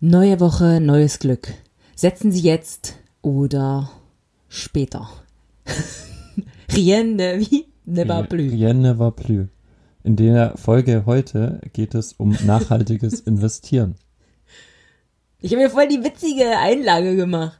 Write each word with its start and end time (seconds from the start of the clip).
Neue 0.00 0.38
Woche, 0.38 0.80
neues 0.80 1.18
Glück. 1.18 1.52
Setzen 1.96 2.30
Sie 2.30 2.42
jetzt 2.42 2.94
oder 3.20 3.90
später. 4.48 5.08
Rien 6.72 7.16
ne 7.16 7.40
wie 7.40 7.66
ne 7.84 8.08
va 8.08 8.22
plus. 8.22 8.52
Rien 8.52 8.80
ne 8.80 8.96
va 8.96 9.10
plus. 9.10 9.48
In 10.04 10.14
der 10.14 10.56
Folge 10.56 11.02
heute 11.04 11.60
geht 11.72 11.96
es 11.96 12.12
um 12.12 12.36
nachhaltiges 12.46 13.18
Investieren. 13.26 13.96
Ich 15.40 15.50
habe 15.50 15.64
mir 15.64 15.70
voll 15.70 15.88
die 15.88 16.04
witzige 16.04 16.56
Einlage 16.58 17.16
gemacht. 17.16 17.58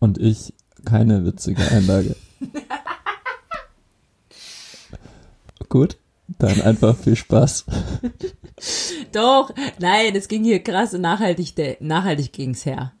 Und 0.00 0.18
ich 0.18 0.54
keine 0.84 1.24
witzige 1.24 1.62
Einlage. 1.70 2.16
Gut, 5.68 5.98
dann 6.42 6.60
einfach 6.60 6.96
viel 6.96 7.16
Spaß. 7.16 7.66
Doch, 9.12 9.52
nein, 9.78 10.14
es 10.14 10.28
ging 10.28 10.44
hier 10.44 10.62
krass 10.62 10.94
und 10.94 11.02
nachhaltig, 11.02 11.54
nachhaltig 11.80 12.32
ging's 12.32 12.66
her. 12.66 12.92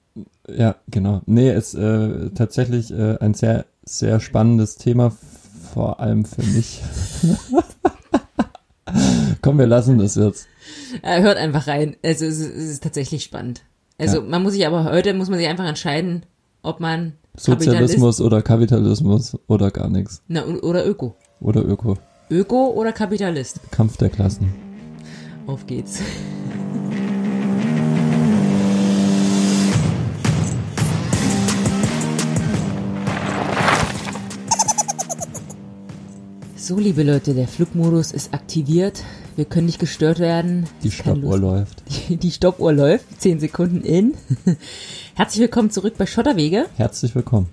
Ja, 0.48 0.76
genau. 0.88 1.22
Nee, 1.26 1.50
es 1.50 1.74
ist 1.74 1.80
äh, 1.80 2.30
tatsächlich 2.30 2.90
äh, 2.90 3.18
ein 3.18 3.34
sehr, 3.34 3.66
sehr 3.84 4.20
spannendes 4.20 4.76
Thema, 4.76 5.12
vor 5.72 6.00
allem 6.00 6.24
für 6.24 6.42
mich. 6.42 6.82
Komm, 9.42 9.58
wir 9.58 9.66
lassen 9.66 9.98
das 9.98 10.16
jetzt. 10.16 10.46
Äh, 11.02 11.22
hört 11.22 11.38
einfach 11.38 11.66
rein. 11.66 11.96
Also, 12.02 12.26
es 12.26 12.38
ist, 12.38 12.54
es 12.54 12.70
ist 12.70 12.82
tatsächlich 12.82 13.24
spannend. 13.24 13.62
Also 13.98 14.18
ja. 14.18 14.24
man 14.24 14.42
muss 14.42 14.52
sich 14.52 14.66
aber 14.66 14.84
heute 14.84 15.14
muss 15.14 15.28
man 15.28 15.38
sich 15.38 15.48
einfach 15.48 15.66
entscheiden, 15.66 16.24
ob 16.62 16.80
man 16.80 17.14
Sozialismus 17.36 18.20
oder 18.20 18.42
Kapitalismus 18.42 19.38
oder 19.46 19.70
gar 19.70 19.88
nichts. 19.88 20.22
Na, 20.28 20.44
oder 20.44 20.86
Öko. 20.86 21.16
Oder 21.40 21.64
Öko. 21.64 21.96
Öko 22.32 22.70
oder 22.70 22.92
Kapitalist? 22.92 23.60
Kampf 23.70 23.98
der 23.98 24.08
Klassen. 24.08 24.54
Auf 25.46 25.66
geht's. 25.66 26.00
So, 36.56 36.78
liebe 36.78 37.02
Leute, 37.02 37.34
der 37.34 37.46
Flugmodus 37.46 38.12
ist 38.12 38.32
aktiviert. 38.32 39.04
Wir 39.36 39.44
können 39.44 39.66
nicht 39.66 39.78
gestört 39.78 40.18
werden. 40.18 40.64
Die 40.82 40.90
Stoppuhr 40.90 41.38
läuft. 41.38 41.82
Die, 42.08 42.16
die 42.16 42.30
Stoppuhr 42.30 42.72
läuft. 42.72 43.04
Zehn 43.20 43.40
Sekunden 43.40 43.82
in. 43.82 44.14
Herzlich 45.14 45.40
willkommen 45.42 45.70
zurück 45.70 45.96
bei 45.98 46.06
Schotterwege. 46.06 46.64
Herzlich 46.78 47.14
willkommen. 47.14 47.48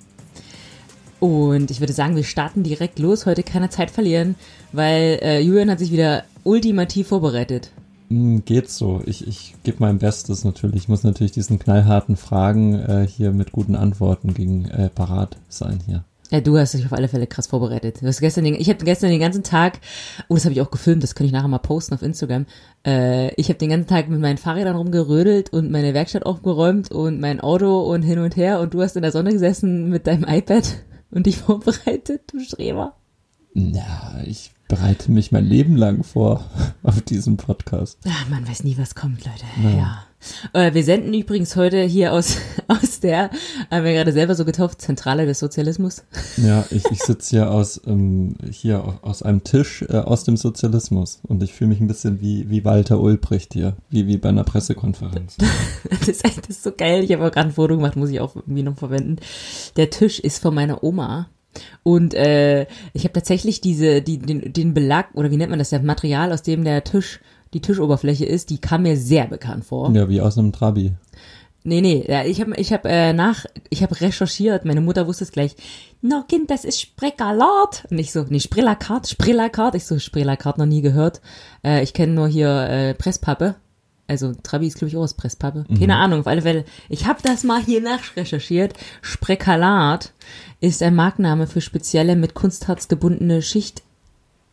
Und 1.20 1.70
ich 1.70 1.82
würde 1.82 1.92
sagen, 1.94 2.16
wir 2.16 2.24
starten 2.24 2.64
direkt 2.64 2.98
los. 2.98 3.26
Heute 3.26 3.44
keine 3.44 3.70
Zeit 3.70 3.92
verlieren, 3.92 4.36
weil 4.72 5.20
äh, 5.22 5.40
Julian 5.42 5.70
hat 5.70 5.80
sich 5.80 5.92
wieder 5.92 6.24
ultimativ 6.44 7.08
vorbereitet. 7.08 7.72
Mm, 8.10 8.40
geht 8.46 8.70
so. 8.70 9.02
Ich, 9.06 9.28
ich 9.28 9.56
gebe 9.64 9.78
mein 9.80 10.00
Bestes 10.00 10.44
natürlich. 10.44 10.84
Ich 10.84 10.90
muss 10.90 11.04
natürlich 11.04 11.32
diesen 11.32 11.60
knallharten 11.60 12.16
Fragen 12.16 12.76
äh, 12.76 13.08
hier 13.08 13.32
mit 13.32 13.52
guten 13.52 13.76
Antworten 13.76 14.34
gegen 14.34 14.66
äh, 14.66 14.90
parat 14.90 15.38
sein 15.48 15.80
hier. 15.86 16.04
Ja, 16.32 16.42
du 16.42 16.60
hast 16.60 16.76
dich 16.76 16.86
auf 16.86 16.94
alle 16.94 17.08
Fälle 17.08 17.26
krass 17.26 17.48
vorbereitet. 17.48 18.02
Du 18.02 18.08
hast 18.08 18.20
gestern 18.20 18.44
den, 18.44 18.54
ich 18.54 18.70
habe 18.70 18.86
gestern 18.86 19.10
den 19.10 19.20
ganzen 19.20 19.42
Tag, 19.42 19.80
oh, 20.28 20.36
das 20.36 20.46
habe 20.46 20.54
ich 20.54 20.62
auch 20.62 20.70
gefilmt, 20.70 21.02
das 21.02 21.16
kann 21.16 21.26
ich 21.26 21.32
nachher 21.32 21.48
mal 21.48 21.58
posten 21.58 21.96
auf 21.96 22.04
Instagram. 22.04 22.46
Äh, 22.86 23.34
ich 23.34 23.50
habe 23.50 23.58
den 23.58 23.70
ganzen 23.70 23.88
Tag 23.88 24.10
mit 24.10 24.20
meinen 24.20 24.38
Fahrrädern 24.38 24.76
rumgerödelt 24.76 25.52
und 25.52 25.72
meine 25.72 25.96
Werkstatt 25.96 26.28
aufgeräumt 26.28 26.92
und 26.92 27.20
mein 27.20 27.40
Auto 27.40 27.82
und 27.82 28.04
hin 28.04 28.20
und 28.20 28.36
her 28.36 28.60
und 28.60 28.76
du 28.76 28.82
hast 28.82 28.96
in 28.96 29.02
der 29.02 29.12
Sonne 29.12 29.32
gesessen 29.34 29.90
mit 29.90 30.06
deinem 30.06 30.24
iPad 30.24 30.84
und 31.10 31.26
dich 31.26 31.38
vorbereitet, 31.40 32.22
du 32.32 32.40
Streber. 32.40 32.94
Na, 33.56 34.22
ich 34.28 34.52
bereite 34.70 35.12
mich 35.12 35.34
mein 35.34 35.46
Leben 35.46 35.76
lang 35.76 36.04
vor 36.04 36.46
auf 36.84 37.02
diesen 37.02 37.36
Podcast. 37.36 37.98
Ach, 38.08 38.30
man 38.30 38.48
weiß 38.48 38.64
nie, 38.64 38.78
was 38.78 38.96
kommt, 38.96 39.26
Leute. 39.26 39.44
Ja. 39.62 39.78
ja. 39.78 40.04
Äh, 40.54 40.74
wir 40.74 40.84
senden 40.84 41.14
übrigens 41.14 41.56
heute 41.56 41.82
hier 41.82 42.14
aus, 42.14 42.38
aus 42.68 43.00
der, 43.00 43.32
haben 43.72 43.84
wir 43.84 43.94
gerade 43.94 44.12
selber 44.12 44.36
so 44.36 44.46
getauft, 44.46 44.82
Zentrale 44.82 45.26
des 45.26 45.40
Sozialismus. 45.40 46.04
Ja, 46.38 46.64
ich, 46.70 46.86
ich 46.86 47.00
sitze 47.00 47.32
hier 47.32 47.52
aus, 47.52 47.82
ähm, 47.86 48.36
hier 48.50 49.00
aus 49.02 49.24
einem 49.24 49.44
Tisch 49.44 49.84
äh, 49.90 49.98
aus 49.98 50.24
dem 50.24 50.38
Sozialismus 50.38 51.20
und 51.28 51.44
ich 51.44 51.54
fühle 51.54 51.70
mich 51.70 51.82
ein 51.82 51.88
bisschen 51.88 52.22
wie, 52.22 52.50
wie 52.50 52.64
Walter 52.64 53.02
Ulbricht 53.02 53.54
hier, 53.54 53.76
wie, 53.90 54.08
wie 54.08 54.18
bei 54.18 54.30
einer 54.30 54.46
Pressekonferenz. 54.46 55.36
das, 55.90 56.08
ist, 56.08 56.24
das 56.24 56.50
ist 56.50 56.64
so 56.64 56.72
geil. 56.72 57.04
Ich 57.04 57.12
habe 57.12 57.26
auch 57.26 57.32
gerade 57.32 57.50
ein 57.50 57.54
Foto 57.54 57.76
gemacht, 57.76 57.98
muss 57.98 58.10
ich 58.10 58.22
auch 58.22 58.36
irgendwie 58.36 58.64
noch 58.64 58.78
verwenden. 58.78 59.18
Der 59.76 59.90
Tisch 59.90 60.20
ist 60.20 60.42
von 60.42 60.56
meiner 60.56 60.82
Oma. 60.84 61.28
Und 61.84 62.14
äh, 62.14 62.68
ich 62.94 63.04
habe 63.04 63.14
tatsächlich 63.14 63.62
diese, 63.62 64.02
die, 64.02 64.20
den, 64.20 64.54
den 64.54 64.74
Belag, 64.74 65.08
oder 65.14 65.32
wie 65.32 65.38
nennt 65.38 65.50
man 65.50 65.60
das, 65.60 65.70
das 65.70 65.82
Material, 65.82 66.32
aus 66.32 66.44
dem 66.44 66.64
der 66.64 66.84
Tisch 66.84 67.20
die 67.54 67.62
Tischoberfläche 67.62 68.26
ist, 68.26 68.50
die 68.50 68.60
kam 68.60 68.84
mir 68.84 68.96
sehr 68.96 69.28
bekannt 69.28 69.66
vor. 69.66 69.92
Ja, 69.94 70.08
wie 70.08 70.22
aus 70.22 70.38
einem 70.38 70.52
Trabi. 70.52 70.94
Nee, 71.64 71.82
nee, 71.82 72.06
ja, 72.08 72.24
ich 72.24 72.40
habe 72.40 72.56
ich 72.56 72.72
hab, 72.72 72.86
äh, 72.86 73.12
nach, 73.12 73.46
ich 73.70 73.84
habe 73.84 74.00
recherchiert, 74.00 74.64
meine 74.64 74.82
Mutter 74.82 75.08
wusste 75.08 75.26
es 75.26 75.32
gleich. 75.32 75.56
No, 76.02 76.24
Kind, 76.28 76.50
das 76.50 76.64
ist 76.64 76.80
Spregalat. 76.80 77.86
Und 77.92 78.00
ich 78.00 78.14
so, 78.14 78.26
nee, 78.30 78.40
Sprillakart, 78.40 79.10
Sprillakart. 79.10 79.76
Ich 79.76 79.86
so, 79.86 80.00
Sprillakart 80.00 80.58
noch 80.58 80.66
nie 80.66 80.82
gehört. 80.82 81.22
Äh, 81.64 81.84
ich 81.84 81.94
kenne 81.94 82.14
nur 82.14 82.28
hier 82.30 82.50
äh, 82.50 82.94
Presspappe. 82.94 83.56
Also 84.10 84.34
Trabi 84.44 84.68
ist, 84.68 84.78
glaube 84.78 84.90
ich, 84.90 84.98
auch 84.98 85.04
aus 85.04 85.14
Presspappe. 85.14 85.66
Mhm. 85.68 85.80
Keine 85.80 85.96
Ahnung, 85.98 86.22
auf 86.22 86.28
alle 86.28 86.42
Fälle. 86.42 86.66
Ich 86.90 87.06
habe 87.06 87.20
das 87.24 87.44
mal 87.44 87.62
hier 87.62 87.82
nachrecherchiert. 87.82 88.74
Sprekalat 89.02 90.14
ist 90.60 90.84
ein 90.84 90.96
Markenname 90.96 91.48
für 91.48 91.62
spezielle 91.62 92.16
mit 92.16 92.34
Kunstharz 92.34 92.88
gebundene 92.88 93.42
Schicht... 93.42 93.84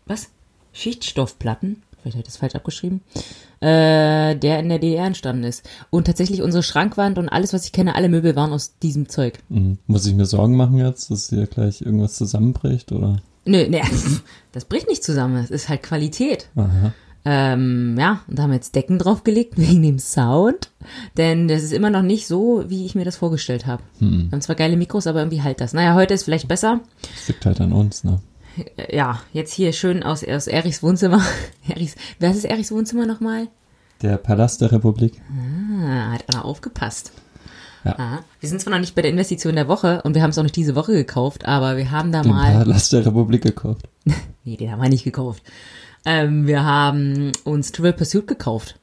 Was? 0.07 0.29
Schichtstoffplatten 0.73 1.83
vielleicht 2.07 2.17
habe 2.17 2.21
ich 2.21 2.27
das 2.27 2.37
falsch 2.37 2.55
abgeschrieben, 2.55 3.01
äh, 3.61 4.37
der 4.37 4.61
in 4.61 4.69
der 4.69 4.79
DDR 4.79 5.07
entstanden 5.07 5.45
ist. 5.45 5.69
Und 5.91 6.07
tatsächlich 6.07 6.43
unsere 6.43 6.63
Schrankwand 6.63 7.19
und 7.19 7.29
alles, 7.29 7.53
was 7.53 7.65
ich 7.65 7.73
kenne, 7.73 7.95
alle 7.95 8.09
Möbel 8.09 8.37
waren 8.37 8.53
aus 8.53 8.79
diesem 8.79 9.09
Zeug. 9.09 9.39
Mhm. 9.49 9.79
Muss 9.87 10.07
ich 10.07 10.15
mir 10.15 10.27
Sorgen 10.27 10.57
machen 10.57 10.79
jetzt, 10.79 11.11
dass 11.11 11.31
hier 11.31 11.47
gleich 11.47 11.81
irgendwas 11.81 12.15
zusammenbricht, 12.15 12.93
oder? 12.93 13.23
Nö, 13.45 13.67
nee, 13.69 13.83
das 14.53 14.67
bricht 14.67 14.89
nicht 14.89 15.03
zusammen. 15.03 15.37
Das 15.37 15.51
ist 15.51 15.69
halt 15.69 15.83
Qualität. 15.83 16.49
Aha. 16.55 16.93
Ähm, 17.29 17.97
ja, 17.99 18.21
und 18.29 18.39
da 18.39 18.45
haben 18.45 18.51
wir 18.51 18.57
jetzt 18.57 18.77
Decken 18.77 19.01
draufgelegt 19.01 19.55
wegen 19.59 19.83
dem 19.83 19.99
Sound. 19.99 20.71
Denn 21.17 21.49
das 21.49 21.65
ist 21.65 21.73
immer 21.73 21.91
noch 21.91 22.03
nicht 22.03 22.29
so, 22.29 22.65
wie 22.69 22.87
ich 22.87 22.95
mir 22.95 23.05
das 23.05 23.17
vorgestellt 23.17 23.67
habe. 23.67 23.83
Hm. 23.99 24.27
Wir 24.27 24.33
haben 24.33 24.41
zwar 24.41 24.55
geile 24.55 24.77
Mikros, 24.77 25.09
aber 25.09 25.19
irgendwie 25.19 25.43
halt 25.43 25.61
das. 25.61 25.73
Naja, 25.73 25.95
heute 25.95 26.15
ist 26.15 26.23
vielleicht 26.23 26.47
besser. 26.47 26.81
Das 27.03 27.27
liegt 27.27 27.45
halt 27.45 27.61
an 27.61 27.73
uns, 27.73 28.05
ne? 28.05 28.21
ja, 28.91 29.21
jetzt 29.33 29.53
hier 29.53 29.73
schön 29.73 30.03
aus, 30.03 30.25
aus 30.25 30.47
Erichs 30.47 30.83
Wohnzimmer. 30.83 31.21
Erichs, 31.69 31.97
wer 32.21 32.31
ist 32.31 32.45
Erichs 32.45 32.71
Wohnzimmer 32.71 33.07
nochmal? 33.07 33.49
Der 34.03 34.17
Palast 34.19 34.61
der 34.61 34.73
Republik. 34.73 35.21
Ah, 35.31 36.13
hat 36.13 36.25
einer 36.29 36.45
aufgepasst. 36.45 37.13
Ja. 37.85 37.95
Ah, 37.99 38.19
wir 38.41 38.49
sind 38.49 38.61
zwar 38.61 38.73
noch 38.73 38.81
nicht 38.81 38.95
bei 38.95 39.03
der 39.03 39.11
Investition 39.11 39.55
der 39.55 39.69
Woche 39.69 40.03
und 40.03 40.15
wir 40.15 40.23
haben 40.23 40.31
es 40.31 40.39
auch 40.39 40.43
nicht 40.43 40.57
diese 40.57 40.75
Woche 40.75 40.93
gekauft, 40.93 41.47
aber 41.47 41.77
wir 41.77 41.91
haben 41.91 42.13
da 42.13 42.23
den 42.23 42.33
mal. 42.33 42.53
Palast 42.53 42.93
der 42.93 43.07
Republik 43.07 43.43
gekauft. 43.43 43.89
nee, 44.45 44.57
den 44.57 44.71
haben 44.71 44.83
wir 44.83 44.89
nicht 44.89 45.05
gekauft. 45.05 45.43
Ähm, 46.07 46.47
wir 46.47 46.65
haben 46.65 47.33
uns 47.45 47.73
Trivial 47.73 47.93
Pursuit 47.93 48.27
gekauft. 48.27 48.79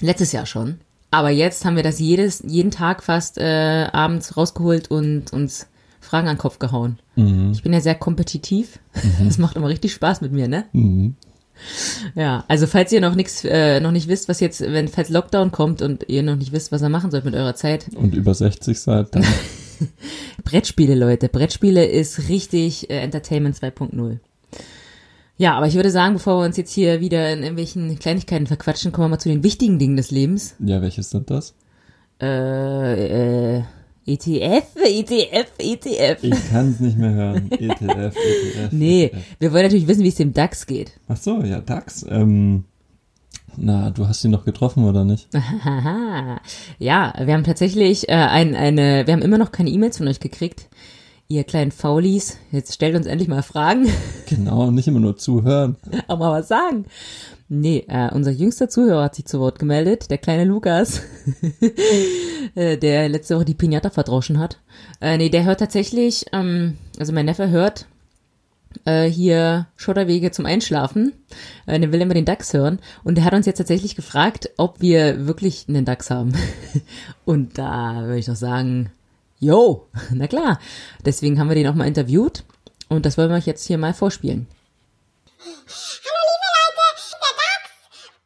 Letztes 0.00 0.32
Jahr 0.32 0.46
schon. 0.46 0.78
Aber 1.10 1.30
jetzt 1.30 1.64
haben 1.64 1.76
wir 1.76 1.82
das 1.82 1.98
jedes, 1.98 2.42
jeden 2.46 2.70
Tag 2.70 3.02
fast 3.02 3.38
äh, 3.38 3.88
abends 3.92 4.36
rausgeholt 4.36 4.90
und 4.90 5.32
uns 5.32 5.66
Fragen 6.00 6.28
an 6.28 6.36
den 6.36 6.40
Kopf 6.40 6.58
gehauen. 6.58 6.98
Mhm. 7.16 7.50
Ich 7.52 7.62
bin 7.62 7.72
ja 7.72 7.80
sehr 7.80 7.96
kompetitiv. 7.96 8.78
Mhm. 8.94 9.24
Das 9.26 9.38
macht 9.38 9.56
immer 9.56 9.68
richtig 9.68 9.92
Spaß 9.92 10.20
mit 10.20 10.32
mir, 10.32 10.48
ne? 10.48 10.64
Mhm. 10.72 11.16
Ja, 12.14 12.44
also 12.46 12.68
falls 12.68 12.92
ihr 12.92 13.00
noch 13.00 13.16
nichts, 13.16 13.44
äh, 13.44 13.80
noch 13.80 13.90
nicht 13.90 14.06
wisst, 14.06 14.28
was 14.28 14.38
jetzt, 14.38 14.60
wenn 14.60 14.86
falls 14.86 15.08
Lockdown 15.08 15.50
kommt 15.50 15.82
und 15.82 16.08
ihr 16.08 16.22
noch 16.22 16.36
nicht 16.36 16.52
wisst, 16.52 16.70
was 16.70 16.82
ihr 16.82 16.88
machen 16.88 17.10
sollt 17.10 17.24
mit 17.24 17.34
eurer 17.34 17.56
Zeit. 17.56 17.86
Und 17.96 18.14
über 18.14 18.32
60 18.32 18.78
seid, 18.78 19.12
dann. 19.14 19.24
Brettspiele, 20.44 20.94
Leute. 20.94 21.28
Brettspiele 21.28 21.84
ist 21.84 22.28
richtig 22.28 22.90
äh, 22.90 23.00
Entertainment 23.00 23.56
2.0. 23.56 24.18
Ja, 25.38 25.56
aber 25.56 25.68
ich 25.68 25.74
würde 25.74 25.92
sagen, 25.92 26.14
bevor 26.14 26.40
wir 26.40 26.46
uns 26.46 26.56
jetzt 26.56 26.72
hier 26.72 27.00
wieder 27.00 27.32
in 27.32 27.38
irgendwelchen 27.38 27.96
Kleinigkeiten 27.98 28.48
verquatschen, 28.48 28.90
kommen 28.90 29.04
wir 29.04 29.10
mal 29.10 29.18
zu 29.20 29.28
den 29.28 29.44
wichtigen 29.44 29.78
Dingen 29.78 29.96
des 29.96 30.10
Lebens. 30.10 30.56
Ja, 30.58 30.82
welches 30.82 31.10
sind 31.10 31.30
das? 31.30 31.54
Äh, 32.20 33.58
äh, 33.58 33.62
ETF, 34.04 34.64
ETF, 34.82 35.52
ETF. 35.58 36.18
Ich 36.22 36.50
kann 36.50 36.70
es 36.70 36.80
nicht 36.80 36.98
mehr 36.98 37.12
hören. 37.12 37.52
ETF, 37.52 38.16
ETF. 38.16 38.72
Nee, 38.72 39.04
ETF. 39.04 39.18
wir 39.38 39.52
wollen 39.52 39.62
natürlich 39.62 39.86
wissen, 39.86 40.02
wie 40.02 40.08
es 40.08 40.16
dem 40.16 40.32
DAX 40.32 40.66
geht. 40.66 40.98
Ach 41.06 41.16
so, 41.16 41.42
ja, 41.42 41.60
DAX. 41.60 42.04
Ähm, 42.08 42.64
na, 43.56 43.90
du 43.90 44.08
hast 44.08 44.24
ihn 44.24 44.32
noch 44.32 44.44
getroffen 44.44 44.84
oder 44.84 45.04
nicht? 45.04 45.28
ja, 46.78 47.14
wir 47.24 47.34
haben 47.34 47.44
tatsächlich 47.44 48.08
äh, 48.08 48.14
ein, 48.14 48.56
eine, 48.56 49.06
wir 49.06 49.14
haben 49.14 49.22
immer 49.22 49.38
noch 49.38 49.52
keine 49.52 49.70
E-Mails 49.70 49.98
von 49.98 50.08
euch 50.08 50.18
gekriegt. 50.18 50.68
Ihr 51.30 51.44
kleinen 51.44 51.72
Faulis, 51.72 52.38
jetzt 52.52 52.72
stellt 52.72 52.96
uns 52.96 53.04
endlich 53.04 53.28
mal 53.28 53.42
Fragen. 53.42 53.86
Genau, 54.26 54.70
nicht 54.70 54.88
immer 54.88 55.00
nur 55.00 55.16
zuhören. 55.16 55.76
Aber 56.06 56.30
mal 56.30 56.40
was 56.40 56.48
sagen. 56.48 56.86
Nee, 57.50 57.84
äh, 57.88 58.10
unser 58.14 58.30
jüngster 58.30 58.68
Zuhörer 58.70 59.04
hat 59.04 59.14
sich 59.14 59.26
zu 59.26 59.40
Wort 59.40 59.58
gemeldet, 59.58 60.10
der 60.10 60.16
kleine 60.18 60.44
Lukas, 60.44 61.02
äh, 62.54 62.78
der 62.78 63.08
letzte 63.10 63.36
Woche 63.36 63.44
die 63.44 63.54
Pinata 63.54 63.90
verdroschen 63.90 64.38
hat. 64.38 64.58
Äh, 65.02 65.18
nee, 65.18 65.28
der 65.28 65.44
hört 65.44 65.60
tatsächlich, 65.60 66.26
ähm, 66.32 66.78
also 66.98 67.12
mein 67.12 67.26
Neffe 67.26 67.50
hört 67.50 67.86
äh, 68.84 69.04
hier 69.04 69.66
Schotterwege 69.76 70.30
zum 70.30 70.46
Einschlafen. 70.46 71.12
Äh, 71.66 71.78
der 71.78 71.92
will 71.92 72.00
immer 72.00 72.14
den 72.14 72.24
DAX 72.24 72.54
hören. 72.54 72.78
Und 73.04 73.16
der 73.16 73.24
hat 73.24 73.34
uns 73.34 73.44
jetzt 73.44 73.58
tatsächlich 73.58 73.96
gefragt, 73.96 74.50
ob 74.56 74.80
wir 74.80 75.26
wirklich 75.26 75.66
einen 75.68 75.84
DAX 75.84 76.10
haben. 76.10 76.32
Und 77.26 77.58
da 77.58 78.02
würde 78.02 78.18
ich 78.18 78.26
doch 78.26 78.36
sagen, 78.36 78.90
yo, 79.38 79.88
na 80.10 80.26
klar. 80.26 80.60
Deswegen 81.04 81.38
haben 81.38 81.48
wir 81.48 81.54
den 81.54 81.68
auch 81.68 81.74
mal 81.74 81.86
interviewt. 81.86 82.44
Und 82.88 83.04
das 83.04 83.18
wollen 83.18 83.30
wir 83.30 83.36
euch 83.36 83.46
jetzt 83.46 83.66
hier 83.66 83.78
mal 83.78 83.94
vorspielen. 83.94 84.48
Hallo 85.38 86.20
liebe 86.30 86.48
Leute, 86.56 86.84
der 87.22 87.34
Dax, 87.38 87.62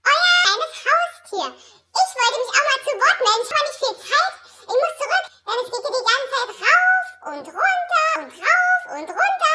euer 0.06 0.30
kleines 0.38 0.74
Haustier. 0.86 1.48
Ich 1.92 2.10
wollte 2.14 2.38
mich 2.40 2.50
auch 2.54 2.66
mal 2.70 2.80
zu 2.86 2.92
Wort 3.02 3.18
melden. 3.26 3.42
Ich 3.42 3.52
habe 3.52 3.66
nicht 3.66 3.80
viel 3.82 3.96
Zeit. 4.06 4.34
Ich 4.62 4.78
muss 4.82 4.94
zurück, 5.02 5.26
denn 5.42 5.58
es 5.62 5.68
geht 5.72 5.82
hier 5.82 5.96
die 5.98 6.06
ganze 6.12 6.28
Zeit 6.32 6.50
rauf 6.62 7.06
und 7.32 7.46
runter 7.52 8.06
und 8.22 8.32
rauf 8.38 8.82
und 8.96 9.08
runter. 9.10 9.54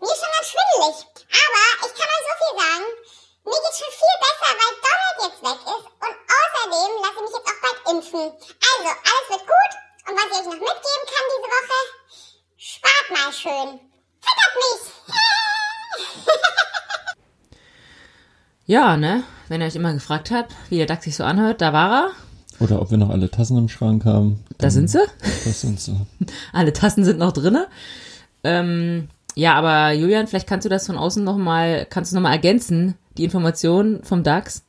Mir 0.00 0.12
ist 0.12 0.20
schon 0.24 0.32
ganz 0.36 0.48
schwindelig. 0.48 0.96
Aber 1.36 1.64
ich 1.84 1.92
kann 1.96 2.08
euch 2.16 2.24
so 2.26 2.34
viel 2.40 2.54
sagen. 2.56 2.86
Mir 3.44 3.60
geht's 3.62 3.78
schon 3.78 3.92
viel 3.92 4.16
besser, 4.24 4.50
weil 4.56 4.74
Donald 4.86 5.16
jetzt 5.20 5.40
weg 5.44 5.60
ist. 5.68 5.86
Und 6.00 6.16
außerdem 6.16 6.92
lasse 7.04 7.16
ich 7.20 7.24
mich 7.28 7.36
jetzt 7.36 7.48
auch 7.52 7.60
bald 7.60 7.78
impfen. 7.92 8.24
Also, 8.32 8.88
alles 8.88 9.26
wird 9.30 9.44
gut. 9.46 9.72
Und 10.08 10.14
was 10.14 10.26
ich 10.30 10.38
euch 10.38 10.44
noch 10.44 10.52
mitgeben 10.52 11.06
kann 11.12 11.24
diese 11.32 11.48
Woche, 11.56 11.80
spart 12.56 13.06
mal 13.10 13.32
schön. 13.32 13.80
Füttert 14.20 14.54
mich. 14.56 14.92
Ja, 18.68 18.96
ne? 18.96 19.22
Wenn 19.46 19.60
ihr 19.60 19.68
euch 19.68 19.76
immer 19.76 19.92
gefragt 19.92 20.32
habt, 20.32 20.52
wie 20.70 20.78
der 20.78 20.86
DAX 20.86 21.04
sich 21.04 21.14
so 21.14 21.22
anhört, 21.22 21.60
da 21.60 21.72
war 21.72 21.92
er. 21.92 22.10
Oder 22.58 22.82
ob 22.82 22.90
wir 22.90 22.98
noch 22.98 23.10
alle 23.10 23.30
Tassen 23.30 23.56
im 23.56 23.68
Schrank 23.68 24.04
haben. 24.04 24.42
Da 24.58 24.70
sind 24.70 24.90
sie. 24.90 25.04
Das 25.44 25.60
sind 25.60 25.78
sie. 25.78 25.94
Alle 26.52 26.72
Tassen 26.72 27.04
sind 27.04 27.18
noch 27.18 27.30
drinne. 27.30 27.68
Ähm, 28.42 29.08
ja, 29.36 29.54
aber 29.54 29.92
Julian, 29.92 30.26
vielleicht 30.26 30.48
kannst 30.48 30.64
du 30.64 30.68
das 30.68 30.86
von 30.86 30.96
außen 30.96 31.22
nochmal, 31.22 31.86
kannst 31.88 32.10
du 32.10 32.16
nochmal 32.16 32.32
ergänzen, 32.32 32.96
die 33.18 33.24
Information 33.24 34.02
vom 34.02 34.24
DAX. 34.24 34.64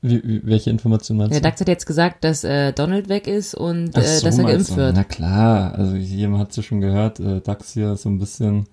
Wie, 0.00 0.22
wie, 0.22 0.40
welche 0.44 0.70
Information 0.70 1.18
meinst 1.18 1.32
Der 1.32 1.40
du? 1.40 1.44
DAX 1.44 1.60
hat 1.60 1.68
jetzt 1.68 1.86
gesagt, 1.86 2.22
dass 2.22 2.44
äh, 2.44 2.72
Donald 2.72 3.08
weg 3.08 3.26
ist 3.26 3.54
und 3.54 3.96
äh, 3.96 4.02
so, 4.02 4.26
dass 4.26 4.38
er 4.38 4.44
geimpft 4.44 4.76
wird. 4.76 4.94
Na 4.94 5.04
klar, 5.04 5.74
also 5.74 5.96
jemand 5.96 6.42
hat 6.42 6.50
es 6.50 6.56
ja 6.56 6.62
schon 6.62 6.80
gehört, 6.80 7.18
äh, 7.18 7.40
DAX 7.40 7.72
hier 7.72 7.96
so 7.96 8.08
ein 8.08 8.18
bisschen 8.18 8.66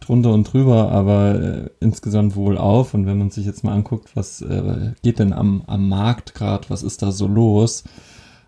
drunter 0.00 0.32
und 0.32 0.44
drüber, 0.44 0.92
aber 0.92 1.40
äh, 1.40 1.70
insgesamt 1.80 2.36
wohl 2.36 2.56
auf. 2.56 2.94
Und 2.94 3.06
wenn 3.06 3.18
man 3.18 3.30
sich 3.30 3.44
jetzt 3.44 3.64
mal 3.64 3.72
anguckt, 3.72 4.14
was 4.14 4.40
äh, 4.40 4.92
geht 5.02 5.18
denn 5.18 5.32
am, 5.32 5.62
am 5.66 5.88
Markt 5.88 6.34
gerade, 6.34 6.70
was 6.70 6.82
ist 6.82 7.02
da 7.02 7.10
so 7.10 7.26
los? 7.26 7.84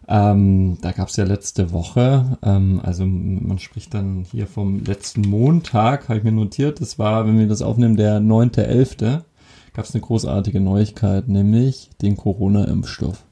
Ähm, 0.09 0.79
da 0.81 0.91
gab 0.91 1.09
es 1.09 1.17
ja 1.17 1.25
letzte 1.25 1.73
Woche, 1.73 2.37
ähm, 2.43 2.81
also 2.83 3.07
man 3.07 3.61
spricht 3.61 3.95
dann 3.95 4.25
hier 4.29 4.49
vom 4.49 4.83
letzten 4.83 5.21
Montag, 5.21 6.09
habe 6.09 6.19
ich 6.19 6.25
mir 6.25 6.33
notiert, 6.33 6.81
das 6.81 6.99
war, 6.99 7.29
wenn 7.29 7.39
wir 7.39 7.47
das 7.47 7.63
aufnehmen, 7.63 7.97
der 7.97 8.19
9.11., 8.19 9.23
gab 9.73 9.85
es 9.85 9.95
eine 9.95 10.03
großartige 10.03 10.61
Neuigkeit, 10.61 11.29
nämlich 11.29 11.91
den 12.03 12.17
Corona-Impfstoff. 12.17 13.25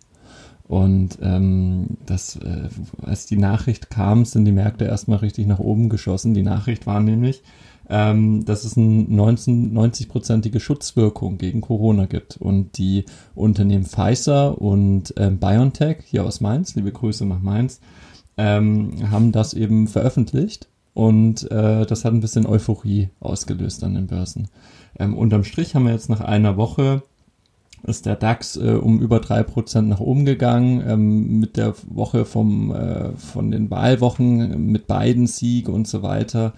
Und 0.68 1.18
ähm, 1.22 1.96
das, 2.04 2.36
äh, 2.36 2.68
als 3.02 3.24
die 3.24 3.38
Nachricht 3.38 3.88
kam, 3.88 4.26
sind 4.26 4.44
die 4.44 4.52
Märkte 4.52 4.84
erstmal 4.84 5.18
richtig 5.18 5.46
nach 5.46 5.60
oben 5.60 5.88
geschossen. 5.88 6.34
Die 6.34 6.42
Nachricht 6.42 6.86
war 6.86 7.00
nämlich, 7.00 7.42
ähm, 7.88 8.44
dass 8.44 8.64
es 8.64 8.76
eine 8.76 9.06
90-prozentige 9.06 10.60
Schutzwirkung 10.60 11.38
gegen 11.38 11.62
Corona 11.62 12.04
gibt. 12.04 12.36
Und 12.36 12.76
die 12.76 13.06
Unternehmen 13.34 13.86
Pfizer 13.86 14.60
und 14.60 15.14
ähm, 15.16 15.38
BioNTech 15.38 15.98
hier 16.04 16.24
aus 16.24 16.42
Mainz, 16.42 16.74
liebe 16.74 16.92
Grüße 16.92 17.24
nach 17.24 17.40
Mainz, 17.40 17.80
ähm, 18.36 19.10
haben 19.10 19.32
das 19.32 19.54
eben 19.54 19.88
veröffentlicht. 19.88 20.68
Und 20.92 21.50
äh, 21.50 21.86
das 21.86 22.04
hat 22.04 22.12
ein 22.12 22.20
bisschen 22.20 22.44
Euphorie 22.44 23.08
ausgelöst 23.20 23.84
an 23.84 23.94
den 23.94 24.06
Börsen. 24.06 24.48
Ähm, 24.98 25.16
unterm 25.16 25.44
Strich 25.44 25.74
haben 25.74 25.84
wir 25.84 25.92
jetzt 25.92 26.08
nach 26.08 26.20
einer 26.20 26.56
Woche 26.56 27.02
ist 27.84 28.06
der 28.06 28.16
DAX 28.16 28.56
äh, 28.56 28.72
um 28.72 29.00
über 29.00 29.20
drei 29.20 29.42
Prozent 29.42 29.88
nach 29.88 30.00
oben 30.00 30.24
gegangen, 30.24 30.82
ähm, 30.86 31.40
mit 31.40 31.56
der 31.56 31.74
Woche 31.88 32.24
vom, 32.24 32.72
äh, 32.72 33.12
von 33.12 33.50
den 33.50 33.70
Wahlwochen, 33.70 34.70
mit 34.70 34.86
beiden 34.86 35.26
Sieg 35.26 35.68
und 35.68 35.86
so 35.86 36.02
weiter. 36.02 36.54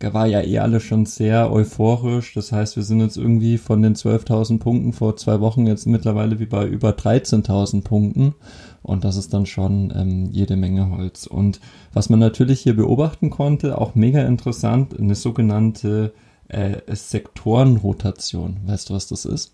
Da 0.00 0.14
war 0.14 0.26
ja 0.26 0.42
eh 0.42 0.60
alle 0.60 0.78
schon 0.78 1.06
sehr 1.06 1.50
euphorisch. 1.50 2.32
Das 2.34 2.52
heißt, 2.52 2.76
wir 2.76 2.84
sind 2.84 3.00
jetzt 3.00 3.16
irgendwie 3.16 3.58
von 3.58 3.82
den 3.82 3.96
12.000 3.96 4.58
Punkten 4.58 4.92
vor 4.92 5.16
zwei 5.16 5.40
Wochen 5.40 5.66
jetzt 5.66 5.86
mittlerweile 5.86 6.38
wie 6.38 6.46
bei 6.46 6.66
über 6.66 6.90
13.000 6.90 7.82
Punkten. 7.82 8.34
Und 8.82 9.04
das 9.04 9.16
ist 9.16 9.34
dann 9.34 9.44
schon 9.44 9.92
ähm, 9.96 10.28
jede 10.30 10.54
Menge 10.54 10.90
Holz. 10.90 11.26
Und 11.26 11.60
was 11.92 12.10
man 12.10 12.20
natürlich 12.20 12.60
hier 12.60 12.76
beobachten 12.76 13.30
konnte, 13.30 13.76
auch 13.78 13.96
mega 13.96 14.22
interessant, 14.22 14.96
eine 14.96 15.16
sogenannte 15.16 16.12
äh, 16.48 16.80
Sektorenrotation. 16.94 18.58
Weißt 18.66 18.90
du, 18.90 18.94
was 18.94 19.08
das 19.08 19.24
ist? 19.24 19.52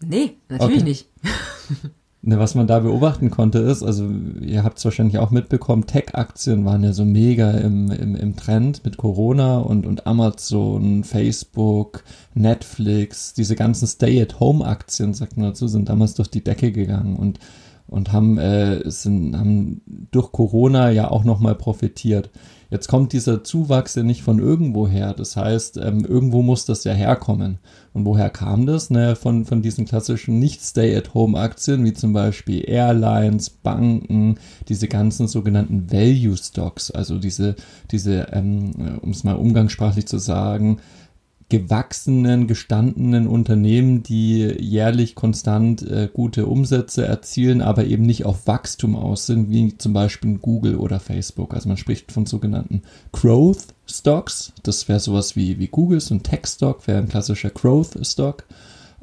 Nee, 0.00 0.36
natürlich 0.48 0.76
Okay. 0.78 0.84
nicht. 0.84 1.08
Ne, 2.22 2.40
was 2.40 2.56
man 2.56 2.66
da 2.66 2.80
beobachten 2.80 3.30
konnte 3.30 3.58
ist, 3.60 3.84
also 3.84 4.10
ihr 4.40 4.64
habt 4.64 4.78
es 4.78 4.84
wahrscheinlich 4.84 5.18
auch 5.18 5.30
mitbekommen, 5.30 5.86
Tech-Aktien 5.86 6.64
waren 6.64 6.82
ja 6.82 6.92
so 6.92 7.04
mega 7.04 7.52
im, 7.52 7.88
im, 7.92 8.16
im 8.16 8.34
Trend 8.34 8.84
mit 8.84 8.96
Corona 8.96 9.58
und, 9.58 9.86
und 9.86 10.08
Amazon, 10.08 11.04
Facebook, 11.04 12.02
Netflix, 12.34 13.32
diese 13.32 13.54
ganzen 13.54 13.86
Stay-at-Home-Aktien, 13.86 15.14
sagt 15.14 15.36
man 15.36 15.50
dazu, 15.50 15.68
sind 15.68 15.88
damals 15.88 16.14
durch 16.14 16.28
die 16.28 16.42
Decke 16.42 16.72
gegangen 16.72 17.14
und, 17.14 17.38
und 17.88 18.12
haben, 18.12 18.38
äh, 18.38 18.88
sind, 18.90 19.36
haben 19.36 19.80
durch 20.10 20.32
Corona 20.32 20.90
ja 20.90 21.10
auch 21.10 21.24
nochmal 21.24 21.54
profitiert. 21.54 22.30
Jetzt 22.68 22.88
kommt 22.88 23.12
dieser 23.12 23.44
Zuwachs 23.44 23.94
ja 23.94 24.02
nicht 24.02 24.22
von 24.22 24.40
irgendwo 24.40 24.88
her. 24.88 25.14
Das 25.14 25.36
heißt, 25.36 25.76
ähm, 25.76 26.04
irgendwo 26.04 26.42
muss 26.42 26.66
das 26.66 26.82
ja 26.82 26.92
herkommen. 26.92 27.58
Und 27.92 28.04
woher 28.04 28.28
kam 28.28 28.66
das? 28.66 28.90
Naja, 28.90 29.14
von, 29.14 29.44
von 29.44 29.62
diesen 29.62 29.84
klassischen 29.84 30.40
Nicht-Stay-at-Home-Aktien, 30.40 31.84
wie 31.84 31.92
zum 31.92 32.12
Beispiel 32.12 32.68
Airlines, 32.68 33.50
Banken, 33.50 34.38
diese 34.68 34.88
ganzen 34.88 35.28
sogenannten 35.28 35.92
Value-Stocks, 35.92 36.90
also 36.90 37.18
diese, 37.18 37.54
diese 37.92 38.26
ähm, 38.32 38.98
um 39.00 39.10
es 39.10 39.22
mal 39.22 39.36
umgangssprachlich 39.36 40.06
zu 40.06 40.18
sagen, 40.18 40.78
gewachsenen, 41.48 42.48
gestandenen 42.48 43.28
Unternehmen, 43.28 44.02
die 44.02 44.40
jährlich 44.58 45.14
konstant 45.14 45.82
äh, 45.82 46.08
gute 46.12 46.46
Umsätze 46.46 47.06
erzielen, 47.06 47.62
aber 47.62 47.84
eben 47.84 48.04
nicht 48.04 48.24
auf 48.24 48.48
Wachstum 48.48 48.96
aus 48.96 49.26
sind, 49.26 49.50
wie 49.50 49.78
zum 49.78 49.92
Beispiel 49.92 50.38
Google 50.38 50.76
oder 50.76 50.98
Facebook. 50.98 51.54
Also 51.54 51.68
man 51.68 51.76
spricht 51.76 52.10
von 52.10 52.26
sogenannten 52.26 52.82
Growth 53.12 53.66
Stocks. 53.86 54.52
Das 54.64 54.88
wäre 54.88 54.98
sowas 54.98 55.36
wie, 55.36 55.60
wie 55.60 55.68
Google, 55.68 56.00
so 56.00 56.14
ein 56.14 56.24
Tech-Stock, 56.24 56.86
wäre 56.88 56.98
ein 56.98 57.08
klassischer 57.08 57.50
Growth 57.50 57.96
Stock. 58.04 58.44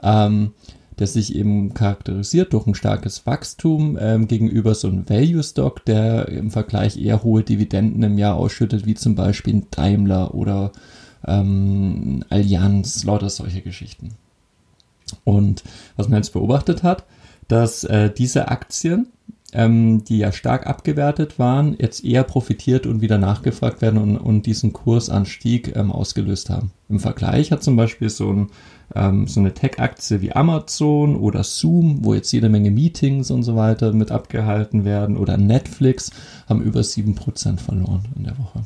Ähm, 0.01 0.51
der 0.99 1.07
sich 1.07 1.35
eben 1.35 1.73
charakterisiert 1.73 2.53
durch 2.53 2.67
ein 2.67 2.75
starkes 2.75 3.25
Wachstum 3.25 3.97
ähm, 3.99 4.27
gegenüber 4.27 4.75
so 4.75 4.87
einem 4.87 5.09
Value 5.09 5.43
Stock, 5.43 5.83
der 5.85 6.27
im 6.27 6.51
Vergleich 6.51 6.97
eher 6.97 7.23
hohe 7.23 7.43
Dividenden 7.43 8.03
im 8.03 8.17
Jahr 8.17 8.35
ausschüttet, 8.35 8.85
wie 8.85 8.93
zum 8.93 9.15
Beispiel 9.15 9.63
Daimler 9.71 10.35
oder 10.35 10.71
ähm, 11.27 12.23
Allianz, 12.29 13.03
lauter 13.03 13.29
solche 13.29 13.61
Geschichten. 13.61 14.09
Und 15.23 15.63
was 15.95 16.09
man 16.09 16.17
jetzt 16.17 16.33
beobachtet 16.33 16.83
hat, 16.83 17.05
dass 17.47 17.83
äh, 17.83 18.09
diese 18.09 18.47
Aktien, 18.49 19.07
ähm, 19.53 20.03
die 20.03 20.17
ja 20.17 20.31
stark 20.31 20.65
abgewertet 20.65 21.37
waren, 21.37 21.75
jetzt 21.77 22.03
eher 22.03 22.23
profitiert 22.23 22.87
und 22.87 23.01
wieder 23.01 23.17
nachgefragt 23.17 23.81
werden 23.81 23.99
und, 23.99 24.17
und 24.17 24.45
diesen 24.45 24.73
Kursanstieg 24.73 25.75
ähm, 25.75 25.91
ausgelöst 25.91 26.49
haben. 26.49 26.71
Im 26.89 26.99
Vergleich 26.99 27.51
hat 27.51 27.63
zum 27.63 27.75
Beispiel 27.75 28.09
so, 28.09 28.31
ein, 28.31 28.49
ähm, 28.95 29.27
so 29.27 29.39
eine 29.39 29.53
Tech-Aktie 29.53 30.21
wie 30.21 30.33
Amazon 30.33 31.15
oder 31.15 31.43
Zoom, 31.43 32.03
wo 32.03 32.13
jetzt 32.13 32.31
jede 32.31 32.49
Menge 32.49 32.71
Meetings 32.71 33.29
und 33.29 33.43
so 33.43 33.55
weiter 33.55 33.93
mit 33.93 34.11
abgehalten 34.11 34.85
werden, 34.85 35.17
oder 35.17 35.37
Netflix, 35.37 36.11
haben 36.49 36.61
über 36.61 36.81
7% 36.81 37.59
verloren 37.59 38.07
in 38.15 38.23
der 38.23 38.37
Woche. 38.39 38.63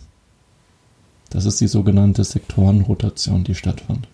Das 1.29 1.45
ist 1.45 1.59
die 1.61 1.67
sogenannte 1.67 2.23
Sektorenrotation, 2.23 3.43
die 3.43 3.55
stattfand. 3.55 4.07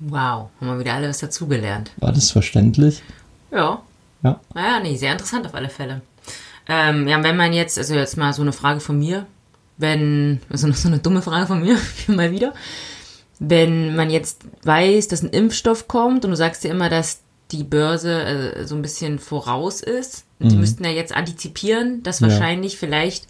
Wow, 0.00 0.50
haben 0.60 0.68
wir 0.68 0.78
wieder 0.78 0.94
alle 0.94 1.08
was 1.08 1.18
dazugelernt. 1.18 1.90
War 1.98 2.12
das 2.12 2.30
verständlich? 2.30 3.02
Ja. 3.50 3.82
Ja. 4.22 4.40
Naja, 4.54 4.80
nee, 4.80 4.96
sehr 4.96 5.12
interessant 5.12 5.46
auf 5.46 5.54
alle 5.54 5.68
Fälle. 5.68 6.02
Ähm, 6.68 7.06
ja, 7.08 7.22
wenn 7.22 7.36
man 7.36 7.52
jetzt, 7.52 7.78
also 7.78 7.94
jetzt 7.94 8.16
mal 8.16 8.32
so 8.32 8.42
eine 8.42 8.52
Frage 8.52 8.80
von 8.80 8.98
mir, 8.98 9.26
wenn, 9.78 10.40
also 10.50 10.70
so 10.72 10.88
eine 10.88 10.98
dumme 10.98 11.22
Frage 11.22 11.46
von 11.46 11.60
mir, 11.60 11.78
mal 12.08 12.30
wieder, 12.30 12.54
wenn 13.38 13.94
man 13.96 14.10
jetzt 14.10 14.44
weiß, 14.64 15.08
dass 15.08 15.22
ein 15.22 15.30
Impfstoff 15.30 15.88
kommt 15.88 16.24
und 16.24 16.30
du 16.30 16.36
sagst 16.36 16.64
ja 16.64 16.70
immer, 16.70 16.88
dass 16.88 17.20
die 17.52 17.64
Börse 17.64 18.22
äh, 18.22 18.66
so 18.66 18.74
ein 18.74 18.82
bisschen 18.82 19.18
voraus 19.18 19.80
ist, 19.80 20.24
und 20.38 20.52
die 20.52 20.56
müssten 20.56 20.84
ja 20.84 20.90
jetzt 20.90 21.14
antizipieren, 21.16 22.02
dass 22.02 22.20
Ja. 22.20 22.28
wahrscheinlich 22.28 22.76
vielleicht 22.76 23.26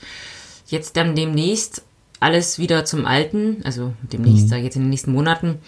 jetzt 0.66 0.96
dann 0.96 1.14
demnächst 1.14 1.82
alles 2.20 2.58
wieder 2.58 2.84
zum 2.84 3.06
Alten, 3.06 3.62
also 3.64 3.92
demnächst, 4.12 4.48
sag 4.48 4.58
ich 4.58 4.64
jetzt 4.64 4.76
in 4.76 4.82
den 4.82 4.90
nächsten 4.90 5.12
Monaten, 5.12 5.58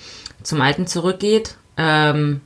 zum 0.42 0.60
Alten 0.60 0.86
zurückgeht, 0.86 1.56
ähm, 1.76 2.40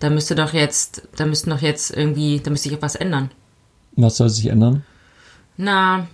da 0.00 0.10
müsste 0.10 0.34
doch 0.34 0.52
jetzt, 0.52 1.08
da 1.16 1.26
müssten 1.26 1.50
doch 1.50 1.62
jetzt 1.62 1.96
irgendwie, 1.96 2.40
da 2.40 2.50
müsste 2.50 2.68
sich 2.68 2.76
etwas 2.76 2.96
ändern. 2.96 3.30
Was 3.96 4.16
soll 4.16 4.28
sich 4.28 4.46
ändern? 4.46 4.84
Na, 5.56 6.08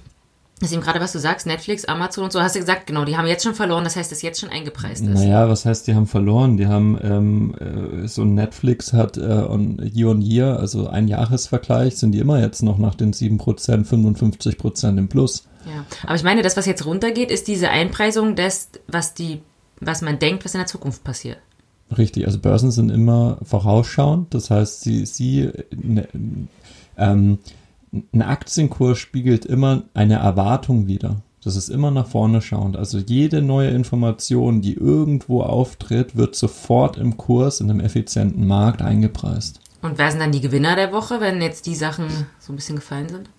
Deswegen 0.60 0.82
gerade, 0.82 1.00
was 1.00 1.12
du 1.12 1.18
sagst, 1.18 1.46
Netflix, 1.46 1.86
Amazon 1.86 2.24
und 2.24 2.32
so, 2.32 2.42
hast 2.42 2.54
du 2.54 2.60
gesagt, 2.60 2.86
genau, 2.86 3.06
die 3.06 3.16
haben 3.16 3.26
jetzt 3.26 3.44
schon 3.44 3.54
verloren, 3.54 3.82
das 3.82 3.96
heißt, 3.96 4.12
dass 4.12 4.20
jetzt 4.20 4.40
schon 4.40 4.50
eingepreist 4.50 5.02
ist. 5.02 5.14
Naja, 5.14 5.48
was 5.48 5.64
heißt, 5.64 5.86
die 5.86 5.94
haben 5.94 6.06
verloren? 6.06 6.58
Die 6.58 6.66
haben, 6.66 6.98
ähm, 7.02 7.54
äh, 7.58 8.06
so 8.06 8.22
ein 8.22 8.34
Netflix 8.34 8.92
hat 8.92 9.16
äh, 9.16 9.22
on 9.22 9.78
Year 9.94 10.10
on 10.10 10.20
Year, 10.20 10.58
also 10.58 10.86
ein 10.88 11.08
Jahresvergleich, 11.08 11.96
sind 11.96 12.12
die 12.12 12.18
immer 12.18 12.40
jetzt 12.40 12.62
noch 12.62 12.76
nach 12.76 12.94
den 12.94 13.14
7%, 13.14 13.40
55% 13.86 14.98
im 14.98 15.08
Plus. 15.08 15.44
Ja. 15.66 15.84
Aber 16.04 16.14
ich 16.14 16.22
meine, 16.22 16.42
das, 16.42 16.56
was 16.56 16.66
jetzt 16.66 16.86
runtergeht, 16.86 17.30
ist 17.30 17.48
diese 17.48 17.70
Einpreisung 17.70 18.36
des, 18.36 18.70
was 18.86 19.14
die, 19.14 19.42
was 19.80 20.02
man 20.02 20.18
denkt, 20.18 20.44
was 20.44 20.54
in 20.54 20.60
der 20.60 20.66
Zukunft 20.66 21.04
passiert. 21.04 21.38
Richtig, 21.96 22.26
also 22.26 22.38
Börsen 22.38 22.70
sind 22.70 22.90
immer 22.90 23.38
vorausschauend, 23.42 24.32
das 24.32 24.50
heißt, 24.50 24.82
sie, 24.82 25.06
sie 25.06 25.50
ne, 25.74 26.06
ähm, 26.96 27.38
ein 28.12 28.22
Aktienkurs 28.22 28.98
spiegelt 28.98 29.44
immer 29.44 29.82
eine 29.94 30.16
Erwartung 30.16 30.86
wider. 30.86 31.16
Das 31.42 31.56
ist 31.56 31.70
immer 31.70 31.90
nach 31.90 32.06
vorne 32.06 32.42
schauend. 32.42 32.76
Also 32.76 32.98
jede 32.98 33.40
neue 33.40 33.70
Information, 33.70 34.60
die 34.60 34.74
irgendwo 34.74 35.42
auftritt, 35.42 36.16
wird 36.16 36.36
sofort 36.36 36.98
im 36.98 37.16
Kurs 37.16 37.60
in 37.60 37.70
einem 37.70 37.80
effizienten 37.80 38.46
Markt 38.46 38.82
eingepreist. 38.82 39.60
Und 39.82 39.96
wer 39.96 40.10
sind 40.10 40.20
dann 40.20 40.32
die 40.32 40.42
Gewinner 40.42 40.76
der 40.76 40.92
Woche, 40.92 41.20
wenn 41.20 41.40
jetzt 41.40 41.66
die 41.66 41.74
Sachen 41.74 42.08
so 42.38 42.52
ein 42.52 42.56
bisschen 42.56 42.76
gefallen 42.76 43.08
sind? 43.08 43.30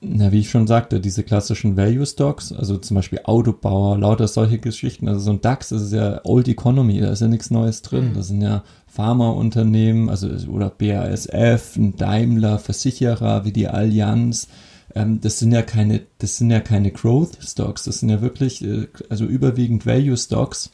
Na, 0.00 0.30
wie 0.30 0.40
ich 0.40 0.50
schon 0.50 0.66
sagte, 0.66 1.00
diese 1.00 1.22
klassischen 1.22 1.76
Value 1.76 2.04
Stocks, 2.04 2.52
also 2.52 2.76
zum 2.76 2.96
Beispiel 2.96 3.20
Autobauer, 3.24 3.96
lauter 3.98 4.28
solche 4.28 4.58
Geschichten. 4.58 5.08
Also 5.08 5.20
so 5.20 5.30
ein 5.30 5.40
DAX, 5.40 5.70
das 5.70 5.82
ist 5.82 5.92
ja 5.92 6.20
Old 6.24 6.48
Economy, 6.48 7.00
da 7.00 7.10
ist 7.10 7.22
ja 7.22 7.28
nichts 7.28 7.50
Neues 7.50 7.80
drin. 7.80 8.10
Mhm. 8.10 8.14
Das 8.14 8.28
sind 8.28 8.42
ja 8.42 8.62
Pharmaunternehmen, 8.86 10.10
also 10.10 10.28
oder 10.48 10.70
BASF, 10.70 11.76
ein 11.76 11.96
Daimler, 11.96 12.58
Versicherer 12.58 13.44
wie 13.46 13.52
die 13.52 13.68
Allianz. 13.68 14.48
Ähm, 14.94 15.20
das 15.20 15.38
sind 15.38 15.52
ja 15.52 15.62
keine, 15.62 16.02
das 16.18 16.36
sind 16.36 16.50
ja 16.50 16.60
keine 16.60 16.90
Growth 16.90 17.38
Stocks, 17.40 17.84
das 17.84 18.00
sind 18.00 18.10
ja 18.10 18.20
wirklich, 18.20 18.62
äh, 18.64 18.88
also 19.08 19.24
überwiegend 19.24 19.86
Value 19.86 20.16
Stocks. 20.16 20.70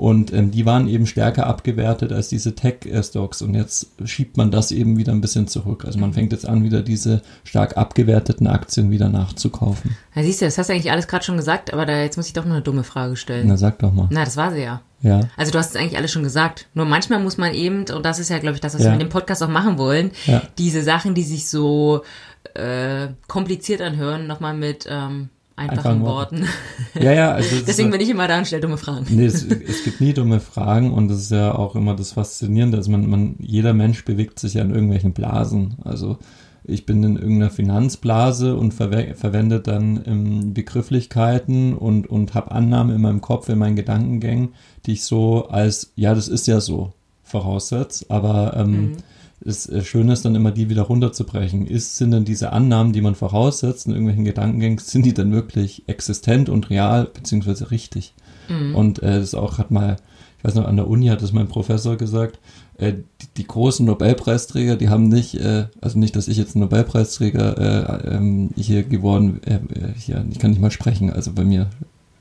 Und 0.00 0.32
ähm, 0.32 0.50
die 0.50 0.64
waren 0.64 0.88
eben 0.88 1.06
stärker 1.06 1.46
abgewertet 1.46 2.10
als 2.10 2.28
diese 2.30 2.54
Tech-Stocks. 2.54 3.42
Und 3.42 3.52
jetzt 3.54 3.88
schiebt 4.06 4.38
man 4.38 4.50
das 4.50 4.72
eben 4.72 4.96
wieder 4.96 5.12
ein 5.12 5.20
bisschen 5.20 5.46
zurück. 5.46 5.84
Also 5.84 5.98
man 5.98 6.14
fängt 6.14 6.32
jetzt 6.32 6.48
an, 6.48 6.64
wieder 6.64 6.80
diese 6.80 7.20
stark 7.44 7.76
abgewerteten 7.76 8.46
Aktien 8.46 8.90
wieder 8.90 9.10
nachzukaufen. 9.10 9.94
Ja, 10.14 10.22
siehst 10.22 10.40
du, 10.40 10.46
das 10.46 10.56
hast 10.56 10.70
du 10.70 10.72
eigentlich 10.72 10.90
alles 10.90 11.06
gerade 11.06 11.22
schon 11.26 11.36
gesagt, 11.36 11.74
aber 11.74 11.84
da 11.84 12.00
jetzt 12.00 12.16
muss 12.16 12.28
ich 12.28 12.32
doch 12.32 12.46
noch 12.46 12.54
eine 12.54 12.62
dumme 12.62 12.82
Frage 12.82 13.14
stellen. 13.16 13.46
Na, 13.46 13.58
sag 13.58 13.78
doch 13.80 13.92
mal. 13.92 14.08
Na, 14.10 14.24
das 14.24 14.38
war 14.38 14.52
sie 14.52 14.62
ja. 14.62 14.80
Ja. 15.02 15.20
Also 15.36 15.52
du 15.52 15.58
hast 15.58 15.74
es 15.74 15.76
eigentlich 15.76 15.98
alles 15.98 16.10
schon 16.12 16.22
gesagt. 16.22 16.66
Nur 16.72 16.86
manchmal 16.86 17.20
muss 17.22 17.36
man 17.36 17.52
eben, 17.52 17.80
und 17.80 18.02
das 18.02 18.18
ist 18.18 18.30
ja, 18.30 18.38
glaube 18.38 18.54
ich, 18.54 18.62
das, 18.62 18.72
was 18.72 18.80
Ja. 18.82 18.86
wir 18.88 18.92
mit 18.92 19.02
dem 19.02 19.10
Podcast 19.10 19.42
auch 19.42 19.48
machen 19.48 19.76
wollen, 19.76 20.12
Ja. 20.24 20.40
diese 20.56 20.82
Sachen, 20.82 21.12
die 21.12 21.24
sich 21.24 21.46
so 21.50 22.00
äh, 22.54 23.08
kompliziert 23.28 23.82
anhören, 23.82 24.26
nochmal 24.26 24.54
mit 24.54 24.86
ähm, 24.90 25.28
einfachen 25.60 25.78
Einfachen 25.78 26.00
Worten. 26.02 26.46
Ja, 26.94 27.12
ja, 27.12 27.32
also 27.32 27.56
es 27.56 27.64
Deswegen 27.64 27.90
bin 27.90 28.00
ich 28.00 28.08
immer 28.08 28.26
da 28.26 28.38
und 28.38 28.46
stelle 28.46 28.62
dumme 28.62 28.78
Fragen. 28.78 29.06
nee, 29.10 29.26
es, 29.26 29.44
es 29.44 29.84
gibt 29.84 30.00
nie 30.00 30.14
dumme 30.14 30.40
Fragen 30.40 30.92
und 30.92 31.08
das 31.08 31.18
ist 31.18 31.30
ja 31.30 31.54
auch 31.54 31.74
immer 31.74 31.94
das 31.94 32.12
Faszinierende. 32.12 32.78
Also 32.78 32.90
man, 32.90 33.08
man, 33.08 33.34
jeder 33.38 33.74
Mensch 33.74 34.04
bewegt 34.04 34.38
sich 34.38 34.54
ja 34.54 34.62
in 34.62 34.70
irgendwelchen 34.70 35.12
Blasen. 35.12 35.76
Also 35.84 36.18
ich 36.64 36.86
bin 36.86 37.02
in 37.02 37.16
irgendeiner 37.16 37.50
Finanzblase 37.50 38.56
und 38.56 38.72
verwe 38.72 39.14
verwende 39.14 39.60
dann 39.60 40.02
ähm, 40.06 40.54
Begrifflichkeiten 40.54 41.74
und, 41.74 42.08
und 42.08 42.34
habe 42.34 42.52
Annahmen 42.52 42.94
in 42.94 43.02
meinem 43.02 43.20
Kopf, 43.20 43.48
in 43.48 43.58
meinen 43.58 43.76
Gedankengängen, 43.76 44.54
die 44.86 44.92
ich 44.92 45.04
so 45.04 45.48
als, 45.48 45.92
ja, 45.96 46.14
das 46.14 46.28
ist 46.28 46.46
ja 46.46 46.60
so, 46.60 46.92
voraussetze. 47.22 48.06
Aber 48.08 48.56
ähm, 48.56 48.96
das 49.40 49.68
äh, 49.68 49.82
Schöne 49.82 50.12
ist 50.12 50.24
dann 50.24 50.34
immer, 50.34 50.50
die 50.50 50.68
wieder 50.68 50.82
runterzubrechen. 50.82 51.66
Ist, 51.66 51.96
sind 51.96 52.10
denn 52.10 52.24
diese 52.24 52.52
Annahmen, 52.52 52.92
die 52.92 53.00
man 53.00 53.14
voraussetzt 53.14 53.86
in 53.86 53.92
irgendwelchen 53.92 54.24
Gedankengängen, 54.24 54.78
sind 54.78 55.04
die 55.06 55.14
dann 55.14 55.32
wirklich 55.32 55.84
existent 55.88 56.48
und 56.48 56.70
real, 56.70 57.08
beziehungsweise 57.12 57.70
richtig? 57.70 58.14
Und 58.74 59.00
äh, 59.00 59.20
das 59.20 59.34
auch 59.36 59.58
hat 59.58 59.70
mal, 59.70 59.96
ich 60.38 60.44
weiß 60.44 60.56
noch, 60.56 60.66
an 60.66 60.74
der 60.74 60.88
Uni 60.88 61.06
hat 61.06 61.22
das 61.22 61.32
mein 61.32 61.46
Professor 61.46 61.96
gesagt, 61.96 62.40
äh, 62.78 62.94
die, 62.94 63.26
die 63.36 63.46
großen 63.46 63.86
Nobelpreisträger, 63.86 64.74
die 64.74 64.88
haben 64.88 65.06
nicht, 65.08 65.36
äh, 65.36 65.66
also 65.80 66.00
nicht, 66.00 66.16
dass 66.16 66.26
ich 66.26 66.36
jetzt 66.36 66.56
ein 66.56 66.60
Nobelpreisträger 66.60 68.08
äh, 68.08 68.16
ähm, 68.16 68.50
hier 68.56 68.82
geworden, 68.82 69.40
äh, 69.44 69.60
hier, 69.96 70.24
ich 70.32 70.40
kann 70.40 70.50
nicht 70.50 70.60
mal 70.60 70.72
sprechen, 70.72 71.10
also 71.10 71.30
bei 71.32 71.44
mir 71.44 71.70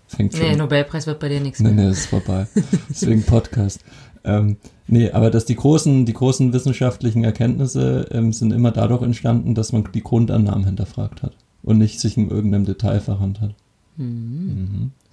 fängt 0.08 0.36
schon 0.36 0.46
Nee, 0.46 0.56
Nobelpreis 0.56 1.08
wird 1.08 1.20
bei 1.20 1.30
dir 1.30 1.40
nichts 1.40 1.62
Nee, 1.62 1.72
mehr. 1.72 1.86
nee, 1.86 1.92
ist 1.92 2.06
vorbei. 2.06 2.46
Deswegen 2.90 3.24
Podcast. 3.24 3.80
Ähm, 4.24 4.58
nee, 4.88 5.12
aber 5.12 5.30
dass 5.32 5.46
die 5.46 5.56
großen, 5.56 6.06
die 6.06 6.14
großen 6.14 6.54
wissenschaftlichen 6.54 7.24
Erkenntnisse 7.24 8.08
ähm, 8.12 8.34
sind 8.34 8.52
immer 8.52 8.72
dadurch 8.72 9.02
entstanden, 9.02 9.56
dass 9.56 9.72
man 9.72 9.88
die 9.94 10.04
Grundannahmen 10.04 10.66
hinterfragt 10.66 11.24
hat 11.24 11.36
und 11.64 11.78
nicht 11.78 12.00
sich 12.00 12.18
in 12.18 12.30
irgendeinem 12.30 12.66
Detail 12.66 13.00
verrannt 13.00 13.42
hat. 13.42 13.56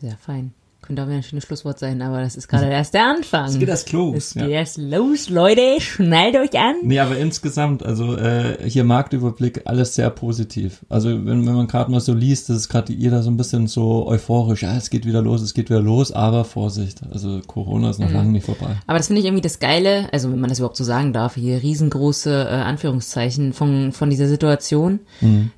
Sehr 0.01 0.17
fein. 0.17 0.53
Könnte 0.87 1.02
auch 1.02 1.07
wieder 1.07 1.16
ein 1.16 1.23
schönes 1.23 1.45
Schlusswort 1.45 1.78
sein, 1.78 2.00
aber 2.00 2.21
das 2.21 2.37
ist 2.37 2.47
gerade 2.49 2.66
erst 2.66 2.95
der 2.95 3.07
Anfang. 3.07 3.47
Es 3.47 3.59
geht 3.59 3.69
erst 3.69 3.90
los. 3.93 4.16
Es 4.16 4.35
Ja. 4.35 4.43
geht 4.43 4.52
erst 4.52 4.78
los, 4.78 5.28
Leute. 5.31 5.81
Schnallt 5.81 6.37
euch 6.37 6.57
an. 6.59 6.76
Nee, 6.83 7.00
aber 7.00 7.16
insgesamt, 7.19 7.85
also 7.85 8.16
äh, 8.16 8.57
hier 8.69 8.85
Marktüberblick, 8.85 9.62
alles 9.64 9.95
sehr 9.97 10.11
positiv. 10.11 10.85
Also 10.88 11.09
wenn, 11.11 11.45
wenn 11.47 11.55
man 11.55 11.66
gerade 11.66 11.90
mal 11.90 12.00
so 12.00 12.14
liest, 12.14 12.49
das 12.49 12.57
ist 12.59 12.69
gerade 12.69 12.93
jeder 12.93 13.23
so 13.23 13.31
ein 13.31 13.37
bisschen 13.37 13.66
so 13.66 14.07
euphorisch, 14.07 14.62
ja, 14.62 14.76
es 14.76 14.90
geht 14.90 15.07
wieder 15.07 15.23
los, 15.23 15.43
es 15.43 15.55
geht 15.55 15.71
wieder 15.71 15.81
los, 15.83 16.12
aber 16.12 16.45
Vorsicht, 16.45 17.00
also 17.12 17.40
Corona 17.47 17.90
ist 17.90 17.99
noch 17.99 18.11
lange 18.11 18.31
nicht 18.31 18.47
vorbei. 18.47 18.76
Aber 18.87 18.99
das 18.99 19.09
finde 19.09 19.21
ich 19.21 19.26
irgendwie 19.26 19.43
das 19.43 19.59
Geile, 19.59 20.09
also 20.12 20.31
wenn 20.31 20.38
man 20.40 20.50
das 20.50 20.59
überhaupt 20.61 20.76
so 20.76 20.85
sagen 20.85 21.12
darf, 21.12 21.35
hier 21.35 21.62
riesengroße 21.62 22.31
äh, 22.49 22.52
Anführungszeichen 22.55 23.52
von, 23.52 23.93
von 23.93 24.11
dieser 24.11 24.28
Situation, 24.28 25.00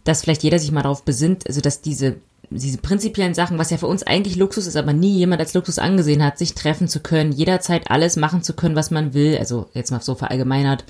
dass 0.04 0.22
vielleicht 0.22 0.42
jeder 0.42 0.58
sich 0.58 0.72
mal 0.72 0.82
darauf 0.82 1.04
besinnt, 1.04 1.46
also 1.46 1.60
dass 1.60 1.82
diese 1.82 2.16
diese 2.50 2.78
prinzipiellen 2.78 3.34
Sachen, 3.34 3.58
was 3.58 3.70
ja 3.70 3.76
für 3.76 3.86
uns 3.86 4.02
eigentlich 4.02 4.36
Luxus 4.36 4.66
ist, 4.66 4.76
aber 4.76 4.92
nie 4.92 5.16
jemand 5.16 5.40
als 5.40 5.54
Luxus 5.54 5.78
angesehen 5.78 6.24
hat, 6.24 6.38
sich 6.38 6.54
treffen 6.54 6.88
zu 6.88 7.00
können, 7.00 7.32
jederzeit 7.32 7.90
alles 7.90 8.16
machen 8.16 8.42
zu 8.42 8.54
können, 8.54 8.76
was 8.76 8.90
man 8.90 9.14
will. 9.14 9.36
Also 9.38 9.68
jetzt 9.74 9.90
mal 9.90 10.00
so 10.00 10.14
verallgemeinert. 10.14 10.84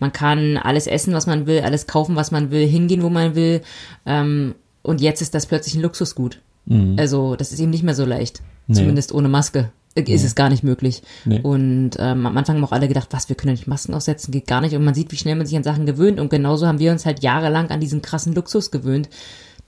Man 0.00 0.12
kann 0.12 0.56
alles 0.56 0.86
essen, 0.86 1.12
was 1.14 1.26
man 1.26 1.46
will, 1.46 1.60
alles 1.60 1.86
kaufen, 1.86 2.16
was 2.16 2.30
man 2.30 2.50
will, 2.50 2.66
hingehen, 2.66 3.02
wo 3.02 3.10
man 3.10 3.34
will. 3.34 3.60
Ähm, 4.06 4.54
und 4.82 5.00
jetzt 5.00 5.22
ist 5.22 5.34
das 5.34 5.46
plötzlich 5.46 5.74
ein 5.74 5.82
Luxusgut. 5.82 6.40
Also 6.96 7.36
das 7.36 7.52
ist 7.52 7.60
eben 7.60 7.70
nicht 7.70 7.82
mehr 7.82 7.94
so 7.94 8.04
leicht. 8.04 8.40
Nee. 8.66 8.76
Zumindest 8.76 9.12
ohne 9.12 9.28
Maske. 9.28 9.70
Ist 9.94 10.24
es 10.24 10.34
gar 10.34 10.48
nicht 10.48 10.62
möglich. 10.62 11.02
Nee. 11.26 11.40
Und 11.42 11.90
ähm, 11.98 12.24
am 12.24 12.36
Anfang 12.38 12.56
haben 12.56 12.64
auch 12.64 12.72
alle 12.72 12.88
gedacht, 12.88 13.08
was, 13.10 13.28
wir 13.28 13.36
können 13.36 13.50
ja 13.50 13.58
nicht 13.58 13.66
Masken 13.66 13.92
aufsetzen, 13.92 14.32
geht 14.32 14.46
gar 14.46 14.62
nicht. 14.62 14.74
Und 14.74 14.84
man 14.84 14.94
sieht, 14.94 15.12
wie 15.12 15.16
schnell 15.16 15.36
man 15.36 15.44
sich 15.44 15.54
an 15.54 15.64
Sachen 15.64 15.84
gewöhnt. 15.84 16.18
Und 16.18 16.30
genauso 16.30 16.66
haben 16.66 16.78
wir 16.78 16.92
uns 16.92 17.04
halt 17.04 17.22
jahrelang 17.22 17.68
an 17.70 17.80
diesen 17.80 18.00
krassen 18.00 18.34
Luxus 18.34 18.70
gewöhnt, 18.70 19.10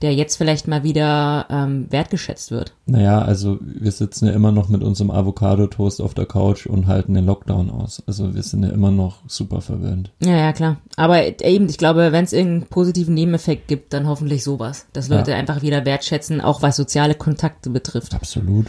der 0.01 0.13
jetzt 0.13 0.35
vielleicht 0.35 0.67
mal 0.67 0.83
wieder 0.83 1.45
ähm, 1.49 1.87
wertgeschätzt 1.89 2.51
wird. 2.51 2.73
Naja, 2.85 3.21
also 3.21 3.57
wir 3.61 3.91
sitzen 3.91 4.27
ja 4.27 4.33
immer 4.33 4.51
noch 4.51 4.67
mit 4.69 4.83
unserem 4.83 5.09
Avocado-Toast 5.09 6.01
auf 6.01 6.13
der 6.13 6.25
Couch 6.25 6.65
und 6.67 6.87
halten 6.87 7.13
den 7.13 7.25
Lockdown 7.25 7.69
aus. 7.69 8.03
Also 8.05 8.35
wir 8.35 8.43
sind 8.43 8.63
ja 8.63 8.69
immer 8.69 8.91
noch 8.91 9.19
super 9.27 9.61
verwöhnt. 9.61 10.11
Ja, 10.21 10.35
ja, 10.35 10.53
klar. 10.53 10.77
Aber 10.97 11.41
eben, 11.43 11.69
ich 11.69 11.77
glaube, 11.77 12.11
wenn 12.11 12.25
es 12.25 12.33
irgendeinen 12.33 12.69
positiven 12.69 13.13
Nebeneffekt 13.13 13.67
gibt, 13.67 13.93
dann 13.93 14.07
hoffentlich 14.07 14.43
sowas. 14.43 14.85
Dass 14.93 15.07
Leute 15.07 15.31
Ja. 15.31 15.37
einfach 15.37 15.61
wieder 15.61 15.85
wertschätzen, 15.85 16.41
auch 16.41 16.61
was 16.61 16.75
soziale 16.75 17.15
Kontakte 17.15 17.69
betrifft. 17.69 18.13
Absolut. 18.13 18.67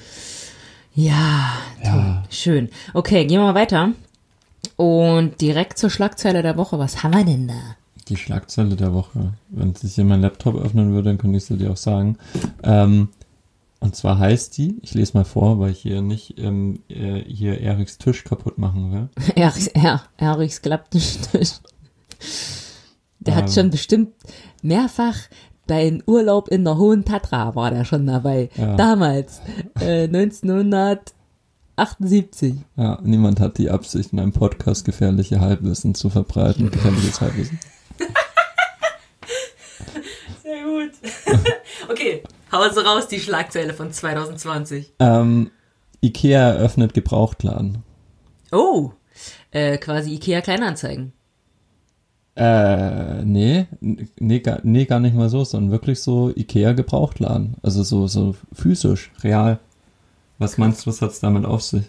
Ja, 0.94 1.52
Ja. 1.84 2.22
schön. 2.30 2.70
Okay, 2.94 3.26
gehen 3.26 3.40
wir 3.40 3.46
mal 3.52 3.54
weiter. 3.54 3.90
Und 4.76 5.40
direkt 5.40 5.78
zur 5.78 5.90
Schlagzeile 5.90 6.42
der 6.42 6.56
Woche. 6.56 6.78
Was 6.78 7.02
haben 7.02 7.14
wir 7.14 7.24
denn 7.24 7.48
da? 7.48 7.54
Die 8.08 8.16
Schlagzeile 8.16 8.76
der 8.76 8.94
Woche. 8.94 9.32
Wenn 9.48 9.74
sich 9.74 9.94
hier 9.96 10.04
mein 10.04 10.20
Laptop 10.20 10.54
öffnen 10.56 10.92
würde, 10.92 11.10
dann 11.10 11.18
könnte 11.18 11.38
ich 11.38 11.44
sie 11.44 11.56
dir 11.56 11.72
auch 11.72 11.76
sagen. 11.76 12.18
Ähm, 12.62 13.08
und 13.80 13.96
zwar 13.96 14.18
heißt 14.18 14.56
die, 14.58 14.78
ich 14.82 14.94
lese 14.94 15.16
mal 15.16 15.24
vor, 15.24 15.58
weil 15.58 15.70
ich 15.72 15.80
hier 15.80 16.02
nicht 16.02 16.38
ähm, 16.38 16.80
äh, 16.88 17.20
hier 17.20 17.60
Eriks 17.60 17.98
Tisch 17.98 18.22
kaputt 18.24 18.58
machen 18.58 18.92
will. 18.92 19.08
Erichs, 19.34 19.66
er, 19.68 20.02
Erichs 20.16 20.62
Klapptisch. 20.62 21.16
Der 23.18 23.34
hat 23.34 23.46
Ähm. 23.48 23.52
schon 23.52 23.70
bestimmt 23.70 24.10
mehrfach 24.62 25.16
beim 25.66 26.00
Urlaub 26.06 26.46
in 26.48 26.62
der 26.64 26.76
Hohen 26.78 27.04
Tatra 27.04 27.54
war 27.56 27.72
der 27.72 27.84
schon 27.84 28.06
dabei. 28.06 28.50
Ja. 28.56 28.76
Damals, 28.76 29.40
äh, 29.80 30.04
1978. 30.04 32.54
Ja, 32.76 33.00
niemand 33.02 33.40
hat 33.40 33.58
die 33.58 33.68
Absicht, 33.68 34.12
in 34.12 34.20
einem 34.20 34.30
Podcast 34.32 34.84
gefährliche 34.84 35.40
Halbwissen 35.40 35.96
zu 35.96 36.08
verbreiten. 36.08 36.70
Gefährliches 36.70 37.20
Halbwissen. 37.20 37.58
Sehr 40.42 40.65
gut. 40.76 40.92
okay, 41.90 42.22
Hause 42.52 42.84
raus, 42.84 43.08
die 43.08 43.20
Schlagzeile 43.20 43.74
von 43.74 43.92
2020. 43.92 44.92
Ähm, 44.98 45.50
Ikea 46.00 46.52
eröffnet 46.52 46.94
Gebrauchtladen. 46.94 47.82
Oh, 48.52 48.92
äh, 49.50 49.78
quasi 49.78 50.14
Ikea 50.14 50.40
Kleinanzeigen. 50.40 51.12
Äh, 52.36 53.24
nee, 53.24 53.66
nee, 53.80 54.40
gar, 54.40 54.60
nee, 54.62 54.84
gar 54.84 55.00
nicht 55.00 55.16
mal 55.16 55.30
so, 55.30 55.42
sondern 55.44 55.72
wirklich 55.72 56.02
so 56.02 56.30
Ikea 56.36 56.72
Gebrauchtladen. 56.72 57.56
Also 57.62 57.82
so, 57.82 58.06
so 58.06 58.36
physisch, 58.52 59.10
real. 59.24 59.58
Was 60.38 60.58
meinst 60.58 60.84
du, 60.84 60.90
was 60.90 61.00
hat's 61.00 61.20
damit 61.20 61.46
auf 61.46 61.62
sich? 61.62 61.84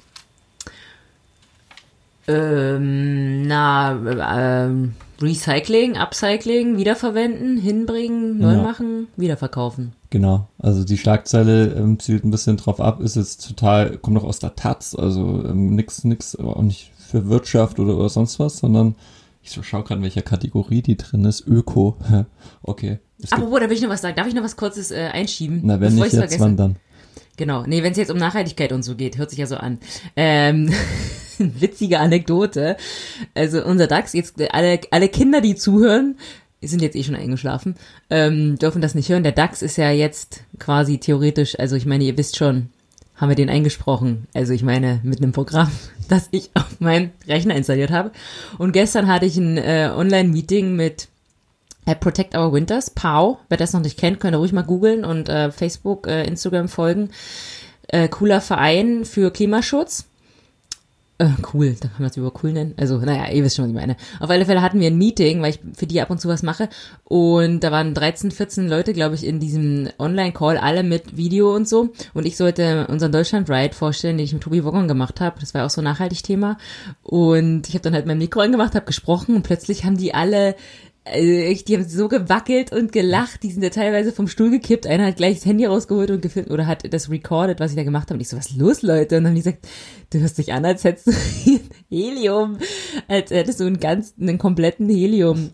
Ähm, 2.28 3.48
na, 3.48 4.66
ähm, 4.66 4.94
Recycling, 5.22 5.98
Upcycling, 5.98 6.78
wiederverwenden, 6.78 7.58
hinbringen, 7.58 8.38
neu 8.38 8.54
Ja. 8.54 8.62
machen, 8.62 9.08
wiederverkaufen. 9.16 9.94
Genau, 10.10 10.48
also 10.60 10.84
die 10.84 10.98
Schlagzeile 10.98 11.74
ähm, 11.74 12.00
zielt 12.00 12.24
ein 12.24 12.32
bisschen 12.32 12.58
drauf 12.58 12.80
ab, 12.80 13.02
ist 13.02 13.16
jetzt 13.16 13.48
total, 13.48 13.98
kommt 13.98 14.16
noch 14.16 14.24
aus 14.24 14.40
der 14.40 14.56
Taz, 14.56 14.96
also 14.96 15.44
ähm, 15.46 15.76
nix, 15.76 16.04
nix, 16.04 16.36
aber 16.36 16.58
auch 16.58 16.62
nicht 16.62 16.92
für 16.98 17.28
Wirtschaft 17.30 17.80
oder, 17.80 17.98
oder 17.98 18.10
sonst 18.10 18.40
was, 18.40 18.58
sondern 18.58 18.96
ich 19.42 19.52
so 19.52 19.64
schau 19.64 19.82
gerade, 19.82 19.96
in 20.00 20.04
welcher 20.04 20.22
Kategorie 20.22 20.82
die 20.82 20.98
drin 20.98 21.26
ist, 21.26 21.48
Öko. 21.48 21.98
okay. 22.64 23.00
Apropos, 23.32 23.60
da 23.60 23.70
will 23.70 23.76
ich 23.76 23.82
noch 23.82 23.90
was 23.90 24.02
sagen. 24.02 24.16
Darf 24.16 24.28
ich 24.28 24.36
noch 24.36 24.44
was 24.44 24.58
Kurzes 24.58 24.92
äh, 24.92 25.10
einschieben? 25.12 25.62
na, 25.64 25.80
wenn 25.80 25.96
nicht 25.96 26.14
jetzt, 26.14 26.40
wann 26.40 26.58
dann? 26.58 26.76
Genau. 27.38 27.64
Nee, 27.66 27.84
wenn 27.84 27.92
es 27.92 27.98
jetzt 27.98 28.12
um 28.12 28.18
Nachhaltigkeit 28.18 28.72
und 28.72 28.84
so 28.84 28.96
geht, 28.96 29.18
hört 29.18 29.30
sich 29.30 29.40
ja 29.40 29.46
so 29.46 29.58
an. 29.58 29.78
Ähm, 30.16 30.74
witzige 31.38 32.00
Anekdote. 32.00 32.78
Also 33.36 33.64
unser 33.64 33.88
DAX, 33.88 34.14
jetzt 34.14 34.42
alle, 34.52 34.82
alle 34.92 35.08
Kinder, 35.08 35.40
die 35.40 35.56
zuhören, 35.56 36.18
sind 36.62 36.82
jetzt 36.82 36.96
eh 36.96 37.04
schon 37.04 37.16
eingeschlafen, 37.16 37.76
ähm, 38.10 38.58
dürfen 38.58 38.82
das 38.82 38.96
nicht 38.96 39.10
hören. 39.10 39.24
Der 39.24 39.32
DAX 39.32 39.62
ist 39.62 39.78
ja 39.78 39.92
jetzt 39.92 40.42
quasi 40.60 40.98
theoretisch, 40.98 41.58
also 41.60 41.76
ich 41.76 41.86
meine, 41.86 42.04
ihr 42.04 42.18
wisst 42.18 42.38
schon, 42.38 42.70
haben 43.16 43.30
wir 43.30 43.36
den 43.36 43.50
eingesprochen. 43.50 44.28
Also 44.34 44.54
ich 44.54 44.64
meine, 44.64 45.00
mit 45.04 45.22
einem 45.22 45.32
Programm, 45.32 45.72
das 46.10 46.28
ich 46.32 46.50
auf 46.56 46.80
meinem 46.80 47.12
Rechner 47.28 47.56
installiert 47.56 47.92
habe. 47.92 48.12
Und 48.58 48.72
gestern 48.72 49.08
hatte 49.08 49.28
ich 49.28 49.38
ein 49.38 49.58
äh, 49.58 49.92
Online-Meeting 49.96 50.76
mit 50.76 51.08
Protect 51.96 52.36
Our 52.36 52.54
Winters, 52.54 52.90
POW. 52.90 53.38
Wer 53.50 53.58
das 53.58 53.74
noch 53.74 53.82
nicht 53.82 53.98
kennt, 53.98 54.20
könnt 54.20 54.36
ihr 54.36 54.40
ruhig 54.40 54.54
mal 54.54 54.64
googeln 54.64 55.06
und 55.06 55.30
äh, 55.30 55.52
Facebook, 55.52 56.08
äh, 56.08 56.26
Instagram 56.26 56.68
folgen. 56.68 57.10
Äh, 57.88 58.10
cooler 58.10 58.42
Verein 58.42 59.06
für 59.06 59.32
Klimaschutz. 59.32 60.08
Äh, 61.20 61.30
cool, 61.52 61.76
da 61.80 61.88
kann 61.88 62.02
man 62.02 62.12
es 62.12 62.18
über 62.18 62.32
cool 62.44 62.54
nennen. 62.54 62.76
Also, 62.78 63.00
naja, 63.00 63.32
ihr 63.32 63.44
wisst 63.44 63.56
schon, 63.56 63.66
was 63.66 63.70
ich 63.70 63.76
meine. 63.76 63.98
Auf 64.20 64.30
alle 64.30 64.46
Fälle 64.46 64.62
hatten 64.62 64.80
wir 64.80 64.88
ein 64.88 65.00
Meeting, 65.00 65.42
weil 65.42 65.50
ich 65.50 65.60
für 65.76 65.88
die 65.88 66.00
ab 66.00 66.12
und 66.12 66.22
zu 66.22 66.28
was 66.28 66.44
mache. 66.44 66.70
Und 67.06 67.62
da 67.62 67.72
waren 67.72 67.96
13, 67.96 68.30
14 68.30 68.70
Leute, 68.70 68.94
glaube 68.94 69.16
ich, 69.16 69.26
in 69.26 69.40
diesem 69.40 69.90
Online-Call, 69.98 70.58
alle 70.58 70.84
mit 70.84 71.18
Video 71.18 71.56
und 71.56 71.68
so. 71.68 71.90
Und 72.14 72.28
ich 72.28 72.38
sollte 72.38 72.86
unseren 72.88 73.12
Deutschland-Ride 73.12 73.74
vorstellen, 73.74 74.18
den 74.18 74.26
ich 74.26 74.34
mit 74.34 74.44
Tobi 74.44 74.64
Woggon 74.64 74.88
gemacht 74.88 75.20
habe. 75.20 75.40
Das 75.40 75.56
war 75.56 75.66
auch 75.66 75.72
so 75.72 75.82
ein 75.82 75.86
Nachhaltig-Thema. 75.86 76.60
Und 77.02 77.68
ich 77.68 77.74
habe 77.74 77.84
dann 77.84 77.96
halt 77.96 78.06
mein 78.06 78.20
Mikro 78.20 78.42
angemacht, 78.42 78.76
habe 78.76 78.86
gesprochen 78.86 79.36
und 79.36 79.42
plötzlich 79.42 79.86
haben 79.86 79.98
die 79.98 80.14
alle 80.14 80.56
also 81.12 81.28
echt, 81.28 81.68
die 81.68 81.76
haben 81.76 81.88
so 81.88 82.08
gewackelt 82.08 82.72
und 82.72 82.92
gelacht, 82.92 83.44
die 83.44 83.52
sind 83.52 83.64
ja 83.64 83.70
teilweise 83.70 84.12
vom 84.12 84.28
Stuhl 84.28 84.52
gekippt. 84.52 84.88
Einer 84.88 85.08
hat 85.08 85.18
gleich 85.18 85.36
das 85.36 85.46
Handy 85.46 85.66
rausgeholt 85.66 86.12
und 86.12 86.22
gefilmt 86.22 86.52
oder 86.52 86.68
hat 86.68 86.92
das 86.94 87.10
recorded, 87.10 87.60
was 87.60 87.72
ich 87.72 87.78
da 87.78 87.84
gemacht 87.84 88.10
habe. 88.10 88.16
Und 88.16 88.22
ich 88.22 88.30
so, 88.30 88.38
was 88.38 88.48
ist 88.48 88.58
los, 88.58 88.82
Leute? 88.82 89.18
Und 89.18 89.24
dann 89.24 89.32
haben 89.32 89.36
die 89.36 89.42
gesagt, 89.42 89.68
du 90.12 90.20
hörst 90.20 90.38
dich 90.38 90.54
an, 90.54 90.66
als 90.66 90.84
hättest 90.84 91.08
du 91.08 91.12
Helium, 91.90 92.58
als 93.08 93.32
hättest 93.32 93.60
du 93.60 93.66
einen 93.66 93.80
ganz, 93.80 94.14
einen 94.20 94.38
kompletten 94.38 94.90
Helium. 94.90 95.52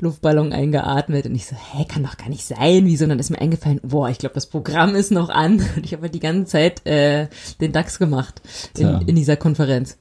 Luftballon 0.00 0.52
eingeatmet 0.52 1.26
und 1.26 1.34
ich 1.34 1.46
so, 1.46 1.56
hä, 1.56 1.84
kann 1.86 2.02
doch 2.02 2.16
gar 2.16 2.28
nicht 2.28 2.44
sein, 2.44 2.84
wieso? 2.84 3.04
Und 3.04 3.10
dann 3.10 3.18
ist 3.18 3.30
mir 3.30 3.40
eingefallen, 3.40 3.80
boah, 3.82 4.08
ich 4.08 4.18
glaube, 4.18 4.34
das 4.34 4.46
Programm 4.46 4.94
ist 4.94 5.10
noch 5.10 5.28
an. 5.28 5.54
Und 5.76 5.84
ich 5.84 5.92
habe 5.92 6.02
halt 6.02 6.14
die 6.14 6.20
ganze 6.20 6.52
Zeit 6.52 6.86
äh, 6.86 7.28
den 7.60 7.72
DAX 7.72 7.98
gemacht 7.98 8.40
in, 8.76 9.02
in 9.06 9.16
dieser 9.16 9.36
Konferenz. 9.36 9.96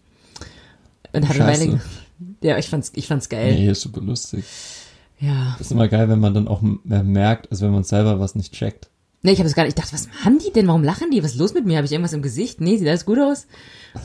Und 1.13 1.27
hatte 1.27 1.39
Scheiße. 1.39 1.67
Weile, 1.67 1.81
ja, 2.43 2.57
ich 2.57 2.69
fand's, 2.69 2.91
ich 2.95 3.07
fand's 3.07 3.29
geil. 3.29 3.53
Nee, 3.55 3.69
ist 3.71 3.81
super 3.81 4.01
lustig. 4.01 4.43
Ja. 5.19 5.55
Ist 5.59 5.71
immer 5.71 5.87
geil, 5.87 6.09
wenn 6.09 6.19
man 6.19 6.33
dann 6.33 6.47
auch 6.47 6.61
merkt, 6.83 7.49
als 7.51 7.61
wenn 7.61 7.71
man 7.71 7.83
selber 7.83 8.19
was 8.19 8.35
nicht 8.35 8.53
checkt. 8.53 8.89
Nee, 9.21 9.31
ich 9.31 9.39
habe 9.39 9.47
es 9.47 9.55
gar 9.55 9.63
nicht. 9.63 9.77
Ich 9.77 9.81
dachte, 9.81 9.93
was 9.93 10.07
machen 10.07 10.39
die 10.45 10.51
denn? 10.51 10.67
Warum 10.67 10.83
lachen 10.83 11.09
die? 11.11 11.23
Was 11.23 11.31
ist 11.31 11.37
los 11.39 11.53
mit 11.53 11.65
mir? 11.65 11.77
Habe 11.77 11.85
ich 11.85 11.93
irgendwas 11.93 12.11
im 12.13 12.21
Gesicht? 12.21 12.59
Nee, 12.59 12.77
sieht 12.77 12.87
alles 12.89 13.05
gut 13.05 13.19
aus? 13.19 13.47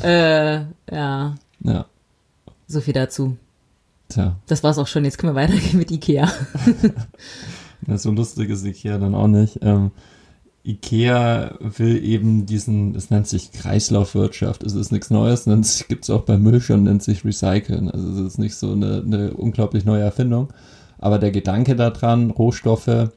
Äh, 0.02 0.60
ja, 0.92 1.34
Ja, 1.64 1.86
so 2.68 2.80
viel 2.80 2.94
dazu. 2.94 3.36
tja. 4.08 4.36
Das 4.46 4.62
war's 4.62 4.78
auch 4.78 4.86
schon. 4.86 5.04
Jetzt 5.04 5.18
können 5.18 5.34
wir 5.34 5.40
weitergehen 5.42 5.78
mit 5.78 5.90
Ikea. 5.90 6.30
Ja, 7.86 7.96
so 7.96 8.10
lustig 8.10 8.50
ist 8.50 8.64
Ikea 8.64 8.98
dann 8.98 9.14
auch 9.14 9.28
nicht. 9.28 9.60
Ähm, 9.62 9.92
Ikea 10.68 11.54
will 11.60 12.04
eben 12.04 12.44
diesen, 12.44 12.94
es 12.94 13.10
nennt 13.10 13.26
sich 13.26 13.52
Kreislaufwirtschaft. 13.52 14.62
Es 14.62 14.74
ist 14.74 14.92
nichts 14.92 15.08
Neues, 15.08 15.44
sich, 15.44 15.88
gibt's 15.88 16.10
auch 16.10 16.22
bei 16.22 16.36
Müll 16.36 16.60
schon, 16.60 16.82
nennt 16.82 17.02
sich 17.02 17.24
Recyceln. 17.24 17.90
Also 17.90 18.10
es 18.10 18.18
ist 18.34 18.38
nicht 18.38 18.54
so 18.54 18.72
eine, 18.72 19.02
eine 19.04 19.32
unglaublich 19.32 19.86
neue 19.86 20.02
Erfindung. 20.02 20.52
Aber 20.98 21.18
der 21.18 21.30
Gedanke 21.30 21.74
daran, 21.74 22.30
Rohstoffe 22.30 23.10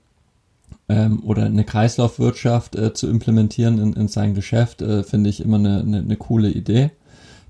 ähm, 0.88 1.24
oder 1.24 1.46
eine 1.46 1.66
Kreislaufwirtschaft 1.66 2.76
äh, 2.76 2.94
zu 2.94 3.10
implementieren 3.10 3.80
in, 3.80 3.94
in 3.94 4.08
sein 4.08 4.34
Geschäft, 4.34 4.82
äh, 4.82 5.04
finde 5.04 5.30
ich 5.30 5.42
immer 5.42 5.58
eine, 5.58 5.82
eine, 5.82 5.98
eine 6.00 6.16
coole 6.16 6.50
Idee. 6.50 6.92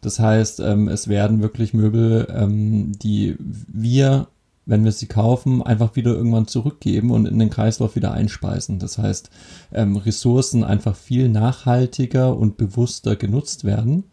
Das 0.02 0.20
heißt, 0.20 0.62
ähm, 0.62 0.88
es 0.88 1.10
werden 1.10 1.44
wirklich 1.44 1.76
Möbel, 1.76 2.28
ähm, 2.36 2.94
die 2.98 3.36
wir, 3.40 4.28
wenn 4.72 4.86
wir 4.86 4.94
sie 4.94 5.08
kaufen, 5.08 5.62
einfach 5.62 5.98
wieder 5.98 6.16
irgendwann 6.16 6.48
zurückgeben 6.48 7.12
und 7.12 7.26
in 7.28 7.38
den 7.40 7.50
Kreislauf 7.50 7.98
wieder 7.98 8.14
einspeisen. 8.14 8.80
Das 8.80 8.98
heißt, 8.98 9.30
ähm, 9.74 9.98
Ressourcen 9.98 10.64
einfach 10.64 10.96
viel 10.96 11.28
nachhaltiger 11.28 12.38
und 12.38 12.56
bewusster 12.56 13.18
genutzt 13.18 13.66
werden. 13.66 14.06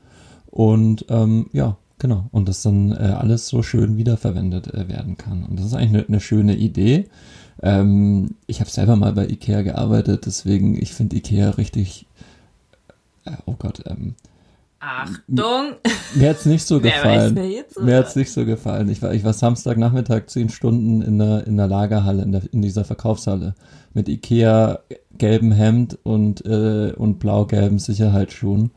Und 0.51 1.07
ähm, 1.11 1.47
ja, 1.53 1.77
genau. 2.01 2.29
Und 2.33 2.49
das 2.49 2.63
dann 2.63 2.91
äh, 2.91 2.97
alles 2.97 3.47
so 3.47 3.63
schön 3.63 3.97
wiederverwendet 3.97 4.75
äh, 4.75 4.89
werden 4.89 5.17
kann. 5.17 5.45
Und 5.45 5.61
das 5.61 5.67
ist 5.67 5.75
eigentlich 5.75 5.95
eine, 5.95 6.09
eine 6.09 6.21
schöne 6.21 6.57
Idee. 6.57 7.07
Ähm, 7.63 8.35
ich 8.49 8.59
habe 8.59 8.69
selber 8.69 8.97
mal 8.97 9.13
bei 9.13 9.29
Ikea 9.29 9.63
gearbeitet, 9.63 10.27
deswegen, 10.27 10.81
ich 10.83 10.93
finde 10.93 11.17
Ikea 11.17 11.51
richtig, 11.51 12.07
äh, 13.27 13.37
oh 13.47 13.55
Gott, 13.57 13.85
ähm, 13.87 14.17
Achtung! 14.81 15.75
mir 16.15 16.31
hat's 16.31 16.47
nicht 16.47 16.65
so 16.65 16.77
Wer 16.83 16.93
gefallen. 16.93 17.37
weiß, 17.37 17.43
wer 17.43 17.49
jetzt 17.51 17.81
Mir 17.81 17.97
hat's 17.97 18.17
nicht 18.17 18.31
so 18.31 18.45
gefallen. 18.45 18.89
Ich 18.89 19.03
war, 19.03 19.13
ich 19.13 19.25
war 19.25 19.33
Samstagnachmittag 19.33 20.27
zehn 20.27 20.49
Stunden 20.49 21.03
in 21.03 21.19
der, 21.19 21.47
in 21.47 21.57
der 21.57 21.67
Lagerhalle, 21.67 22.23
in, 22.23 22.33
der, 22.33 22.43
in 22.53 22.63
dieser 22.63 22.85
Verkaufshalle. 22.85 23.55
Mit 23.93 24.09
Ikea 24.09 24.79
gelbem 25.17 25.53
Hemd 25.53 25.99
und, 26.05 26.45
äh, 26.47 26.93
und 26.97 27.19
blau-gelben 27.19 27.79
Sicherheitsschuhen. 27.79 28.71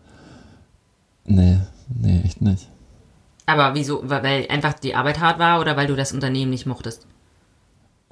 Nee, 1.25 1.59
nee, 1.93 2.21
echt 2.25 2.41
nicht. 2.41 2.67
Aber 3.45 3.75
wieso? 3.75 4.01
Weil 4.03 4.47
einfach 4.49 4.73
die 4.73 4.95
Arbeit 4.95 5.19
hart 5.19 5.37
war 5.37 5.59
oder 5.59 5.77
weil 5.77 5.87
du 5.87 5.95
das 5.95 6.13
Unternehmen 6.13 6.51
nicht 6.51 6.65
mochtest? 6.65 7.05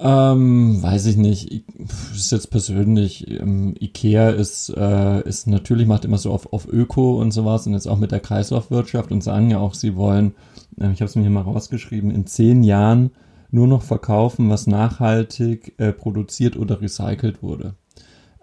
Ähm, 0.02 0.82
weiß 0.82 1.06
ich 1.06 1.16
nicht. 1.18 1.52
I- 1.52 1.64
pf, 1.86 2.14
ist 2.14 2.32
jetzt 2.32 2.50
persönlich. 2.50 3.30
Ähm, 3.30 3.74
Ikea 3.78 4.30
ist, 4.30 4.70
äh, 4.70 5.20
ist 5.28 5.46
natürlich, 5.46 5.86
macht 5.86 6.04
immer 6.06 6.16
so 6.18 6.32
auf, 6.32 6.52
auf 6.52 6.66
Öko 6.66 7.20
und 7.20 7.32
sowas 7.32 7.66
und 7.66 7.74
jetzt 7.74 7.86
auch 7.86 7.98
mit 7.98 8.10
der 8.10 8.20
Kreislaufwirtschaft 8.20 9.12
und 9.12 9.22
sagen 9.22 9.50
ja 9.50 9.58
auch, 9.58 9.74
sie 9.74 9.96
wollen, 9.96 10.34
äh, 10.80 10.90
ich 10.92 11.00
habe 11.02 11.04
es 11.10 11.16
mir 11.16 11.22
hier 11.22 11.30
mal 11.30 11.42
rausgeschrieben, 11.42 12.10
in 12.10 12.26
zehn 12.26 12.62
Jahren 12.62 13.10
nur 13.50 13.66
noch 13.66 13.82
verkaufen, 13.82 14.48
was 14.48 14.66
nachhaltig 14.66 15.74
äh, 15.78 15.92
produziert 15.92 16.56
oder 16.56 16.80
recycelt 16.80 17.42
wurde. 17.42 17.74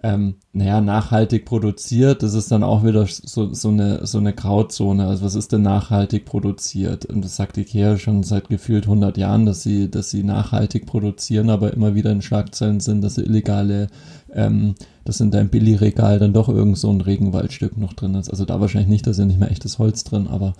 Ähm, 0.03 0.36
naja, 0.53 0.79
nachhaltig 0.79 1.45
produziert, 1.45 2.21
das 2.21 2.36
ist 2.36 2.51
dann 2.51 2.62
auch 2.62 2.83
wieder 2.83 3.07
so, 3.07 3.51
so, 3.51 3.69
eine, 3.69 4.05
so 4.05 4.19
eine 4.19 4.31
Grauzone. 4.31 5.07
Also 5.07 5.25
was 5.25 5.33
ist 5.33 5.51
denn 5.51 5.63
nachhaltig 5.63 6.23
produziert? 6.25 7.05
Und 7.05 7.25
das 7.25 7.36
sagt 7.36 7.57
Ikea 7.57 7.97
schon 7.97 8.21
seit 8.21 8.47
gefühlt 8.47 8.83
100 8.83 9.17
Jahren, 9.17 9.47
dass 9.47 9.63
sie, 9.63 9.89
dass 9.89 10.12
sie 10.12 10.21
nachhaltig 10.21 10.86
produzieren, 10.86 11.49
aber 11.49 11.73
immer 11.73 11.95
wieder 11.95 12.12
in 12.12 12.21
Schlagzeilen 12.21 12.79
sind, 12.79 13.01
dass 13.01 13.15
sie 13.15 13.23
illegale, 13.23 13.88
ähm, 14.31 14.75
dass 15.03 15.19
in 15.19 15.31
deinem 15.31 15.49
Billigregal 15.49 16.19
dann 16.19 16.33
doch 16.33 16.47
irgend 16.47 16.77
so 16.77 16.91
ein 16.91 17.01
Regenwaldstück 17.01 17.75
noch 17.77 17.93
drin 17.93 18.13
ist. 18.13 18.29
Also 18.29 18.45
da 18.45 18.62
wahrscheinlich 18.62 18.89
nicht, 18.89 19.07
da 19.07 19.12
ist 19.12 19.17
ja 19.17 19.25
nicht 19.25 19.39
mehr 19.39 19.49
echtes 19.49 19.79
Holz 19.79 20.03
drin, 20.03 20.27
aber 20.27 20.53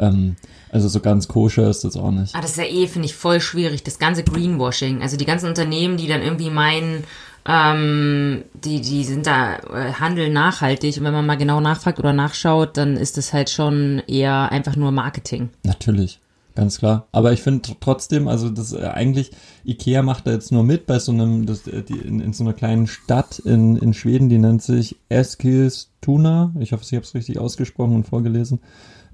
ähm, 0.00 0.34
also 0.72 0.88
so 0.88 0.98
ganz 0.98 1.28
koscher 1.28 1.68
ist 1.70 1.84
das 1.84 1.96
auch 1.96 2.10
nicht. 2.10 2.34
Ah, 2.34 2.40
das 2.40 2.52
ist 2.52 2.56
ja 2.56 2.64
eh, 2.64 2.88
finde 2.88 3.06
ich, 3.06 3.14
voll 3.14 3.40
schwierig, 3.40 3.84
das 3.84 4.00
ganze 4.00 4.24
Greenwashing. 4.24 5.02
Also 5.02 5.16
die 5.16 5.26
ganzen 5.26 5.46
Unternehmen, 5.46 5.96
die 5.96 6.08
dann 6.08 6.22
irgendwie 6.22 6.50
meinen, 6.50 7.04
ähm, 7.48 8.42
die, 8.52 8.80
die 8.80 9.04
sind 9.04 9.26
da, 9.26 9.56
äh, 9.56 9.92
handeln 9.94 10.32
nachhaltig. 10.32 10.98
Und 10.98 11.04
wenn 11.04 11.12
man 11.12 11.26
mal 11.26 11.36
genau 11.36 11.60
nachfragt 11.60 11.98
oder 11.98 12.12
nachschaut, 12.12 12.76
dann 12.76 12.96
ist 12.96 13.16
das 13.16 13.32
halt 13.32 13.50
schon 13.50 14.02
eher 14.06 14.52
einfach 14.52 14.76
nur 14.76 14.92
Marketing. 14.92 15.48
Natürlich, 15.64 16.20
ganz 16.54 16.78
klar. 16.78 17.06
Aber 17.12 17.32
ich 17.32 17.42
finde 17.42 17.70
trotzdem, 17.80 18.28
also 18.28 18.50
das 18.50 18.72
äh, 18.72 18.84
eigentlich, 18.84 19.30
Ikea 19.64 20.02
macht 20.02 20.26
da 20.26 20.32
jetzt 20.32 20.52
nur 20.52 20.64
mit 20.64 20.86
bei 20.86 20.98
so 20.98 21.12
einem, 21.12 21.46
das, 21.46 21.66
äh, 21.66 21.82
die, 21.82 21.98
in, 21.98 22.20
in 22.20 22.32
so 22.32 22.44
einer 22.44 22.52
kleinen 22.52 22.86
Stadt 22.86 23.38
in, 23.38 23.76
in 23.76 23.94
Schweden, 23.94 24.28
die 24.28 24.38
nennt 24.38 24.62
sich 24.62 24.96
Eskilstuna. 25.08 26.52
Ich 26.60 26.72
hoffe, 26.72 26.84
ich 26.84 26.92
habe 26.92 27.04
es 27.04 27.14
richtig 27.14 27.38
ausgesprochen 27.38 27.94
und 27.94 28.06
vorgelesen. 28.06 28.60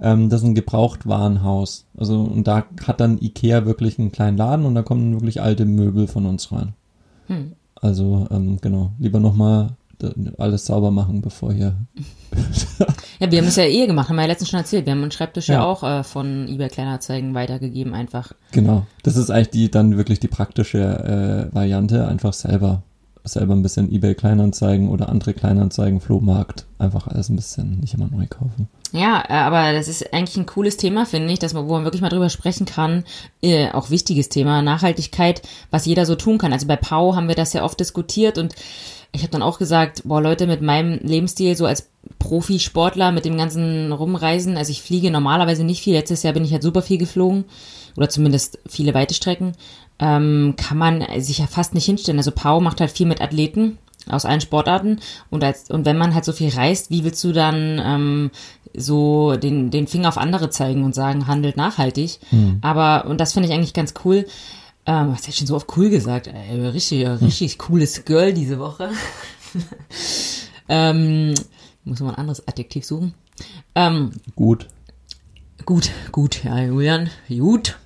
Ähm, 0.00 0.30
das 0.30 0.42
ist 0.42 0.48
ein 0.48 0.54
Gebrauchtwarenhaus. 0.54 1.86
Also, 1.96 2.20
und 2.20 2.48
da 2.48 2.66
hat 2.86 3.00
dann 3.00 3.18
Ikea 3.22 3.66
wirklich 3.66 4.00
einen 4.00 4.10
kleinen 4.10 4.36
Laden 4.36 4.66
und 4.66 4.74
da 4.74 4.82
kommen 4.82 5.14
wirklich 5.14 5.40
alte 5.40 5.64
Möbel 5.64 6.08
von 6.08 6.26
uns 6.26 6.50
rein. 6.50 6.74
Hm. 7.28 7.52
Also, 7.80 8.26
ähm, 8.30 8.58
genau, 8.60 8.92
lieber 8.98 9.20
nochmal 9.20 9.70
alles 10.36 10.66
sauber 10.66 10.90
machen, 10.90 11.22
bevor 11.22 11.52
hier 11.52 11.74
Ja, 13.18 13.30
wir 13.30 13.38
haben 13.38 13.46
es 13.48 13.56
ja 13.56 13.64
eh 13.64 13.86
gemacht, 13.86 14.10
haben 14.10 14.16
wir 14.16 14.22
ja 14.22 14.28
letztens 14.28 14.50
schon 14.50 14.58
erzählt. 14.60 14.84
Wir 14.84 14.92
haben 14.92 15.00
einen 15.02 15.10
Schreibtisch 15.10 15.48
ja, 15.48 15.54
Ja. 15.56 15.64
auch 15.64 15.82
äh, 15.82 16.02
von 16.04 16.46
eBay 16.48 16.68
Kleinanzeigen 16.68 17.34
weitergegeben 17.34 17.94
einfach. 17.94 18.32
Genau. 18.52 18.84
Das 19.02 19.16
ist 19.16 19.30
eigentlich 19.30 19.50
die 19.50 19.70
dann 19.70 19.96
wirklich 19.96 20.20
die 20.20 20.28
praktische 20.28 21.48
äh, 21.50 21.54
Variante, 21.54 22.06
einfach 22.06 22.34
selber 22.34 22.82
selber 23.28 23.54
ein 23.54 23.62
bisschen 23.62 23.92
eBay 23.92 24.14
Kleinanzeigen 24.14 24.88
oder 24.88 25.08
andere 25.08 25.34
Kleinanzeigen, 25.34 26.00
Flohmarkt, 26.00 26.66
einfach 26.78 27.06
alles 27.06 27.28
ein 27.28 27.36
bisschen 27.36 27.80
nicht 27.80 27.94
immer 27.94 28.08
neu 28.10 28.26
kaufen. 28.26 28.68
Ja, 28.92 29.24
äh, 29.28 29.34
aber 29.34 29.72
das 29.72 29.88
ist 29.88 30.12
eigentlich 30.12 30.36
ein 30.36 30.46
cooles 30.46 30.76
Thema, 30.76 31.06
finde 31.06 31.32
ich, 31.32 31.38
dass 31.38 31.54
man, 31.54 31.68
wo 31.68 31.72
man 31.72 31.84
wirklich 31.84 32.02
mal 32.02 32.08
drüber 32.08 32.28
sprechen 32.28 32.66
kann. 32.66 33.04
Äh, 33.42 33.70
auch 33.72 33.90
wichtiges 33.90 34.28
Thema, 34.28 34.62
Nachhaltigkeit, 34.62 35.42
was 35.70 35.86
jeder 35.86 36.06
so 36.06 36.14
tun 36.14 36.38
kann. 36.38 36.52
Also 36.52 36.66
bei 36.66 36.76
Pau 36.76 37.14
haben 37.14 37.28
wir 37.28 37.34
das 37.34 37.52
ja 37.52 37.64
oft 37.64 37.78
diskutiert 37.80 38.38
und 38.38 38.54
ich 39.12 39.22
habe 39.22 39.32
dann 39.32 39.42
auch 39.42 39.58
gesagt, 39.58 40.02
boah 40.04 40.20
Leute, 40.20 40.46
mit 40.46 40.62
meinem 40.62 40.98
Lebensstil, 41.02 41.56
so 41.56 41.66
als 41.66 41.88
Profisportler, 42.18 43.12
mit 43.12 43.24
dem 43.24 43.36
ganzen 43.36 43.92
Rumreisen, 43.92 44.56
also 44.56 44.70
ich 44.70 44.82
fliege 44.82 45.10
normalerweise 45.10 45.64
nicht 45.64 45.82
viel, 45.82 45.94
letztes 45.94 46.22
Jahr 46.22 46.34
bin 46.34 46.44
ich 46.44 46.52
halt 46.52 46.62
super 46.62 46.82
viel 46.82 46.98
geflogen 46.98 47.44
oder 47.96 48.08
zumindest 48.08 48.58
viele 48.66 48.94
weite 48.94 49.14
Strecken, 49.14 49.52
ähm, 49.98 50.54
kann 50.56 50.78
man 50.78 51.04
sich 51.20 51.38
ja 51.38 51.46
fast 51.46 51.74
nicht 51.74 51.87
hinstellen. 51.87 52.18
Also 52.18 52.32
Pau 52.32 52.61
macht 52.61 52.80
halt 52.80 52.90
viel 52.90 53.06
mit 53.06 53.20
Athleten 53.20 53.78
aus 54.09 54.24
allen 54.24 54.40
Sportarten 54.40 55.00
und 55.30 55.42
als 55.42 55.70
und 55.70 55.85
wenn 55.85 55.98
man 55.98 56.14
halt 56.14 56.24
so 56.24 56.32
viel 56.32 56.50
reist, 56.50 56.90
wie 56.90 57.02
willst 57.02 57.24
du 57.24 57.32
dann 57.32 57.80
ähm, 57.85 58.30
so 58.74 59.37
den 59.37 59.70
den 59.70 59.88
Finger 59.88 60.09
auf 60.09 60.18
andere 60.18 60.50
zeigen 60.50 60.85
und 60.85 60.94
sagen, 60.94 61.26
handelt 61.26 61.56
nachhaltig? 61.56 62.18
Mhm. 62.30 62.59
Aber 62.61 63.06
und 63.06 63.20
das 63.20 63.32
finde 63.32 63.48
ich 63.48 63.54
eigentlich 63.54 63.74
ganz 63.74 63.94
cool. 64.04 64.26
Ähm, 64.87 65.11
was 65.11 65.22
hätte 65.22 65.30
ich 65.30 65.37
schon 65.37 65.48
so 65.48 65.56
oft 65.56 65.76
cool 65.76 65.90
gesagt? 65.90 66.28
Ey, 66.28 66.61
richtig, 66.68 67.06
richtig 67.20 67.59
cooles 67.59 68.04
Girl 68.04 68.32
diese 68.32 68.61
Woche. 68.61 68.90
ähm, 70.68 71.35
muss 71.85 72.00
man 72.00 72.11
ein 72.11 72.18
anderes 72.20 72.46
Adjektiv 72.46 72.85
suchen. 72.85 73.14
Ähm, 73.74 74.12
Gut. 74.37 74.68
Gut, 75.64 75.90
gut, 76.12 76.44
ja, 76.44 76.61
Julian, 76.61 77.11
gut. 77.28 77.76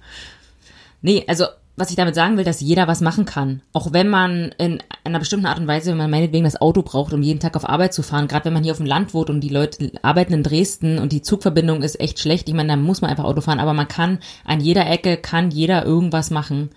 Nee, 1.01 1.25
also 1.27 1.47
was 1.81 1.91
ich 1.91 1.97
damit 1.97 2.15
sagen 2.15 2.37
will, 2.37 2.45
dass 2.45 2.61
jeder 2.61 2.87
was 2.87 3.01
machen 3.01 3.25
kann. 3.25 3.63
Auch 3.73 3.93
wenn 3.93 4.09
man 4.09 4.55
in 4.59 4.83
einer 5.03 5.19
bestimmten 5.19 5.47
Art 5.47 5.59
und 5.59 5.67
Weise, 5.67 5.91
wenn 5.91 5.99
man 5.99 6.11
meinetwegen 6.11 6.45
das 6.45 6.61
Auto 6.61 6.83
braucht, 6.83 7.13
um 7.13 7.23
jeden 7.23 7.41
Tag 7.41 7.57
auf 7.57 7.69
Arbeit 7.69 7.95
zu 7.95 8.03
fahren, 8.03 8.29
gerade 8.29 8.45
wenn 8.45 8.53
man 8.53 8.63
hier 8.63 8.73
auf 8.73 8.79
dem 8.79 8.87
Land 8.87 9.15
wohnt 9.15 9.31
und 9.31 9.41
die 9.41 9.49
Leute 9.49 9.93
arbeiten 10.03 10.35
in 10.35 10.43
Dresden 10.43 10.99
und 10.99 11.13
die 11.13 11.23
Zugverbindung 11.23 11.83
ist 11.83 11.99
echt 11.99 12.19
schlecht, 12.19 12.49
ich 12.49 12.55
meine, 12.55 12.69
da 12.69 12.77
muss 12.77 13.01
man 13.01 13.11
einfach 13.11 13.25
Auto 13.25 13.41
fahren, 13.41 13.61
aber 13.61 13.73
man 13.73 13.89
kann 13.89 14.19
an 14.45 14.61
jeder 14.61 14.89
Ecke, 14.89 15.17
kann 15.17 15.51
jeder 15.51 15.85
irgendwas 15.85 16.31
machen. 16.31 16.71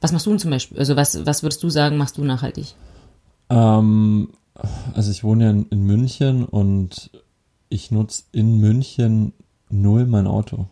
Was 0.00 0.12
machst 0.12 0.26
du 0.26 0.30
denn 0.30 0.38
zum 0.38 0.50
Beispiel? 0.50 0.78
Also 0.78 0.96
was, 0.96 1.26
was 1.26 1.42
würdest 1.42 1.62
du 1.62 1.70
sagen, 1.70 1.96
machst 1.96 2.16
du 2.16 2.24
nachhaltig? 2.24 2.74
Ähm, 3.50 4.28
also 4.94 5.10
ich 5.10 5.24
wohne 5.24 5.44
ja 5.44 5.50
in, 5.50 5.66
in 5.70 5.82
München 5.84 6.44
und 6.44 7.10
ich 7.68 7.90
nutze 7.90 8.24
in 8.32 8.58
München 8.58 9.32
null 9.70 10.06
mein 10.06 10.26
Auto. 10.26 10.66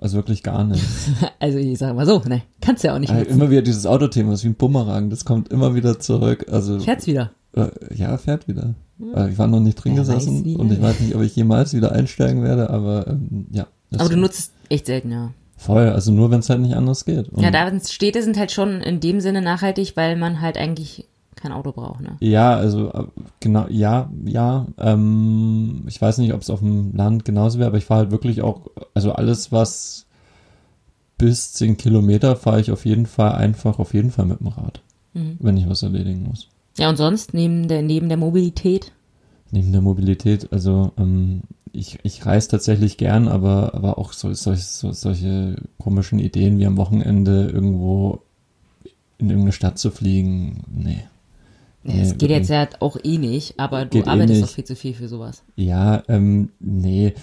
Also 0.00 0.16
wirklich 0.16 0.42
gar 0.42 0.64
nicht. 0.64 0.84
Also 1.40 1.58
ich 1.58 1.78
sage 1.78 1.94
mal 1.94 2.04
so, 2.06 2.20
ne, 2.26 2.42
kannst 2.60 2.82
ja 2.82 2.94
auch 2.94 2.98
nicht 2.98 3.12
nutzen. 3.12 3.30
immer 3.30 3.50
wieder 3.50 3.62
dieses 3.62 3.86
Autothema, 3.86 4.32
das 4.32 4.40
ist 4.40 4.44
wie 4.44 4.48
ein 4.48 4.54
Bumerang, 4.56 5.08
das 5.08 5.24
kommt 5.24 5.52
immer 5.52 5.74
wieder 5.76 6.00
zurück. 6.00 6.46
Also 6.50 6.80
Fährt's 6.80 7.06
wieder. 7.06 7.30
äh, 7.54 7.68
ja, 7.94 8.16
fährt 8.18 8.48
wieder. 8.48 8.74
Äh, 9.14 9.30
ich 9.30 9.38
war 9.38 9.46
noch 9.46 9.60
nicht 9.60 9.76
drin 9.76 9.94
Wer 9.94 10.00
gesessen 10.02 10.56
und 10.56 10.72
ich 10.72 10.82
weiß 10.82 11.00
nicht, 11.00 11.14
ob 11.14 11.22
ich 11.22 11.36
jemals 11.36 11.74
wieder 11.74 11.92
einsteigen 11.92 12.42
werde, 12.42 12.70
aber 12.70 13.06
ähm, 13.06 13.46
ja. 13.52 13.66
Aber 13.96 14.08
du 14.08 14.16
nutzt 14.16 14.38
es 14.38 14.52
echt 14.68 14.86
selten, 14.86 15.10
ja. 15.12 15.30
voll, 15.56 15.88
also 15.88 16.12
nur 16.12 16.30
wenn 16.30 16.40
es 16.40 16.50
halt 16.50 16.60
nicht 16.60 16.74
anders 16.74 17.04
geht. 17.04 17.28
Und 17.28 17.42
Ja, 17.42 17.50
da 17.50 17.70
Städte 17.80 18.22
sind 18.22 18.36
halt 18.36 18.50
schon 18.50 18.80
in 18.80 19.00
dem 19.00 19.20
Sinne 19.20 19.42
nachhaltig, 19.42 19.96
weil 19.96 20.16
man 20.16 20.40
halt 20.40 20.58
eigentlich 20.58 21.07
kein 21.40 21.52
Auto 21.52 21.72
braucht, 21.72 22.00
ne? 22.00 22.16
Ja, 22.20 22.56
also 22.56 22.92
äh, 22.92 23.04
genau, 23.40 23.66
ja, 23.68 24.10
ja. 24.24 24.66
Ähm, 24.78 25.84
ich 25.86 26.00
weiß 26.00 26.18
nicht, 26.18 26.32
ob 26.34 26.42
es 26.42 26.50
auf 26.50 26.60
dem 26.60 26.94
Land 26.94 27.24
genauso 27.24 27.58
wäre, 27.58 27.68
aber 27.68 27.78
ich 27.78 27.84
fahre 27.84 28.00
halt 28.00 28.10
wirklich 28.10 28.42
auch, 28.42 28.62
also 28.94 29.12
alles, 29.12 29.52
was 29.52 30.06
bis 31.16 31.52
10 31.54 31.76
Kilometer 31.76 32.36
fahre 32.36 32.60
ich 32.60 32.70
auf 32.70 32.84
jeden 32.84 33.06
Fall 33.06 33.32
einfach, 33.32 33.78
auf 33.78 33.92
jeden 33.92 34.10
Fall 34.10 34.26
mit 34.26 34.40
dem 34.40 34.48
Rad, 34.48 34.80
wenn 35.14 35.56
ich 35.56 35.68
was 35.68 35.82
erledigen 35.82 36.22
muss. 36.22 36.48
Ja, 36.78 36.88
und 36.88 36.96
sonst 36.96 37.34
neben 37.34 37.66
der, 37.66 37.82
neben 37.82 38.08
der 38.08 38.18
Mobilität? 38.18 38.92
Neben 39.50 39.72
der 39.72 39.80
Mobilität, 39.80 40.52
also 40.52 40.92
ähm, 40.96 41.42
ich, 41.72 41.98
ich 42.02 42.24
reise 42.24 42.48
tatsächlich 42.48 42.96
gern, 42.96 43.28
aber, 43.28 43.74
aber 43.74 43.98
auch 43.98 44.12
so, 44.12 44.32
solch, 44.32 44.64
so, 44.64 44.92
solche 44.92 45.56
komischen 45.78 46.18
Ideen 46.18 46.58
wie 46.58 46.66
am 46.66 46.76
Wochenende 46.76 47.48
irgendwo 47.52 48.22
in 49.18 49.30
irgendeine 49.30 49.52
Stadt 49.52 49.78
zu 49.78 49.90
fliegen, 49.90 50.62
nee. 50.72 51.02
Nee, 51.82 52.02
es 52.02 52.18
geht 52.18 52.30
jetzt 52.30 52.50
ja 52.50 52.68
auch 52.80 52.96
eh 53.02 53.18
nicht, 53.18 53.58
aber 53.58 53.84
du 53.84 53.98
eh 53.98 54.04
arbeitest 54.04 54.30
nicht. 54.30 54.42
doch 54.42 54.54
viel 54.54 54.64
zu 54.64 54.76
viel 54.76 54.94
für 54.94 55.08
sowas. 55.08 55.42
Ja, 55.56 56.02
ähm, 56.08 56.50
nee. 56.60 57.14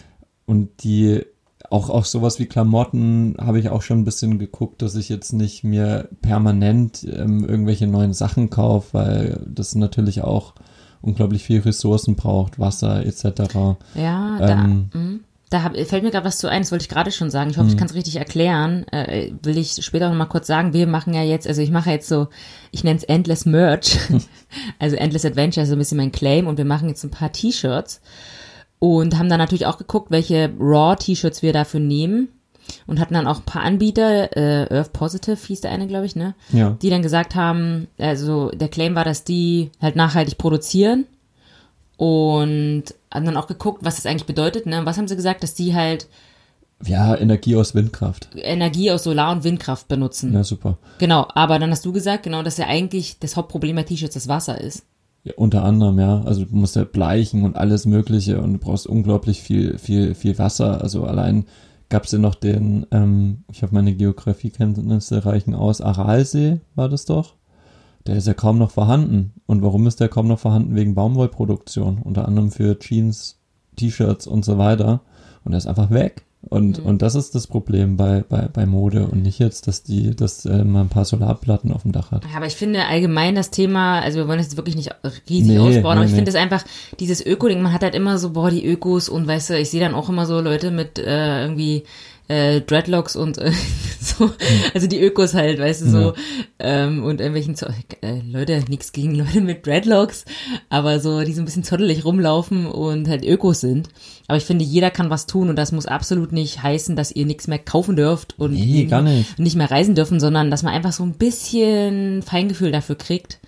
Und 0.46 0.84
die, 0.84 1.24
auch, 1.70 1.90
auch 1.90 2.06
sowas 2.06 2.40
wie 2.40 2.46
Klamotten 2.46 3.36
habe 3.40 3.60
ich 3.60 3.70
auch 3.70 3.82
schon 3.82 4.00
ein 4.00 4.06
bisschen 4.06 4.40
geguckt, 4.40 4.82
dass 4.82 4.96
ich 4.96 5.10
jetzt 5.10 5.34
nicht 5.34 5.64
mir 5.64 6.10
permanent 6.22 7.06
ähm, 7.12 7.46
irgendwelche 7.48 7.88
neuen 7.88 8.14
Sachen 8.14 8.50
kaufe, 8.50 8.94
weil 8.94 9.42
das 9.46 9.76
natürlich 9.76 10.22
auch 10.22 10.54
unglaublich 11.02 11.44
viel 11.44 11.60
Ressourcen 11.60 12.16
braucht, 12.16 12.60
Wasser 12.60 13.06
etc. 13.06 13.26
Ja, 13.96 14.38
da, 14.40 14.66
Ähm. 14.66 15.20
Mhm. 15.46 15.50
da 15.50 15.64
hab, 15.64 15.78
fällt 15.78 16.04
mir 16.04 16.12
gerade 16.12 16.26
was 16.26 16.38
zu 16.38 16.50
ein, 16.50 16.62
das 16.62 16.72
wollte 16.72 16.84
ich 16.84 16.90
gerade 16.90 17.12
schon 17.12 17.30
sagen. 17.30 17.50
Ich 17.50 17.58
hoffe, 17.58 17.70
ich 17.70 17.78
kann 17.78 17.88
es 17.88 17.94
richtig 17.94 18.18
erklären. 18.18 18.88
Äh, 18.90 19.32
will 19.44 19.58
ich 19.58 19.74
später 19.84 20.10
noch 20.10 20.16
mal 20.16 20.26
kurz 20.26 20.48
sagen. 20.48 20.74
Wir 20.74 20.88
machen 20.88 21.14
ja 21.14 21.24
jetzt, 21.24 21.48
also 21.48 21.62
ich 21.62 21.72
mache 21.72 21.92
jetzt 21.92 22.08
so, 22.08 22.28
ich 22.72 22.84
nenne 22.84 22.98
es 22.98 23.04
Endless 23.04 23.46
Merch, 23.46 23.98
also 24.80 24.96
Endless 24.96 25.26
Adventure, 25.26 25.66
so 25.66 25.74
ein 25.74 25.80
bisschen 25.80 25.98
mein 25.98 26.12
Claim 26.12 26.48
und 26.48 26.58
wir 26.58 26.66
machen 26.66 26.90
jetzt 26.90 27.04
ein 27.04 27.12
paar 27.12 27.32
T-Shirts 27.32 28.02
und 28.80 29.18
haben 29.18 29.30
dann 29.30 29.40
natürlich 29.40 29.66
auch 29.66 29.78
geguckt, 29.78 30.12
welche 30.12 30.52
Raw-T-Shirts 30.60 31.42
wir 31.42 31.54
dafür 31.54 31.80
nehmen 31.80 32.30
und 32.88 33.00
hatten 33.00 33.14
dann 33.14 33.28
auch 33.28 33.38
ein 33.38 33.46
paar 33.46 33.64
Anbieter, 33.64 34.36
äh, 34.36 34.74
Earth 34.76 34.94
Positive 34.94 35.38
hieß 35.38 35.62
der 35.62 35.72
eine, 35.72 35.88
glaube 35.88 36.06
ich, 36.06 36.16
ne? 36.16 36.36
Ja. 36.52 36.72
die 36.82 36.90
dann 36.90 37.02
gesagt 37.02 37.36
haben, 37.36 37.88
also 37.98 38.50
der 38.50 38.70
Claim 38.70 38.96
war, 38.96 39.06
dass 39.06 39.24
die 39.24 39.72
halt 39.82 39.96
nachhaltig 39.96 40.38
produzieren 40.38 41.06
und 41.98 42.84
haben 43.14 43.26
dann 43.26 43.38
auch 43.38 43.48
geguckt, 43.48 43.84
was 43.84 43.96
das 43.96 44.06
eigentlich 44.06 44.26
bedeutet. 44.26 44.66
Ne? 44.66 44.82
Was 44.86 44.98
haben 44.98 45.08
sie 45.08 45.16
gesagt, 45.16 45.44
dass 45.44 45.54
die 45.54 45.74
halt 45.74 46.08
Ja, 46.86 47.16
Energie 47.16 47.56
aus 47.56 47.74
Windkraft. 47.76 48.30
Energie 48.36 48.92
aus 48.92 49.04
Solar- 49.04 49.32
und 49.32 49.44
Windkraft 49.44 49.88
benutzen. 49.88 50.34
Ja, 50.34 50.44
super. 50.44 50.78
Genau, 51.00 51.28
aber 51.34 51.58
dann 51.60 51.72
hast 51.72 51.86
du 51.86 51.94
gesagt, 51.94 52.24
genau, 52.24 52.44
dass 52.44 52.58
ja 52.58 52.68
eigentlich 52.68 53.18
das 53.20 53.36
Hauptproblem 53.38 53.76
bei 53.76 53.84
T-Shirts 53.84 54.14
das 54.16 54.28
Wasser 54.28 54.60
ist. 54.60 54.84
Ja, 55.24 55.34
unter 55.38 55.64
anderem, 55.64 55.98
ja. 56.00 56.22
Also 56.24 56.46
du 56.46 56.56
musst 56.56 56.76
ja 56.76 56.84
bleichen 56.84 57.44
und 57.44 57.56
alles 57.56 57.86
Mögliche 57.86 58.42
und 58.42 58.54
du 58.54 58.60
brauchst 58.60 58.86
unglaublich 58.88 59.42
viel, 59.42 59.78
viel, 59.80 60.14
viel 60.14 60.38
Wasser. 60.38 60.82
Also 60.82 61.06
allein 61.06 61.46
gab's 61.90 62.12
ja 62.12 62.20
noch 62.20 62.36
den, 62.36 62.86
ähm, 62.92 63.44
ich 63.52 63.64
habe 63.64 63.74
meine 63.74 63.94
Geografiekenntnisse 63.94 65.26
reichen 65.26 65.56
aus, 65.56 65.82
Aralsee 65.82 66.60
war 66.76 66.90
das 66.90 67.06
doch. 67.06 67.36
Der 68.08 68.16
ist 68.16 68.28
ja 68.28 68.34
kaum 68.34 68.58
noch 68.58 68.72
vorhanden. 68.72 69.34
Und 69.46 69.64
warum 69.64 69.88
ist 69.88 70.00
der 70.00 70.10
kaum 70.10 70.28
noch 70.28 70.40
vorhanden? 70.40 70.76
Wegen 70.76 70.96
Baumwollproduktion. 70.96 72.00
Unter 72.04 72.28
anderem 72.28 72.52
für 72.52 72.78
Jeans, 72.80 73.40
T-Shirts 73.76 74.28
und 74.28 74.46
so 74.46 74.58
weiter. 74.58 75.02
Und 75.44 75.52
der 75.52 75.58
ist 75.58 75.68
einfach 75.68 75.90
weg. 75.90 76.26
Und, 76.48 76.80
und 76.80 77.02
das 77.02 77.16
ist 77.16 77.34
das 77.34 77.48
Problem 77.48 77.98
bei, 77.98 78.24
bei, 78.28 78.48
bei 78.52 78.66
Mode 78.66 79.08
und 79.08 79.24
nicht 79.24 79.40
jetzt, 79.40 79.68
dass 79.68 79.84
die, 79.84 80.16
dass 80.16 80.46
äh, 80.46 80.64
man 80.64 80.84
ein 80.84 80.90
paar 80.90 81.06
Solarplatten 81.06 81.72
auf 81.72 81.82
dem 81.82 81.92
Dach 81.92 82.12
hat. 82.12 82.24
Ja, 82.26 82.38
aber 82.38 82.46
ich 82.46 82.56
finde 82.56 82.86
allgemein 82.86 83.36
das 83.36 83.50
Thema, 83.50 84.02
also 84.02 84.20
wir 84.20 84.28
wollen 84.28 84.38
das 84.38 84.48
jetzt 84.48 84.58
wirklich 84.58 84.76
nicht 84.76 84.94
riesig 85.28 85.48
Nee, 85.48 85.58
ausbauen, 85.58 85.82
nee, 85.82 85.88
aber 85.88 86.04
ich 86.06 86.12
nee. 86.12 86.18
finde 86.18 86.30
es 86.30 86.36
einfach, 86.36 86.64
dieses 87.00 87.26
Öko-Ding, 87.26 87.62
man 87.62 87.74
hat 87.74 87.82
halt 87.82 87.96
immer 87.96 88.18
so, 88.20 88.32
boah, 88.32 88.52
die 88.52 88.66
Ökos 88.66 89.10
und 89.10 89.28
weißt 89.28 89.52
du, 89.52 89.60
ich 89.60 89.72
sehe 89.72 89.80
dann 89.80 89.96
auch 89.96 90.10
immer 90.10 90.28
so 90.28 90.40
Leute 90.40 90.70
mit 90.70 91.00
äh, 91.00 91.42
irgendwie 91.42 91.84
äh, 92.28 92.62
Dreadlocks 92.62 93.16
und 93.16 93.38
äh, 93.38 93.52
so, 94.00 94.32
also 94.74 94.88
die 94.88 95.00
Ökos 95.02 95.34
halt, 95.34 95.60
weißt 95.60 95.82
du, 95.84 95.90
so, 95.90 96.14
ähm, 96.60 97.04
und 97.04 97.20
irgendwelchen, 97.22 97.56
Zo 97.56 97.68
äh, 98.02 98.20
Leute, 98.22 98.64
nix 98.68 98.92
gegen 98.92 99.16
Leute 99.16 99.42
mit 99.42 99.66
Dreadlocks, 99.66 100.26
aber 100.70 101.00
so, 101.00 101.22
die 101.22 101.34
so 101.34 101.42
ein 101.42 101.46
bisschen 101.46 101.64
zottelig 101.64 102.04
rumlaufen 102.06 102.66
und 102.66 103.08
halt 103.08 103.24
Ökos 103.26 103.62
sind. 103.62 103.90
Aber 104.28 104.38
ich 104.38 104.46
finde, 104.46 104.66
jeder 104.66 104.90
kann 104.90 105.10
was 105.10 105.28
tun 105.28 105.50
und 105.50 105.56
das 105.56 105.72
muss 105.72 105.86
absolut 105.86 106.32
nicht 106.32 106.64
heißen, 106.64 106.96
dass 106.96 107.12
ihr 107.12 107.26
nichts 107.26 107.48
mehr 107.48 107.60
kaufen 107.60 107.96
dürft 107.96 108.40
und 108.40 108.54
Nee, 108.54 108.86
gar 108.86 109.02
nicht. 109.02 109.38
nicht 109.38 109.56
mehr 109.56 109.70
reisen 109.70 109.94
dürfen, 109.96 110.20
sondern 110.20 110.50
dass 110.50 110.64
man 110.64 110.74
einfach 110.74 110.94
so 110.94 111.04
ein 111.04 111.14
bisschen 111.14 112.24
Feingefühl 112.24 112.72
dafür 112.72 112.96
kriegt, 112.96 113.40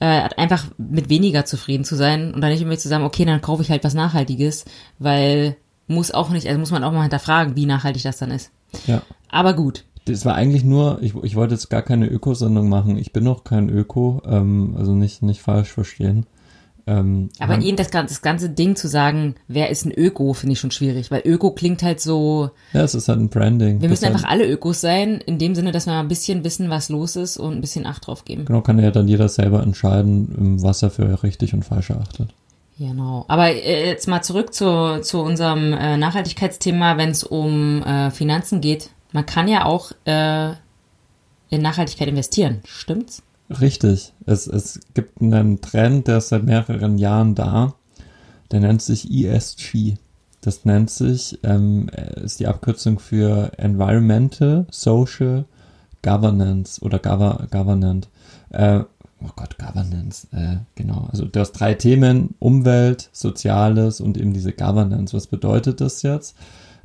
äh, 0.00 0.28
einfach 0.36 0.66
mit 0.78 1.08
weniger 1.08 1.44
zufrieden 1.44 1.84
zu 1.84 1.94
sein 1.94 2.34
und 2.34 2.40
dann 2.40 2.50
nicht 2.50 2.60
immer 2.62 2.76
zu 2.76 2.88
sagen, 2.88 3.04
okay, 3.04 3.24
dann 3.24 3.40
kaufe 3.40 3.62
ich 3.62 3.70
halt 3.70 3.84
was 3.84 3.94
Nachhaltiges, 3.94 4.64
weil 4.98 5.56
muss 5.86 6.10
auch 6.10 6.30
nicht, 6.30 6.46
also 6.46 6.58
muss 6.58 6.70
man 6.70 6.84
auch 6.84 6.92
mal 6.92 7.02
hinterfragen, 7.02 7.56
wie 7.56 7.66
nachhaltig 7.66 8.02
das 8.02 8.18
dann 8.18 8.30
ist. 8.30 8.50
Ja. 8.86 9.02
Aber 9.30 9.54
gut. 9.54 9.84
Das 10.06 10.24
war 10.24 10.34
eigentlich 10.36 10.62
nur, 10.64 10.98
ich, 11.02 11.14
ich 11.22 11.34
wollte 11.34 11.54
jetzt 11.54 11.68
gar 11.70 11.82
keine 11.82 12.06
Ökosendung 12.06 12.68
machen. 12.68 12.96
Ich 12.96 13.12
bin 13.12 13.24
noch 13.24 13.42
kein 13.44 13.68
Öko, 13.68 14.22
ähm, 14.26 14.74
also 14.78 14.92
nicht, 14.94 15.22
nicht 15.22 15.42
falsch 15.42 15.72
verstehen. 15.72 16.26
Ähm, 16.88 17.30
Aber 17.40 17.58
eben 17.60 17.76
das, 17.76 17.90
ganze- 17.90 18.14
das 18.14 18.22
ganze 18.22 18.48
Ding 18.48 18.76
zu 18.76 18.86
sagen, 18.86 19.34
wer 19.48 19.70
ist 19.70 19.84
ein 19.84 19.90
Öko, 19.92 20.32
finde 20.34 20.52
ich 20.52 20.60
schon 20.60 20.70
schwierig, 20.70 21.10
weil 21.10 21.22
Öko 21.24 21.50
klingt 21.50 21.82
halt 21.82 22.00
so, 22.00 22.50
ja, 22.72 22.82
es 22.82 22.94
ist 22.94 23.08
halt 23.08 23.18
ein 23.18 23.28
Branding. 23.28 23.80
wir 23.80 23.88
Das 23.88 23.90
müssen 23.90 24.04
halt, 24.04 24.14
einfach 24.14 24.30
alle 24.30 24.48
Ökos 24.48 24.80
sein, 24.80 25.14
in 25.26 25.38
dem 25.38 25.56
Sinne, 25.56 25.72
dass 25.72 25.86
wir 25.86 25.94
mal 25.94 26.00
ein 26.00 26.06
bisschen 26.06 26.44
wissen, 26.44 26.70
was 26.70 26.88
los 26.88 27.16
ist 27.16 27.38
und 27.38 27.54
ein 27.54 27.60
bisschen 27.60 27.86
Acht 27.86 28.06
drauf 28.06 28.24
geben. 28.24 28.44
Genau, 28.44 28.60
kann 28.60 28.78
ja 28.78 28.92
dann 28.92 29.08
jeder 29.08 29.28
selber 29.28 29.64
entscheiden, 29.64 30.62
was 30.62 30.80
er 30.84 30.90
für 30.90 31.24
richtig 31.24 31.52
und 31.54 31.64
falsch 31.64 31.90
erachtet. 31.90 32.32
Genau. 32.78 33.24
Aber 33.28 33.48
äh, 33.48 33.86
jetzt 33.86 34.06
mal 34.06 34.22
zurück 34.22 34.52
zu, 34.52 35.00
zu 35.00 35.20
unserem 35.20 35.72
äh, 35.72 35.96
Nachhaltigkeitsthema, 35.96 36.98
wenn 36.98 37.10
es 37.10 37.24
um 37.24 37.82
äh, 37.82 38.10
Finanzen 38.10 38.60
geht. 38.60 38.90
Man 39.12 39.24
kann 39.24 39.48
ja 39.48 39.64
auch 39.64 39.92
äh, 40.04 40.50
in 41.48 41.62
Nachhaltigkeit 41.62 42.08
investieren. 42.08 42.60
Stimmt's? 42.66 43.22
Richtig. 43.48 44.12
Es, 44.26 44.46
es 44.46 44.80
gibt 44.94 45.22
einen 45.22 45.60
Trend, 45.60 46.08
der 46.08 46.18
ist 46.18 46.28
seit 46.28 46.42
mehreren 46.42 46.98
Jahren 46.98 47.34
da. 47.34 47.74
Der 48.50 48.60
nennt 48.60 48.82
sich 48.82 49.10
ESG. 49.10 49.94
Das 50.40 50.64
nennt 50.64 50.90
sich, 50.90 51.38
ähm, 51.42 51.88
ist 52.16 52.38
die 52.38 52.46
Abkürzung 52.46 52.98
für 52.98 53.52
Environmental, 53.56 54.66
Social, 54.70 55.44
Governance 56.02 56.80
oder 56.82 57.00
Gover 57.00 57.48
Governance. 57.50 58.08
Äh, 58.50 58.80
oh 59.22 59.30
Gott, 59.36 59.58
Governance, 59.58 60.28
äh, 60.32 60.58
genau. 60.74 61.08
Also 61.10 61.24
du 61.24 61.40
hast 61.40 61.52
drei 61.52 61.74
Themen, 61.74 62.34
Umwelt, 62.38 63.08
Soziales 63.12 64.00
und 64.00 64.18
eben 64.18 64.32
diese 64.32 64.52
Governance. 64.52 65.14
Was 65.14 65.26
bedeutet 65.26 65.80
das 65.80 66.02
jetzt? 66.02 66.36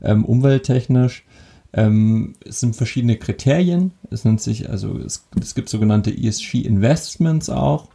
Ähm, 0.01 0.25
umwelttechnisch 0.25 1.25
ähm, 1.73 2.35
es 2.45 2.59
sind 2.59 2.75
verschiedene 2.75 3.17
Kriterien. 3.17 3.91
Es 4.09 4.25
nennt 4.25 4.41
sich, 4.41 4.69
also 4.69 4.97
es, 4.97 5.27
es 5.39 5.55
gibt 5.55 5.69
sogenannte 5.69 6.11
ESG-Investments 6.11 7.49
auch. 7.49 7.87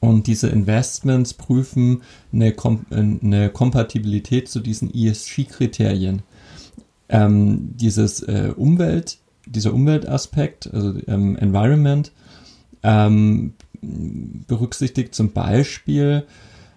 Und 0.00 0.26
diese 0.26 0.48
Investments 0.48 1.34
prüfen 1.34 2.02
eine, 2.32 2.52
Kom 2.52 2.86
eine 2.90 3.50
Kompatibilität 3.50 4.48
zu 4.48 4.60
diesen 4.60 4.92
ESG-Kriterien. 4.94 6.22
Ähm, 7.10 7.76
dieses 7.76 8.22
äh, 8.22 8.54
Umwelt, 8.56 9.18
dieser 9.46 9.74
Umweltaspekt, 9.74 10.72
also 10.72 10.94
ähm, 11.06 11.36
Environment, 11.36 12.12
ähm, 12.82 13.54
berücksichtigt 13.82 15.14
zum 15.14 15.32
Beispiel 15.32 16.24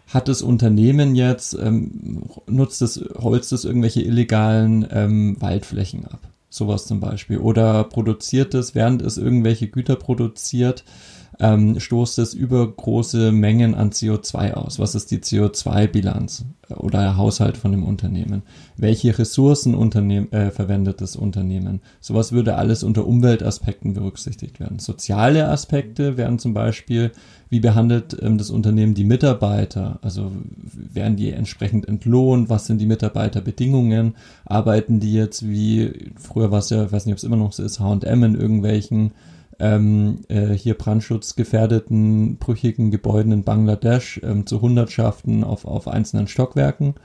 hat 0.07 0.27
das 0.27 0.41
Unternehmen 0.41 1.15
jetzt, 1.15 1.57
ähm, 1.59 2.23
nutzt 2.45 2.81
das 2.81 3.03
Holz 3.15 3.49
das 3.49 3.65
irgendwelche 3.65 4.01
illegalen 4.01 4.85
ähm, 4.91 5.37
Waldflächen 5.39 6.05
ab. 6.05 6.19
Sowas 6.49 6.85
zum 6.85 6.99
Beispiel. 6.99 7.39
Oder 7.39 7.83
produziert 7.85 8.53
es, 8.53 8.75
während 8.75 9.01
es 9.01 9.17
irgendwelche 9.17 9.67
Güter 9.67 9.95
produziert, 9.95 10.83
ähm, 11.39 11.79
stoßt 11.79 12.19
es 12.19 12.33
über 12.33 12.71
große 12.71 13.31
Mengen 13.31 13.75
an 13.75 13.91
CO2 13.91 14.53
aus. 14.53 14.79
Was 14.79 14.95
ist 14.95 15.11
die 15.11 15.19
CO2-Bilanz 15.19 16.45
oder 16.69 17.01
der 17.01 17.17
Haushalt 17.17 17.57
von 17.57 17.71
dem 17.71 17.83
Unternehmen? 17.83 18.43
Welche 18.77 19.17
Ressourcen 19.17 19.75
unternehm, 19.75 20.31
äh, 20.31 20.51
verwendet 20.51 21.01
das 21.01 21.15
Unternehmen? 21.15 21.81
Sowas 21.99 22.31
würde 22.31 22.55
alles 22.55 22.83
unter 22.83 23.07
Umweltaspekten 23.07 23.93
berücksichtigt 23.93 24.59
werden. 24.59 24.79
Soziale 24.79 25.49
Aspekte 25.49 26.17
wären 26.17 26.39
zum 26.39 26.53
Beispiel, 26.53 27.11
wie 27.49 27.59
behandelt 27.59 28.17
ähm, 28.21 28.37
das 28.37 28.49
Unternehmen 28.49 28.93
die 28.93 29.03
Mitarbeiter? 29.03 29.99
Also 30.01 30.31
werden 30.73 31.17
die 31.17 31.31
entsprechend 31.31 31.87
entlohnt? 31.87 32.49
Was 32.49 32.67
sind 32.67 32.79
die 32.79 32.87
Mitarbeiterbedingungen? 32.87 34.15
Arbeiten 34.45 34.99
die 34.99 35.13
jetzt 35.13 35.47
wie, 35.47 36.11
früher 36.17 36.51
war 36.51 36.59
es 36.59 36.69
ja, 36.69 36.85
ich 36.85 36.91
weiß 36.91 37.05
nicht, 37.05 37.13
ob 37.13 37.17
es 37.17 37.23
immer 37.23 37.37
noch 37.37 37.53
so 37.53 37.63
ist, 37.63 37.79
H&M 37.79 38.23
in 38.23 38.35
irgendwelchen 38.35 39.11
ähm, 39.59 40.21
äh, 40.29 40.49
hier 40.49 40.77
brandschutzgefährdeten, 40.77 42.37
brüchigen 42.37 42.91
Gebäuden 42.91 43.31
in 43.31 43.43
Bangladesch 43.43 44.19
ähm, 44.23 44.45
zu 44.45 44.61
Hundertschaften 44.61 45.43
auf, 45.43 45.65
auf 45.65 45.87
einzelnen 45.87 46.27
Stockwerken. 46.27 46.95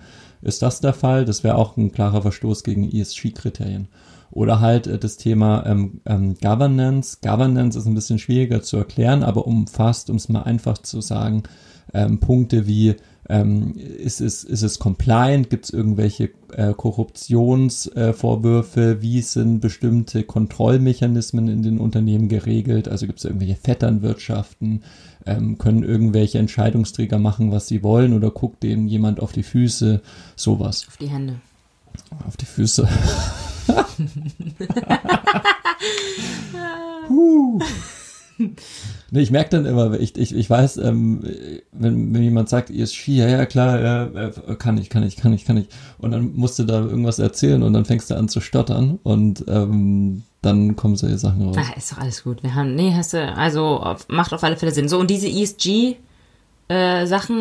Ist 0.43 0.63
das 0.63 0.81
der 0.81 0.93
Fall? 0.93 1.25
Das 1.25 1.45
wäre 1.45 1.57
auch 1.57 1.77
ein 1.77 1.93
klarer 1.93 2.23
Verstoß 2.23 2.63
gegen 2.63 2.89
ESG-Kriterien. 2.89 3.89
Oder 4.31 4.61
halt 4.61 4.87
äh, 4.87 4.99
das 4.99 5.17
Thema 5.17 5.65
ähm, 5.67 6.01
ähm, 6.07 6.35
Governance. 6.41 7.19
Governance 7.23 7.79
ist 7.79 7.87
ein 7.87 7.95
bisschen 7.95 8.19
schwieriger 8.19 8.63
zu 8.63 8.77
erklären, 8.77 9.23
aber 9.23 9.47
umfasst, 9.47 10.11
um 10.11 10.17
es 10.17 10.29
mal 10.29 10.43
einfach 10.43 10.79
zu 10.79 11.01
sagen, 11.01 11.43
ähm, 11.95 12.21
Punkte 12.21 12.67
wie 12.67 12.97
ähm, 13.29 13.75
ist, 13.77 14.21
es, 14.21 14.43
ist 14.43 14.63
es 14.63 14.79
compliant? 14.79 15.51
Gibt 15.51 15.67
es 15.67 15.71
irgendwelche 15.71 16.31
äh, 16.53 16.73
Korruptionsvorwürfe? 16.73 18.81
Äh, 18.81 19.03
Wie 19.03 19.21
sind 19.21 19.61
bestimmte 19.61 20.25
Kontrollmechanismen 20.25 21.49
in 21.49 21.63
den 21.63 21.79
Unternehmen 21.79 22.29
geregelt? 22.29 22.89
Also 22.89 23.07
gibt 23.07 23.19
es 23.19 23.27
irgendwelche 23.27 23.57
Vetternwirtschaften? 23.57 24.83
Ähm, 25.27 25.59
können 25.59 25.83
irgendwelche 25.83 26.39
Entscheidungsträger 26.39 27.19
machen, 27.19 27.53
was 27.53 27.69
sie 27.69 27.83
wollen? 27.83 28.15
Oder 28.15 28.31
guckt 28.31 28.63
denen 28.63 28.89
jemand 28.89 29.21
auf 29.21 29.33
die 29.33 29.43
Füße? 29.43 30.01
Sowas. 30.35 30.87
Auf 30.89 30.97
die 30.97 31.09
Hände. 31.09 31.35
Auf 32.27 32.39
die 32.39 32.47
Füße. 32.47 32.89
huh. 37.09 37.59
nee, 39.11 39.21
ich 39.21 39.31
merke 39.31 39.51
dann 39.51 39.67
immer, 39.67 39.99
ich, 39.99 40.17
ich, 40.17 40.35
ich 40.35 40.49
weiß, 40.51 40.79
ähm, 40.79 41.23
wenn, 41.73 42.15
wenn 42.15 42.23
jemand 42.23 42.49
sagt, 42.49 42.71
ESG, 42.71 43.13
ja, 43.13 43.29
ja, 43.29 43.47
klar, 43.47 43.81
ja, 43.81 44.05
äh, 44.05 44.33
kann 44.57 44.79
ich, 44.79 44.91
kann 44.91 45.03
ich, 45.03 45.17
kann 45.17 45.33
ich, 45.33 45.45
kann 45.45 45.57
ich. 45.57 45.69
Und 45.99 46.11
dann 46.13 46.35
musst 46.35 46.59
du 46.59 46.65
da 46.65 46.81
irgendwas 46.81 47.19
erzählen 47.19 47.63
und 47.63 47.73
dann 47.73 47.85
fängst 47.85 48.11
du 48.11 48.17
an 48.17 48.29
zu 48.29 48.41
stottern 48.41 48.99
und 49.03 49.45
ähm, 49.49 50.23
dann 50.43 50.77
kommen 50.77 50.97
solche 50.97 51.19
Sachen 51.19 51.43
raus. 51.43 51.57
Ach, 51.59 51.77
ist 51.77 51.93
doch 51.93 51.99
alles 51.99 52.23
gut. 52.23 52.43
Wir 52.43 52.55
haben, 52.55 52.75
nee, 52.75 52.95
hast 52.95 53.15
du, 53.15 53.21
also 53.35 53.97
macht 54.09 54.33
auf 54.33 54.45
alle 54.45 54.57
Fälle 54.57 54.73
Sinn. 54.73 54.89
So, 54.89 54.99
und 54.99 55.11
diese 55.11 55.29
ESG-Sachen, 55.29 55.97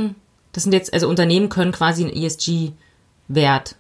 äh, 0.08 0.14
das 0.52 0.64
sind 0.64 0.74
jetzt, 0.74 0.94
also 0.94 1.08
Unternehmen 1.08 1.50
können 1.50 1.72
quasi 1.72 2.04
einen 2.04 2.14
ESG-Wert 2.14 3.76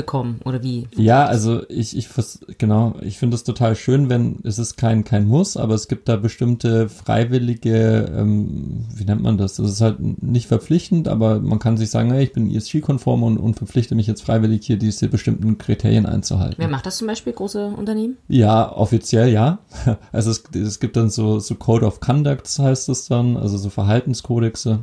bekommen 0.00 0.40
oder 0.46 0.62
wie? 0.62 0.88
Ja, 0.96 1.26
also 1.26 1.62
ich, 1.68 1.94
ich 1.96 2.08
genau, 2.56 2.94
ich 3.02 3.18
finde 3.18 3.34
es 3.34 3.44
total 3.44 3.76
schön, 3.76 4.08
wenn 4.08 4.38
es 4.44 4.58
ist 4.58 4.76
kein 4.76 5.04
kein 5.04 5.26
Muss, 5.26 5.58
aber 5.58 5.74
es 5.74 5.88
gibt 5.88 6.08
da 6.08 6.16
bestimmte 6.16 6.88
freiwillige, 6.88 8.10
ähm, 8.16 8.86
wie 8.94 9.04
nennt 9.04 9.22
man 9.22 9.36
das? 9.36 9.56
Das 9.56 9.70
ist 9.70 9.80
halt 9.82 9.98
nicht 10.22 10.46
verpflichtend, 10.46 11.06
aber 11.06 11.40
man 11.40 11.58
kann 11.58 11.76
sich 11.76 11.90
sagen, 11.90 12.10
hey, 12.12 12.24
ich 12.24 12.32
bin 12.32 12.50
ESG-konform 12.50 13.22
und, 13.22 13.36
und 13.36 13.56
verpflichte 13.56 13.94
mich 13.94 14.06
jetzt 14.06 14.22
freiwillig 14.22 14.64
hier 14.64 14.78
diese 14.78 15.08
bestimmten 15.08 15.58
Kriterien 15.58 16.06
einzuhalten. 16.06 16.56
Wer 16.58 16.68
macht 16.68 16.86
das 16.86 16.96
zum 16.96 17.06
Beispiel, 17.06 17.34
große 17.34 17.66
Unternehmen? 17.66 18.16
Ja, 18.28 18.72
offiziell 18.72 19.28
ja. 19.30 19.58
Also 20.12 20.30
es, 20.30 20.42
es 20.54 20.80
gibt 20.80 20.96
dann 20.96 21.10
so, 21.10 21.38
so 21.38 21.54
Code 21.54 21.86
of 21.86 22.00
Conducts 22.00 22.58
heißt 22.58 22.88
es 22.88 23.06
dann, 23.06 23.36
also 23.36 23.58
so 23.58 23.70
Verhaltenskodexe 23.70 24.80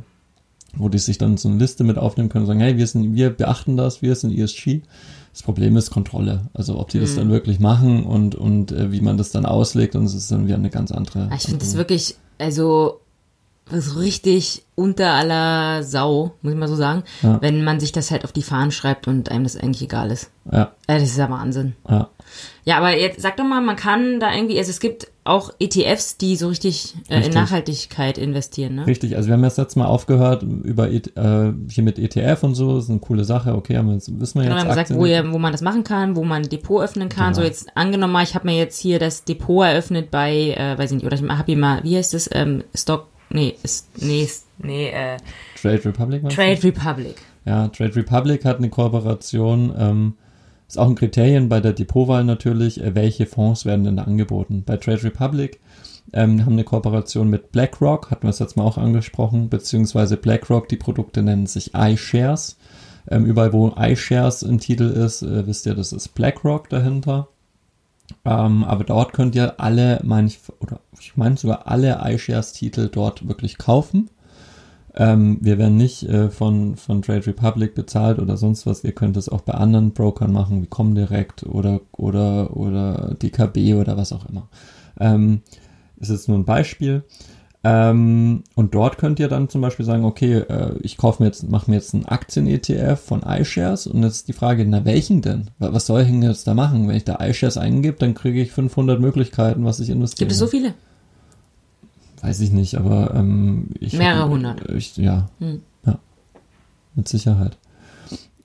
wo 0.76 0.88
die 0.88 0.98
sich 0.98 1.18
dann 1.18 1.36
so 1.36 1.48
eine 1.48 1.58
Liste 1.58 1.84
mit 1.84 1.98
aufnehmen 1.98 2.28
können 2.28 2.44
und 2.44 2.48
sagen, 2.48 2.60
hey, 2.60 2.76
wir 2.76 2.86
sind, 2.86 3.14
wir 3.14 3.30
beachten 3.30 3.76
das, 3.76 4.02
wir 4.02 4.14
sind 4.14 4.36
ESG. 4.36 4.82
Das 5.32 5.42
Problem 5.42 5.76
ist 5.76 5.90
Kontrolle. 5.90 6.48
Also 6.52 6.78
ob 6.78 6.90
die 6.90 6.98
das 6.98 7.12
mhm. 7.12 7.16
dann 7.16 7.30
wirklich 7.30 7.60
machen 7.60 8.04
und, 8.04 8.34
und 8.34 8.72
äh, 8.72 8.92
wie 8.92 9.00
man 9.00 9.16
das 9.16 9.30
dann 9.30 9.46
auslegt, 9.46 9.94
und 9.94 10.04
es 10.04 10.14
ist 10.14 10.30
dann 10.32 10.46
wieder 10.46 10.56
eine 10.56 10.70
ganz 10.70 10.90
andere. 10.90 11.28
Ah, 11.30 11.36
ich 11.36 11.44
finde 11.44 11.58
das 11.58 11.76
wirklich, 11.76 12.16
also 12.38 13.00
so 13.70 13.98
richtig 13.98 14.64
unter 14.74 15.12
aller 15.12 15.82
Sau, 15.82 16.32
muss 16.42 16.52
ich 16.52 16.58
mal 16.58 16.68
so 16.68 16.76
sagen, 16.76 17.02
ja. 17.22 17.40
wenn 17.42 17.64
man 17.64 17.80
sich 17.80 17.92
das 17.92 18.10
halt 18.10 18.24
auf 18.24 18.32
die 18.32 18.42
Fahnen 18.42 18.70
schreibt 18.70 19.06
und 19.08 19.30
einem 19.30 19.44
das 19.44 19.56
eigentlich 19.56 19.82
egal 19.82 20.10
ist. 20.10 20.30
Ja. 20.50 20.72
Das 20.86 21.02
ist 21.02 21.18
ja 21.18 21.30
Wahnsinn. 21.30 21.74
Ja. 21.88 22.08
Ja, 22.64 22.76
aber 22.78 22.96
jetzt 22.96 23.20
sag 23.22 23.36
doch 23.36 23.44
mal, 23.44 23.62
man 23.62 23.76
kann 23.76 24.20
da 24.20 24.34
irgendwie, 24.34 24.58
also 24.58 24.70
es 24.70 24.80
gibt 24.80 25.08
auch 25.24 25.52
ETFs, 25.58 26.16
die 26.16 26.36
so 26.36 26.48
richtig, 26.48 26.94
äh, 27.08 27.16
richtig. 27.16 27.34
in 27.34 27.40
Nachhaltigkeit 27.40 28.18
investieren, 28.18 28.76
ne? 28.76 28.86
Richtig, 28.86 29.16
also 29.16 29.28
wir 29.28 29.34
haben 29.34 29.44
jetzt 29.44 29.76
mal 29.76 29.86
aufgehört 29.86 30.42
über 30.42 30.90
äh, 30.90 31.00
hier 31.70 31.84
mit 31.84 31.98
ETF 31.98 32.42
und 32.42 32.54
so, 32.54 32.78
ist 32.78 32.90
eine 32.90 32.98
coole 32.98 33.24
Sache, 33.24 33.54
okay, 33.54 33.76
haben 33.76 33.88
wir 33.88 33.94
jetzt, 33.94 34.08
wissen 34.20 34.40
wir 34.40 34.44
genau, 34.44 34.56
jetzt. 34.56 34.64
Genau, 34.64 34.76
haben 34.76 34.84
gesagt, 34.84 35.00
wo, 35.00 35.06
ihr, 35.06 35.32
wo 35.32 35.38
man 35.38 35.52
das 35.52 35.62
machen 35.62 35.84
kann, 35.84 36.16
wo 36.16 36.24
man 36.24 36.42
ein 36.42 36.48
Depot 36.48 36.82
öffnen 36.82 37.08
kann. 37.08 37.32
Genau. 37.32 37.36
So 37.36 37.42
jetzt 37.42 37.76
angenommen 37.76 38.12
mal, 38.12 38.22
ich 38.22 38.34
habe 38.34 38.46
mir 38.46 38.56
jetzt 38.56 38.78
hier 38.78 38.98
das 38.98 39.24
Depot 39.24 39.64
eröffnet 39.64 40.10
bei, 40.10 40.54
äh, 40.56 40.78
weiß 40.78 40.90
ich 40.90 40.96
nicht, 40.96 41.06
oder 41.06 41.16
ich 41.16 41.22
habe 41.22 41.44
hier 41.46 41.58
mal, 41.58 41.82
wie 41.84 41.96
heißt 41.96 42.14
das, 42.14 42.28
ähm, 42.32 42.64
Stock, 42.74 43.06
nee, 43.30 43.54
ist, 43.62 43.88
nee, 43.96 44.28
nee, 44.58 44.88
äh, 44.88 45.16
Trade 45.60 45.84
Republic? 45.84 46.28
Trade? 46.28 46.62
Republic. 46.62 47.16
Ja, 47.44 47.68
Trade 47.68 47.96
Republic 47.96 48.44
hat 48.44 48.58
eine 48.58 48.68
Kooperation, 48.68 49.74
ähm, 49.78 50.14
ist 50.68 50.78
auch 50.78 50.88
ein 50.88 50.94
Kriterium 50.94 51.48
bei 51.48 51.60
der 51.60 51.72
Depotwahl 51.72 52.24
natürlich, 52.24 52.80
äh, 52.80 52.94
welche 52.94 53.26
Fonds 53.26 53.64
werden 53.64 53.84
denn 53.84 53.96
da 53.96 54.04
angeboten. 54.04 54.62
Bei 54.64 54.76
Trade 54.76 55.02
Republic 55.04 55.58
ähm, 56.12 56.44
haben 56.44 56.52
eine 56.52 56.64
Kooperation 56.64 57.28
mit 57.28 57.52
BlackRock, 57.52 58.10
hatten 58.10 58.24
wir 58.24 58.30
es 58.30 58.38
jetzt 58.38 58.56
mal 58.56 58.64
auch 58.64 58.78
angesprochen, 58.78 59.48
beziehungsweise 59.48 60.16
BlackRock, 60.16 60.68
die 60.68 60.76
Produkte 60.76 61.22
nennen 61.22 61.46
sich 61.46 61.72
iShares. 61.74 62.56
Ähm, 63.10 63.24
überall, 63.24 63.52
wo 63.54 63.72
iShares 63.78 64.42
im 64.42 64.58
Titel 64.58 64.84
ist, 64.84 65.22
äh, 65.22 65.46
wisst 65.46 65.66
ihr, 65.66 65.74
das 65.74 65.92
ist 65.92 66.14
BlackRock 66.14 66.68
dahinter. 66.68 67.28
Ähm, 68.24 68.64
aber 68.64 68.84
dort 68.84 69.12
könnt 69.12 69.34
ihr 69.34 69.60
alle, 69.60 70.00
meine 70.04 70.28
ich, 70.28 70.38
oder 70.60 70.80
ich 70.98 71.16
meine 71.16 71.36
sogar 71.36 71.66
alle 71.66 72.00
iShares-Titel 72.04 72.88
dort 72.90 73.26
wirklich 73.26 73.58
kaufen. 73.58 74.10
Ähm, 74.94 75.38
wir 75.40 75.58
werden 75.58 75.76
nicht 75.76 76.02
äh, 76.04 76.30
von, 76.30 76.76
von 76.76 77.02
Trade 77.02 77.26
Republic 77.26 77.74
bezahlt 77.74 78.18
oder 78.18 78.36
sonst 78.36 78.66
was. 78.66 78.84
Ihr 78.84 78.92
könnt 78.92 79.16
es 79.16 79.28
auch 79.28 79.42
bei 79.42 79.54
anderen 79.54 79.92
Brokern 79.92 80.32
machen, 80.32 80.62
wie 80.62 80.66
Comdirect 80.66 81.44
oder, 81.44 81.80
oder, 81.92 82.56
oder 82.56 83.14
DKB 83.20 83.74
oder 83.74 83.96
was 83.96 84.12
auch 84.12 84.28
immer. 84.28 84.48
Ähm, 84.98 85.42
ist 85.98 86.10
jetzt 86.10 86.28
nur 86.28 86.38
ein 86.38 86.44
Beispiel. 86.44 87.04
Ähm, 87.64 88.44
und 88.54 88.74
dort 88.74 88.98
könnt 88.98 89.18
ihr 89.18 89.28
dann 89.28 89.48
zum 89.48 89.60
Beispiel 89.60 89.84
sagen, 89.84 90.04
okay, 90.04 90.38
äh, 90.38 90.76
ich 90.80 90.96
kaufe 90.96 91.22
mir 91.22 91.28
jetzt, 91.28 91.48
mache 91.48 91.70
mir 91.70 91.76
jetzt 91.76 91.92
einen 91.92 92.06
Aktien-ETF 92.06 93.00
von 93.00 93.22
iShares 93.22 93.88
und 93.88 94.02
jetzt 94.04 94.14
ist 94.14 94.28
die 94.28 94.32
Frage, 94.32 94.64
na 94.64 94.84
welchen 94.84 95.22
denn? 95.22 95.50
Was 95.58 95.86
soll 95.86 96.02
ich 96.02 96.06
denn 96.08 96.22
jetzt 96.22 96.46
da 96.46 96.54
machen? 96.54 96.86
Wenn 96.86 96.96
ich 96.96 97.04
da 97.04 97.18
iShares 97.20 97.58
eingebe, 97.58 97.98
dann 97.98 98.14
kriege 98.14 98.40
ich 98.40 98.52
500 98.52 99.00
Möglichkeiten, 99.00 99.64
was 99.64 99.80
ich 99.80 99.90
investiere. 99.90 100.26
Gibt 100.26 100.32
es 100.32 100.38
so 100.38 100.46
viele? 100.46 100.74
Weiß 102.22 102.40
ich 102.40 102.50
nicht, 102.50 102.74
aber 102.76 103.14
ähm, 103.14 103.70
ich. 103.78 103.96
Mehrere 103.96 104.28
hundert. 104.28 104.68
Ich, 104.70 104.96
ja, 104.96 105.28
hm. 105.38 105.62
ja. 105.84 105.98
Mit 106.94 107.08
Sicherheit. 107.08 107.58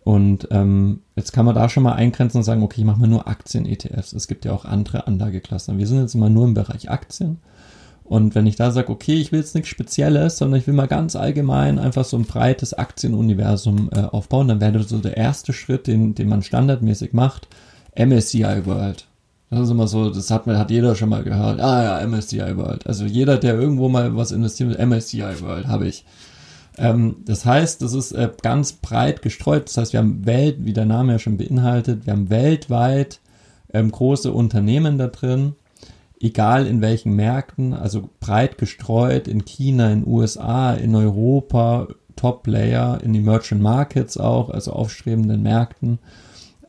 Und 0.04 0.50
ähm, 0.52 1.00
jetzt 1.16 1.32
kann 1.32 1.46
man 1.46 1.56
da 1.56 1.70
schon 1.70 1.84
mal 1.84 1.94
eingrenzen 1.94 2.38
und 2.38 2.44
sagen, 2.44 2.62
okay, 2.62 2.82
ich 2.82 2.86
mache 2.86 3.00
mir 3.00 3.08
nur 3.08 3.28
Aktien-ETFs. 3.28 4.12
Es 4.12 4.28
gibt 4.28 4.44
ja 4.44 4.52
auch 4.52 4.66
andere 4.66 5.08
Anlageklassen. 5.08 5.78
Wir 5.78 5.88
sind 5.88 6.02
jetzt 6.02 6.16
immer 6.16 6.30
nur 6.30 6.46
im 6.46 6.54
Bereich 6.54 6.92
Aktien. 6.92 7.38
Und 8.04 8.36
wenn 8.36 8.46
ich 8.46 8.58
da 8.58 8.72
sage, 8.72 8.90
okay, 8.90 9.14
ich 9.14 9.32
will 9.32 9.40
jetzt 9.40 9.56
nichts 9.56 9.70
Spezielles, 9.70 10.38
sondern 10.38 10.60
ich 10.60 10.68
will 10.68 10.74
mal 10.74 10.88
ganz 10.88 11.16
allgemein 11.16 11.80
einfach 11.80 12.04
so 12.04 12.18
ein 12.18 12.26
breites 12.26 12.74
Aktienuniversum 12.74 13.90
äh, 13.94 14.02
aufbauen, 14.02 14.50
dann 14.50 14.60
wäre 14.60 14.84
so 14.84 15.00
der 15.00 15.16
erste 15.16 15.54
Schritt, 15.54 15.88
den, 15.88 16.14
den 16.14 16.28
man 16.28 16.44
standardmäßig 16.44 17.14
macht, 17.14 17.48
MSCI 17.96 18.66
World. 18.66 19.08
Das 19.54 19.66
ist 19.66 19.72
immer 19.72 19.88
so, 19.88 20.10
das 20.10 20.32
hat, 20.32 20.46
hat 20.48 20.72
jeder 20.72 20.96
schon 20.96 21.10
mal 21.10 21.24
gehört. 21.24 21.60
Ah 21.60 22.02
ja, 22.02 22.08
MSCI 22.08 22.58
World. 22.58 22.88
Also 22.88 23.06
jeder, 23.06 23.38
der 23.38 23.56
irgendwo 23.56 23.90
mal 23.90 24.16
was 24.16 24.32
investiert, 24.32 24.80
MSCI 24.80 25.42
World 25.42 25.68
habe 25.68 25.88
ich. 25.88 26.06
Ähm, 26.78 27.18
das 27.26 27.46
heißt, 27.46 27.82
das 27.82 27.94
ist 27.94 28.14
äh, 28.14 28.30
ganz 28.42 28.74
breit 28.74 29.22
gestreut. 29.22 29.68
Das 29.68 29.78
heißt, 29.78 29.94
wir 29.94 30.00
haben 30.00 30.26
Welt, 30.26 30.58
wie 30.60 30.74
der 30.74 30.86
Name 30.86 31.14
ja 31.14 31.20
schon 31.20 31.38
beinhaltet, 31.38 32.06
wir 32.06 32.14
haben 32.14 32.30
weltweit 32.30 33.20
ähm, 33.74 33.92
große 33.92 34.32
Unternehmen 34.32 34.98
da 34.98 35.08
drin, 35.08 35.54
egal 36.20 36.66
in 36.68 36.82
welchen 36.82 37.16
Märkten, 37.16 37.74
also 37.74 38.10
breit 38.20 38.58
gestreut 38.58 39.28
in 39.28 39.46
China, 39.46 39.92
in 39.92 40.08
USA, 40.08 40.74
in 40.74 40.96
Europa, 40.96 41.88
Top-Player, 42.16 43.00
in 43.04 43.16
Emerging 43.16 43.62
Markets 43.62 44.18
auch, 44.18 44.50
also 44.50 44.72
aufstrebenden 44.72 45.42
Märkten 45.42 46.00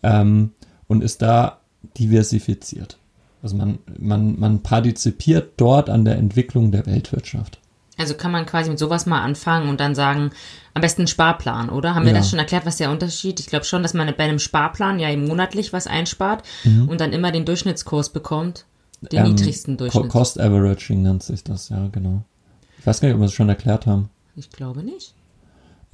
ähm, 0.03 0.53
und 0.88 1.03
ist 1.05 1.23
da 1.23 1.61
diversifiziert. 1.99 2.99
Also 3.43 3.57
man, 3.57 3.79
man, 3.99 4.39
man 4.39 4.63
partizipiert 4.63 5.53
dort 5.59 5.91
an 5.91 6.05
der 6.05 6.17
Entwicklung 6.17 6.73
der 6.73 6.87
Weltwirtschaft. 6.87 7.59
Also 7.99 8.15
kann 8.15 8.33
man 8.33 8.47
quasi 8.47 8.71
mit 8.71 8.79
sowas 8.79 9.07
mal 9.07 9.21
anfangen 9.21 9.69
und 9.69 9.79
dann 9.79 9.95
sagen, 9.95 10.31
am 10.73 10.83
besten 10.83 11.07
Sparplan, 11.07 11.69
oder? 11.69 11.95
Haben 11.95 12.07
wir 12.07 12.13
Ja. 12.13 12.19
das 12.19 12.29
schon 12.31 12.39
erklärt, 12.41 12.67
was 12.67 12.79
der 12.79 12.91
Unterschied? 12.91 13.39
Ich 13.39 13.47
glaube 13.47 13.65
schon, 13.67 13.83
dass 13.83 13.95
man 13.95 14.13
bei 14.17 14.25
einem 14.25 14.41
Sparplan 14.41 14.99
ja 14.99 15.15
monatlich 15.17 15.73
was 15.73 15.87
einspart 15.87 16.43
und 16.89 17.01
dann 17.01 17.13
immer 17.13 17.31
den 17.31 17.45
Durchschnittskurs 17.45 18.09
bekommt. 18.11 18.65
Den 19.13 19.21
Mhm. 19.21 19.27
Ähm, 19.27 19.35
niedrigsten 19.35 19.77
Durchschnitt. 19.77 20.09
Cost 20.09 20.41
Averaging 20.41 21.03
nennt 21.03 21.23
sich 21.23 21.45
das, 21.45 21.69
ja, 21.69 21.87
genau. 21.93 22.23
Ich 22.79 22.87
weiß 22.87 23.01
gar 23.01 23.09
nicht, 23.09 23.15
ob 23.15 23.21
wir 23.21 23.27
es 23.27 23.33
schon 23.35 23.49
erklärt 23.51 23.87
haben. 23.87 24.09
Ich 24.35 24.51
glaube 24.51 24.83
nicht. 24.83 25.15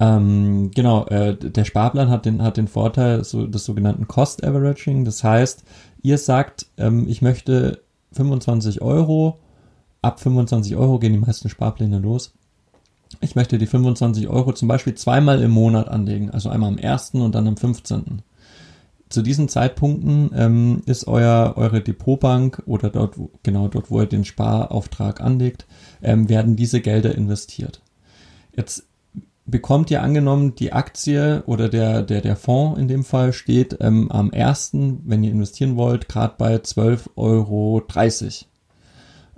Ähm, 0.01 0.71
genau, 0.73 1.05
äh, 1.05 1.35
der 1.37 1.63
Sparplan 1.63 2.09
hat 2.09 2.25
den, 2.25 2.41
hat 2.41 2.57
den 2.57 2.67
Vorteil 2.67 3.23
so, 3.23 3.45
des 3.45 3.65
sogenannten 3.65 4.07
Cost 4.07 4.43
Averaging. 4.43 5.05
Das 5.05 5.23
heißt, 5.23 5.63
ihr 6.01 6.17
sagt, 6.17 6.65
ähm, 6.77 7.07
ich 7.07 7.21
möchte 7.21 7.83
25 8.13 8.81
Euro, 8.81 9.37
ab 10.01 10.19
25 10.19 10.75
Euro 10.75 10.97
gehen 10.97 11.13
die 11.13 11.19
meisten 11.19 11.49
Sparpläne 11.49 11.99
los. 11.99 12.33
Ich 13.19 13.35
möchte 13.35 13.59
die 13.59 13.67
25 13.67 14.27
Euro 14.27 14.53
zum 14.53 14.67
Beispiel 14.67 14.95
zweimal 14.95 15.39
im 15.43 15.51
Monat 15.51 15.87
anlegen, 15.87 16.31
also 16.31 16.49
einmal 16.49 16.69
am 16.69 16.79
1. 16.81 17.11
und 17.13 17.35
dann 17.35 17.47
am 17.47 17.57
15. 17.57 18.23
Zu 19.09 19.21
diesen 19.21 19.49
Zeitpunkten 19.49 20.31
ähm, 20.33 20.81
ist 20.87 21.05
euer, 21.07 21.53
eure 21.57 21.81
Depotbank 21.81 22.63
oder 22.65 22.89
dort, 22.89 23.19
wo, 23.19 23.29
genau 23.43 23.67
dort, 23.67 23.91
wo 23.91 23.99
ihr 23.99 24.07
den 24.07 24.25
Sparauftrag 24.25 25.21
anlegt, 25.21 25.67
ähm, 26.01 26.27
werden 26.27 26.55
diese 26.55 26.81
Gelder 26.81 27.13
investiert. 27.13 27.81
Jetzt 28.55 28.87
bekommt 29.51 29.91
ihr 29.91 30.01
angenommen, 30.01 30.55
die 30.55 30.73
Aktie 30.73 31.43
oder 31.45 31.69
der, 31.69 32.01
der, 32.01 32.21
der 32.21 32.35
Fonds 32.35 32.79
in 32.79 32.87
dem 32.87 33.03
Fall 33.03 33.33
steht 33.33 33.77
ähm, 33.81 34.11
am 34.11 34.31
ersten, 34.31 35.01
wenn 35.05 35.23
ihr 35.23 35.31
investieren 35.31 35.75
wollt, 35.75 36.09
gerade 36.09 36.35
bei 36.37 36.55
12,30 36.55 37.05
Euro. 37.15 37.83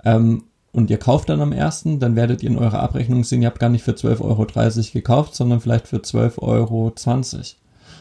Ähm, 0.04 0.44
und 0.72 0.90
ihr 0.90 0.98
kauft 0.98 1.28
dann 1.28 1.40
am 1.40 1.52
ersten, 1.52 2.00
dann 2.00 2.16
werdet 2.16 2.42
ihr 2.42 2.50
in 2.50 2.58
eurer 2.58 2.80
Abrechnung 2.80 3.22
sehen, 3.22 3.42
ihr 3.42 3.48
habt 3.48 3.60
gar 3.60 3.68
nicht 3.68 3.84
für 3.84 3.92
12,30 3.92 4.20
Euro 4.22 4.46
gekauft, 4.92 5.34
sondern 5.34 5.60
vielleicht 5.60 5.86
für 5.86 5.98
12,20 5.98 6.38
Euro. 6.42 6.92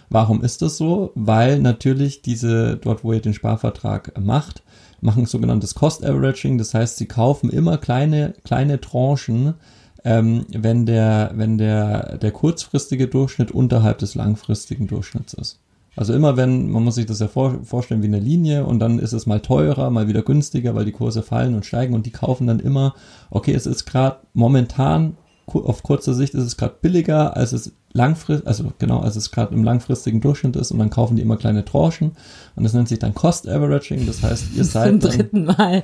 Warum 0.09 0.43
ist 0.43 0.61
das 0.61 0.77
so? 0.77 1.11
Weil 1.15 1.59
natürlich 1.59 2.21
diese, 2.21 2.77
dort 2.77 3.03
wo 3.03 3.13
ihr 3.13 3.21
den 3.21 3.33
Sparvertrag 3.33 4.19
macht, 4.19 4.63
machen 5.01 5.25
sogenanntes 5.25 5.75
Cost 5.75 6.05
Averaging. 6.05 6.57
Das 6.57 6.73
heißt, 6.73 6.97
sie 6.97 7.07
kaufen 7.07 7.49
immer 7.49 7.77
kleine, 7.77 8.33
kleine 8.43 8.79
Tranchen, 8.81 9.55
ähm, 10.03 10.45
wenn 10.49 10.85
der, 10.85 11.31
wenn 11.35 11.57
der, 11.57 12.17
der 12.17 12.31
kurzfristige 12.31 13.07
Durchschnitt 13.07 13.51
unterhalb 13.51 13.99
des 13.99 14.15
langfristigen 14.15 14.87
Durchschnitts 14.87 15.33
ist. 15.33 15.59
Also 15.95 16.13
immer 16.13 16.37
wenn, 16.37 16.71
man 16.71 16.83
muss 16.83 16.95
sich 16.95 17.05
das 17.05 17.19
ja 17.19 17.27
vor, 17.27 17.63
vorstellen 17.63 18.01
wie 18.01 18.07
eine 18.07 18.19
Linie 18.19 18.65
und 18.65 18.79
dann 18.79 18.97
ist 18.97 19.13
es 19.13 19.27
mal 19.27 19.41
teurer, 19.41 19.91
mal 19.91 20.07
wieder 20.07 20.23
günstiger, 20.23 20.73
weil 20.73 20.85
die 20.85 20.91
Kurse 20.91 21.21
fallen 21.21 21.53
und 21.53 21.65
steigen 21.65 21.93
und 21.93 22.05
die 22.05 22.11
kaufen 22.11 22.47
dann 22.47 22.59
immer, 22.59 22.95
okay, 23.29 23.53
es 23.53 23.67
ist 23.67 23.85
gerade 23.85 24.17
momentan, 24.33 25.17
auf 25.45 25.83
kurzer 25.83 26.13
Sicht 26.13 26.33
ist 26.33 26.43
es 26.43 26.57
gerade 26.57 26.75
billiger, 26.81 27.35
als 27.37 27.51
es 27.51 27.73
langfristig, 27.91 28.47
also 28.47 28.71
genau, 28.79 29.01
als 29.01 29.17
es 29.17 29.29
gerade 29.29 29.53
im 29.53 29.63
langfristigen 29.63 30.19
Durchschnitt 30.19 30.55
ist 30.55 30.71
und 30.71 30.79
dann 30.79 30.89
kaufen 30.89 31.15
die 31.15 31.21
immer 31.21 31.37
kleine 31.37 31.63
Tranchen 31.63 32.13
und 32.55 32.63
das 32.63 32.73
nennt 32.73 32.87
sich 32.87 32.97
dann 32.97 33.13
Cost 33.13 33.47
Averaging, 33.47 34.07
das 34.07 34.23
heißt, 34.23 34.45
ihr 34.55 34.63
Zum 34.63 34.71
seid 34.71 34.87
dann, 34.87 34.99
dritten 34.99 35.45
Mal. 35.45 35.83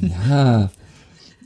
ja, 0.00 0.70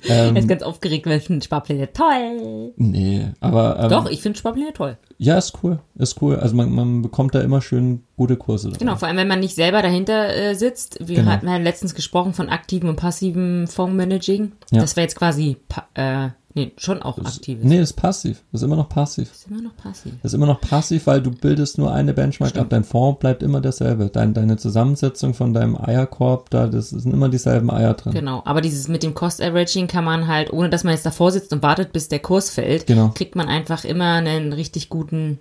Er 0.08 0.30
ist 0.30 0.36
ähm, 0.36 0.48
ganz 0.48 0.62
aufgeregt, 0.62 1.06
weil 1.06 1.18
ich 1.18 1.24
finde 1.24 1.44
Sparpläne 1.44 1.92
toll. 1.92 2.72
nee, 2.76 3.28
aber 3.40 3.78
ähm, 3.80 3.88
Doch, 3.90 4.10
ich 4.10 4.20
finde 4.22 4.38
Sparpläne 4.38 4.72
toll. 4.72 4.96
ja, 5.18 5.38
ist 5.38 5.54
cool, 5.62 5.78
ist 5.96 6.20
cool, 6.22 6.36
also 6.36 6.54
man, 6.56 6.70
man 6.72 7.02
bekommt 7.02 7.34
da 7.34 7.40
immer 7.40 7.60
schön 7.62 8.02
gute 8.16 8.36
Kurse 8.36 8.68
dabei. 8.68 8.78
Genau, 8.78 8.96
vor 8.96 9.08
allem 9.08 9.16
wenn 9.16 9.28
man 9.28 9.40
nicht 9.40 9.54
selber 9.54 9.82
dahinter 9.82 10.34
äh, 10.36 10.54
sitzt. 10.54 10.98
Wir 11.00 11.16
Genau. 11.16 11.30
hatten 11.30 11.48
ja 11.48 11.56
letztens 11.56 11.94
gesprochen 11.94 12.32
von 12.34 12.48
aktivem 12.48 12.88
und 12.90 12.96
passivem 12.96 13.66
Fondsmanaging. 13.66 14.52
Ja. 14.70 14.80
Das 14.80 14.96
wäre 14.96 15.04
jetzt 15.04 15.16
quasi, 15.16 15.56
äh, 15.94 16.28
nee, 16.54 16.72
schon 16.76 17.02
auch 17.02 17.18
aktives. 17.18 17.64
Nee, 17.64 17.78
das 17.78 17.90
ist 17.90 17.96
passiv, 17.96 18.42
das 18.52 18.62
ist 18.62 18.64
immer 18.66 18.76
noch 18.76 18.88
passiv. 18.88 19.30
ist 19.32 19.46
immer 19.50 19.60
noch 19.62 19.76
passiv. 19.76 20.12
Das 20.22 20.32
ist 20.32 20.34
immer 20.34 20.46
noch 20.46 20.60
passiv, 20.60 21.06
weil 21.06 21.20
du 21.20 21.30
bildest 21.30 21.78
nur 21.78 21.92
eine 21.92 22.14
Benchmark 22.14 22.56
ab. 22.56 22.68
Dein 22.70 22.84
Fonds 22.84 23.18
bleibt 23.20 23.42
immer 23.42 23.60
derselbe. 23.60 24.06
Dein, 24.12 24.34
deine 24.34 24.56
Zusammensetzung 24.56 25.34
von 25.34 25.52
deinem 25.52 25.76
Eierkorb, 25.76 26.50
da 26.50 26.66
das 26.66 26.90
sind 26.90 27.12
immer 27.12 27.28
dieselben 27.28 27.70
Eier 27.70 27.94
drin. 27.94 28.12
Genau, 28.12 28.42
aber 28.44 28.60
dieses 28.60 28.88
mit 28.88 29.02
dem 29.02 29.14
Cost 29.14 29.42
Averaging 29.42 29.86
kann 29.86 30.04
man 30.04 30.26
halt, 30.28 30.52
ohne 30.52 30.70
dass 30.70 30.84
man 30.84 30.94
jetzt 30.94 31.04
davor 31.06 31.30
sitzt 31.32 31.52
und 31.52 31.62
wartet, 31.62 31.92
bis 31.92 32.08
der 32.08 32.20
Kurs 32.20 32.50
fällt, 32.50 32.86
Genau. 32.86 33.10
kriegt 33.14 33.36
man 33.36 33.48
einfach 33.48 33.84
immer 33.84 34.12
einen 34.14 34.52
richtig 34.52 34.88
guten, 34.88 35.38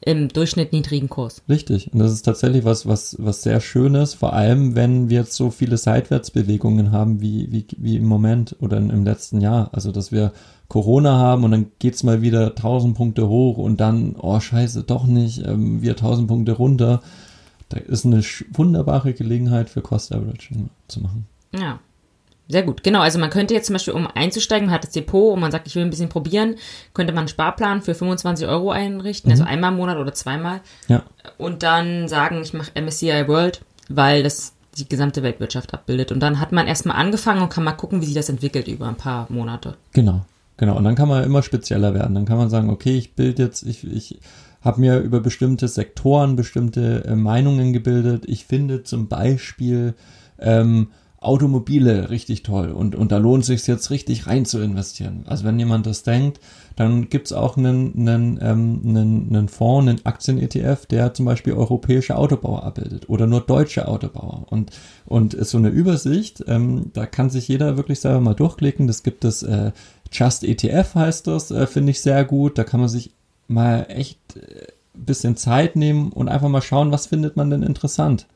im 0.00 0.28
Durchschnitt 0.28 0.72
niedrigen 0.72 1.08
Kurs. 1.08 1.42
Richtig. 1.48 1.92
Und 1.92 1.98
das 1.98 2.12
ist 2.12 2.22
tatsächlich 2.22 2.64
was, 2.64 2.86
was, 2.86 3.16
was 3.18 3.42
sehr 3.42 3.60
Schönes, 3.60 4.14
vor 4.14 4.32
allem 4.32 4.76
wenn 4.76 5.10
wir 5.10 5.20
jetzt 5.20 5.34
so 5.34 5.50
viele 5.50 5.76
Seitwärtsbewegungen 5.76 6.92
haben 6.92 7.20
wie, 7.20 7.50
wie, 7.50 7.66
wie 7.76 7.96
im 7.96 8.06
Moment 8.06 8.56
oder 8.60 8.76
in, 8.76 8.90
im 8.90 9.04
letzten 9.04 9.40
Jahr. 9.40 9.70
Also, 9.72 9.90
dass 9.90 10.12
wir 10.12 10.32
Corona 10.68 11.18
haben 11.18 11.44
und 11.44 11.50
dann 11.50 11.66
geht's 11.78 12.02
mal 12.02 12.22
wieder 12.22 12.48
1000 12.50 12.96
Punkte 12.96 13.28
hoch 13.28 13.58
und 13.58 13.80
dann, 13.80 14.14
oh 14.16 14.38
scheiße, 14.38 14.84
doch 14.84 15.06
nicht, 15.06 15.44
ähm, 15.44 15.82
wir 15.82 15.92
1000 15.92 16.28
Punkte 16.28 16.52
runter. 16.52 17.02
Da 17.70 17.78
ist 17.78 18.06
eine 18.06 18.22
wunderbare 18.52 19.14
Gelegenheit 19.14 19.68
für 19.68 19.82
Cost 19.82 20.14
Averaging 20.14 20.70
zu 20.86 21.00
machen. 21.00 21.26
Ja. 21.52 21.80
Sehr 22.48 22.62
gut. 22.62 22.82
Genau, 22.82 23.00
also 23.00 23.18
man 23.18 23.28
könnte 23.28 23.52
jetzt 23.52 23.66
zum 23.66 23.74
Beispiel, 23.74 23.92
um 23.92 24.06
einzusteigen, 24.06 24.66
man 24.66 24.74
hat 24.74 24.84
das 24.84 24.92
Depot 24.92 25.34
und 25.34 25.40
man 25.40 25.52
sagt, 25.52 25.66
ich 25.66 25.74
will 25.74 25.82
ein 25.82 25.90
bisschen 25.90 26.08
probieren, 26.08 26.56
könnte 26.94 27.12
man 27.12 27.20
einen 27.20 27.28
Sparplan 27.28 27.82
für 27.82 27.94
25 27.94 28.48
Euro 28.48 28.70
einrichten, 28.70 29.30
also 29.30 29.44
einmal 29.44 29.70
im 29.70 29.76
Monat 29.76 29.98
oder 29.98 30.14
zweimal. 30.14 30.60
Ja. 30.88 31.02
Und 31.36 31.62
dann 31.62 32.08
sagen, 32.08 32.40
ich 32.42 32.54
mache 32.54 32.70
MSCI 32.80 33.28
World, 33.28 33.60
weil 33.90 34.22
das 34.22 34.54
die 34.78 34.88
gesamte 34.88 35.22
Weltwirtschaft 35.22 35.74
abbildet. 35.74 36.10
Und 36.10 36.20
dann 36.20 36.40
hat 36.40 36.52
man 36.52 36.66
erstmal 36.66 36.96
angefangen 36.96 37.42
und 37.42 37.50
kann 37.50 37.64
mal 37.64 37.72
gucken, 37.72 38.00
wie 38.00 38.06
sich 38.06 38.14
das 38.14 38.28
entwickelt 38.28 38.68
über 38.68 38.88
ein 38.88 38.96
paar 38.96 39.26
Monate. 39.28 39.76
Genau, 39.92 40.24
genau. 40.56 40.76
Und 40.76 40.84
dann 40.84 40.94
kann 40.94 41.08
man 41.08 41.24
immer 41.24 41.42
spezieller 41.42 41.94
werden. 41.94 42.14
Dann 42.14 42.24
kann 42.24 42.38
man 42.38 42.48
sagen, 42.48 42.70
okay, 42.70 42.96
ich 42.96 43.14
bilde 43.14 43.42
jetzt, 43.42 43.62
ich, 43.64 43.86
ich 43.86 44.20
habe 44.62 44.80
mir 44.80 44.98
über 44.98 45.20
bestimmte 45.20 45.68
Sektoren 45.68 46.36
bestimmte 46.36 47.04
äh, 47.04 47.14
Meinungen 47.14 47.72
gebildet. 47.72 48.24
Ich 48.26 48.46
finde 48.46 48.84
zum 48.84 49.08
Beispiel 49.08 49.94
ähm, 50.38 50.88
Automobile 51.20 52.10
richtig 52.10 52.44
toll 52.44 52.70
und, 52.70 52.94
und 52.94 53.10
da 53.10 53.18
lohnt 53.18 53.44
sich 53.44 53.66
jetzt 53.66 53.90
richtig 53.90 54.28
rein 54.28 54.44
zu 54.44 54.60
investieren. 54.60 55.24
Also 55.26 55.44
wenn 55.44 55.58
jemand 55.58 55.86
das 55.86 56.04
denkt, 56.04 56.38
dann 56.76 57.10
gibt's 57.10 57.32
auch 57.32 57.56
einen, 57.56 57.92
einen, 57.98 58.38
ähm, 58.40 58.80
einen, 58.84 59.26
einen 59.28 59.48
Fonds, 59.48 59.88
einen 59.88 60.06
Aktien-ETF, 60.06 60.86
der 60.86 61.14
zum 61.14 61.26
Beispiel 61.26 61.54
europäische 61.54 62.16
Autobauer 62.16 62.62
abbildet 62.62 63.08
oder 63.08 63.26
nur 63.26 63.40
deutsche 63.40 63.88
Autobauer. 63.88 64.46
Und, 64.50 64.70
und 65.06 65.34
ist 65.34 65.50
so 65.50 65.58
eine 65.58 65.70
Übersicht, 65.70 66.44
ähm, 66.46 66.92
da 66.92 67.04
kann 67.04 67.30
sich 67.30 67.48
jeder 67.48 67.76
wirklich 67.76 67.98
selber 67.98 68.20
mal 68.20 68.34
durchklicken. 68.34 68.86
Das 68.86 69.02
gibt 69.02 69.24
es, 69.24 69.42
äh, 69.42 69.72
Just 70.12 70.44
ETF 70.44 70.94
heißt 70.94 71.26
das, 71.26 71.50
äh, 71.50 71.66
finde 71.66 71.90
ich 71.90 72.00
sehr 72.00 72.24
gut. 72.24 72.58
Da 72.58 72.62
kann 72.62 72.78
man 72.78 72.88
sich 72.88 73.10
mal 73.48 73.86
echt 73.88 74.36
äh, 74.36 74.68
bisschen 74.94 75.36
Zeit 75.36 75.74
nehmen 75.74 76.12
und 76.12 76.28
einfach 76.28 76.48
mal 76.48 76.62
schauen, 76.62 76.92
was 76.92 77.06
findet 77.06 77.36
man 77.36 77.50
denn 77.50 77.64
interessant 77.64 78.26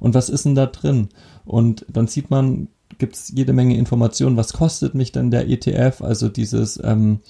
und 0.00 0.14
was 0.14 0.28
ist 0.28 0.44
denn 0.44 0.54
da 0.54 0.66
drin. 0.66 1.08
Und 1.44 1.86
dann 1.88 2.06
sieht 2.06 2.30
man, 2.30 2.68
gibt 2.98 3.16
es 3.16 3.32
jede 3.34 3.52
Menge 3.52 3.76
Informationen, 3.76 4.36
was 4.36 4.52
kostet 4.52 4.94
mich 4.94 5.12
denn 5.12 5.30
der 5.30 5.48
ETF, 5.48 6.02
also 6.02 6.28
dieses 6.28 6.80
ähm, 6.82 7.20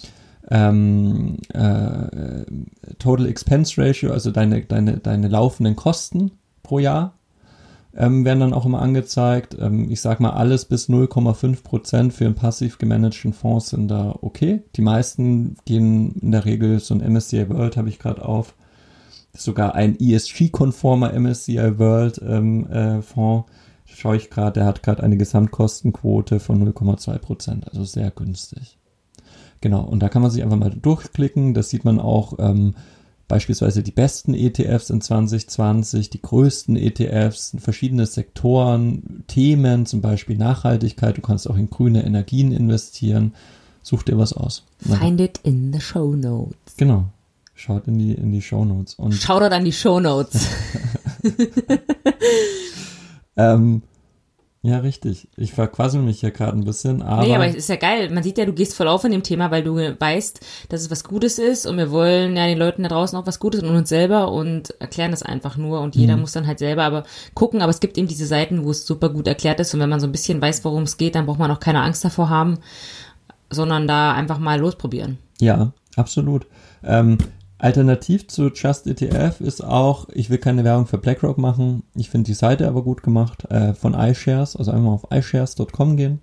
ähm, 0.50 1.38
äh, 1.52 2.44
Total 2.98 3.26
Expense 3.26 3.80
Ratio, 3.80 4.12
also 4.12 4.30
deine, 4.30 4.62
deine, 4.62 4.98
deine 4.98 5.28
laufenden 5.28 5.76
Kosten 5.76 6.32
pro 6.62 6.78
Jahr 6.78 7.18
ähm, 7.98 8.24
werden 8.24 8.40
dann 8.40 8.52
auch 8.52 8.64
immer 8.64 8.80
angezeigt. 8.80 9.56
Ähm, 9.60 9.90
ich 9.90 10.00
sag 10.00 10.20
mal, 10.20 10.30
alles 10.30 10.64
bis 10.64 10.88
0,5 10.88 11.62
Prozent 11.62 12.14
für 12.14 12.26
einen 12.26 12.34
passiv 12.34 12.78
gemanagten 12.78 13.32
Fonds 13.32 13.70
sind 13.70 13.88
da 13.88 14.16
okay. 14.20 14.62
Die 14.76 14.82
meisten 14.82 15.56
gehen 15.64 16.14
in 16.20 16.30
der 16.30 16.44
Regel, 16.44 16.78
so 16.80 16.94
ein 16.94 17.12
MSCI 17.12 17.48
World 17.50 17.76
habe 17.76 17.88
ich 17.88 17.98
gerade 17.98 18.24
auf, 18.24 18.54
sogar 19.36 19.74
ein 19.74 19.98
ESG-konformer 19.98 21.12
MSCI 21.18 21.78
World 21.78 22.20
ähm, 22.26 22.66
äh, 22.70 23.02
Fonds 23.02 23.50
schaue 23.98 24.16
ich 24.16 24.30
gerade, 24.30 24.60
der 24.60 24.66
hat 24.66 24.82
gerade 24.82 25.02
eine 25.02 25.16
Gesamtkostenquote 25.16 26.40
von 26.40 26.62
0,2 26.62 27.18
Prozent, 27.18 27.68
also 27.68 27.84
sehr 27.84 28.10
günstig. 28.10 28.78
Genau, 29.60 29.82
und 29.82 30.00
da 30.00 30.08
kann 30.08 30.22
man 30.22 30.30
sich 30.30 30.42
einfach 30.42 30.56
mal 30.56 30.70
durchklicken. 30.70 31.52
Das 31.52 31.70
sieht 31.70 31.84
man 31.84 31.98
auch 31.98 32.34
ähm, 32.38 32.74
beispielsweise 33.26 33.82
die 33.82 33.90
besten 33.90 34.34
ETFs 34.34 34.90
in 34.90 35.00
2020, 35.00 36.10
die 36.10 36.22
größten 36.22 36.76
ETFs, 36.76 37.56
verschiedene 37.58 38.06
Sektoren, 38.06 39.24
Themen, 39.26 39.84
zum 39.84 40.00
Beispiel 40.00 40.38
Nachhaltigkeit. 40.38 41.16
Du 41.16 41.22
kannst 41.22 41.50
auch 41.50 41.56
in 41.56 41.70
grüne 41.70 42.04
Energien 42.04 42.52
investieren. 42.52 43.34
Such 43.82 44.04
dir 44.04 44.18
was 44.18 44.32
aus. 44.32 44.64
Find 44.78 45.20
it 45.20 45.40
in 45.42 45.72
the 45.72 45.80
show 45.80 46.14
notes. 46.14 46.76
Genau. 46.76 47.06
Schaut 47.58 47.88
in 47.88 47.98
die, 47.98 48.12
in 48.12 48.30
die 48.30 48.40
Show 48.40 48.64
Notes. 48.64 48.94
Und 48.94 49.14
Shoutout 49.14 49.52
an 49.52 49.64
die 49.64 49.72
Show 49.72 49.98
Notes. 49.98 50.46
ähm, 53.36 53.82
ja, 54.62 54.78
richtig. 54.78 55.26
Ich 55.36 55.54
verquassel 55.54 56.00
mich 56.00 56.20
hier 56.20 56.30
gerade 56.30 56.56
ein 56.56 56.64
bisschen, 56.64 57.02
aber. 57.02 57.22
nee, 57.24 57.34
aber 57.34 57.46
es 57.46 57.56
ist 57.56 57.68
ja 57.68 57.74
geil. 57.74 58.10
Man 58.10 58.22
sieht 58.22 58.38
ja, 58.38 58.44
du 58.44 58.52
gehst 58.52 58.76
voll 58.76 58.86
auf 58.86 59.02
in 59.02 59.10
dem 59.10 59.24
Thema, 59.24 59.50
weil 59.50 59.64
du 59.64 59.74
weißt, 59.74 60.40
dass 60.68 60.82
es 60.82 60.90
was 60.92 61.02
Gutes 61.02 61.40
ist 61.40 61.66
und 61.66 61.78
wir 61.78 61.90
wollen 61.90 62.36
ja 62.36 62.46
den 62.46 62.58
Leuten 62.58 62.84
da 62.84 62.90
draußen 62.90 63.18
auch 63.18 63.26
was 63.26 63.40
Gutes 63.40 63.60
und 63.60 63.74
uns 63.74 63.88
selber 63.88 64.30
und 64.30 64.80
erklären 64.80 65.10
das 65.10 65.24
einfach 65.24 65.56
nur 65.56 65.80
und 65.80 65.96
jeder 65.96 66.16
muss 66.16 66.32
dann 66.32 66.46
halt 66.46 66.60
selber 66.60 66.84
aber 66.84 67.02
gucken, 67.34 67.60
aber 67.60 67.70
es 67.70 67.80
gibt 67.80 67.98
eben 67.98 68.06
diese 68.06 68.26
Seiten, 68.26 68.64
wo 68.64 68.70
es 68.70 68.86
super 68.86 69.08
gut 69.08 69.26
erklärt 69.26 69.58
ist 69.58 69.74
und 69.74 69.80
wenn 69.80 69.90
man 69.90 69.98
so 69.98 70.06
ein 70.06 70.12
bisschen 70.12 70.40
weiß, 70.40 70.64
worum 70.64 70.84
es 70.84 70.96
geht, 70.96 71.16
dann 71.16 71.26
braucht 71.26 71.40
man 71.40 71.50
auch 71.50 71.60
keine 71.60 71.82
Angst 71.82 72.04
davor 72.04 72.28
haben, 72.28 72.58
sondern 73.50 73.88
da 73.88 74.12
einfach 74.12 74.38
mal 74.38 74.60
losprobieren. 74.60 75.18
Ja, 75.40 75.72
absolut. 75.96 76.46
Ähm, 76.84 77.18
alternativ 77.58 78.28
zu 78.28 78.48
Just 78.48 78.86
ETF 78.86 79.40
ist 79.40 79.62
auch, 79.64 80.08
ich 80.12 80.30
will 80.30 80.38
keine 80.38 80.64
Werbung 80.64 80.86
für 80.86 80.98
BlackRock 80.98 81.38
machen, 81.38 81.82
ich 81.94 82.10
finde 82.10 82.26
die 82.26 82.34
Seite 82.34 82.68
aber 82.68 82.82
gut 82.82 83.02
gemacht, 83.02 83.44
äh, 83.50 83.74
von 83.74 83.94
iShares, 83.94 84.56
also 84.56 84.70
einmal 84.70 84.94
auf 84.94 85.06
iShares.com 85.10 85.96
gehen 85.96 86.20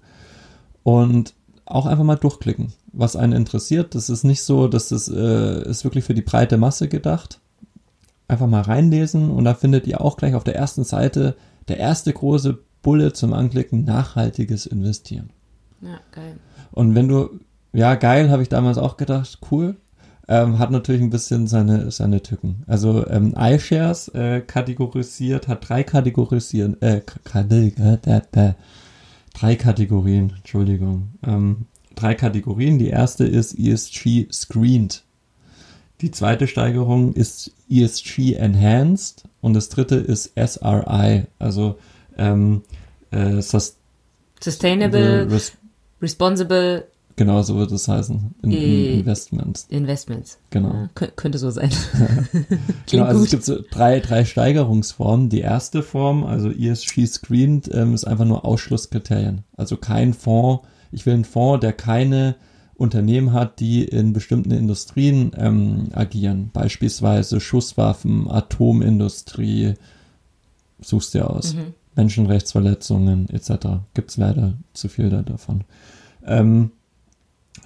und 0.83 1.33
auch 1.65 1.86
einfach 1.86 2.03
mal 2.03 2.15
durchklicken, 2.15 2.73
was 2.93 3.15
einen 3.15 3.33
interessiert. 3.33 3.95
Das 3.95 4.09
ist 4.09 4.23
nicht 4.23 4.43
so, 4.43 4.67
dass 4.67 4.89
das 4.89 5.07
äh, 5.07 5.67
ist 5.67 5.83
wirklich 5.83 6.05
für 6.05 6.13
die 6.13 6.21
breite 6.21 6.57
Masse 6.57 6.88
gedacht. 6.88 7.39
Einfach 8.27 8.47
mal 8.47 8.61
reinlesen 8.61 9.29
und 9.29 9.43
da 9.43 9.53
findet 9.53 9.88
ihr 9.88 10.01
auch 10.01 10.17
gleich 10.17 10.36
auf 10.36 10.43
der 10.43 10.55
ersten 10.55 10.83
Seite 10.83 11.36
der 11.67 11.77
erste 11.77 12.13
große 12.13 12.59
Bulle 12.81 13.13
zum 13.13 13.33
Anklicken, 13.33 13.83
nachhaltiges 13.83 14.67
Investieren. 14.67 15.31
Ja, 15.81 15.99
geil. 16.11 16.38
Und 16.71 16.95
wenn 16.95 17.07
du, 17.07 17.39
ja, 17.73 17.95
geil, 17.95 18.29
habe 18.29 18.43
ich 18.43 18.49
damals 18.49 18.77
auch 18.77 18.97
gedacht, 18.97 19.39
cool. 19.51 19.75
Ähm, 20.28 20.57
hat 20.57 20.71
natürlich 20.71 21.01
ein 21.01 21.11
bisschen 21.11 21.45
seine, 21.47 21.91
seine 21.91 22.21
Tücken. 22.23 22.63
Also 22.65 23.07
ähm, 23.07 23.36
iShares 23.38 24.07
äh, 24.09 24.41
kategorisiert, 24.41 25.47
hat 25.47 25.69
drei 25.69 25.84
Kategorisieren, 25.84 26.82
äh, 26.82 27.01
äh, 27.34 27.71
äh, 27.78 28.21
äh, 28.32 28.53
drei 29.34 29.55
Kategorien, 29.55 30.34
Entschuldigung. 30.38 31.09
Ähm, 31.26 31.67
drei 31.93 32.15
Kategorien. 32.15 32.80
Die 32.80 32.89
erste 32.89 33.26
ist 33.26 33.57
ESG 33.57 34.28
Screened. 34.32 35.03
Die 36.01 36.11
zweite 36.11 36.47
Steigerung 36.47 37.13
ist 37.13 37.51
ESG 37.69 38.34
Enhanced 38.34 39.23
und 39.41 39.53
das 39.53 39.69
dritte 39.69 39.95
ist 39.95 40.34
SRI, 40.36 41.23
also 41.39 41.78
ähm, 42.17 42.63
äh, 43.11 43.41
Sustainable 43.41 43.86
Sustainable, 44.41 45.32
Res 45.32 45.53
responsible 46.01 46.88
Genau, 47.18 47.41
so 47.43 47.55
wird 47.55 47.72
es 47.72 47.88
heißen. 47.88 48.36
In, 48.43 48.51
in 48.51 48.57
Äh, 48.57 48.99
Investments. 48.99 49.68
Investments. 49.70 50.38
Genau. 50.49 50.74
Ja, 50.74 50.89
kö- 50.95 51.11
könnte 51.16 51.38
so 51.38 51.49
sein. 51.49 51.70
Genau, 52.91 53.05
also 53.05 53.20
es 53.20 53.24
gut. 53.26 53.30
gibt 53.32 53.43
so 53.45 53.57
drei, 53.72 53.99
drei 54.01 54.26
Steigerungsformen. 54.26 55.30
Die 55.30 55.39
erste 55.39 55.82
Form, 55.82 56.26
also 56.26 56.49
ESG 56.51 57.05
Screened, 57.05 57.70
ähm, 57.74 57.93
ist 57.93 58.03
einfach 58.05 58.26
nur 58.26 58.43
Ausschlusskriterien. 58.45 59.43
Also 59.55 59.78
kein 59.78 60.13
Fonds. 60.13 60.68
Ich 60.91 61.05
will 61.05 61.13
einen 61.13 61.24
Fonds, 61.26 61.61
der 61.61 61.72
keine 61.74 62.36
Unternehmen 62.76 63.32
hat, 63.32 63.61
die 63.61 63.86
in 63.86 64.11
bestimmten 64.11 64.51
Industrien 64.51 65.32
ähm, 65.38 65.88
agieren. 65.93 66.49
Beispielsweise 66.51 67.39
Schusswaffen, 67.39 68.30
Atomindustrie. 68.30 69.76
Suchst 70.82 71.13
dir 71.13 71.30
aus. 71.30 71.53
Mhm. 71.55 71.74
Menschenrechtsverletzungen 71.95 73.30
etc. 73.30 73.68
Gibt's 73.93 74.18
leider 74.18 74.53
zu 74.74 74.89
viel 74.89 75.09
da 75.09 75.22
davon. 75.22 75.63
Ähm, 76.26 76.72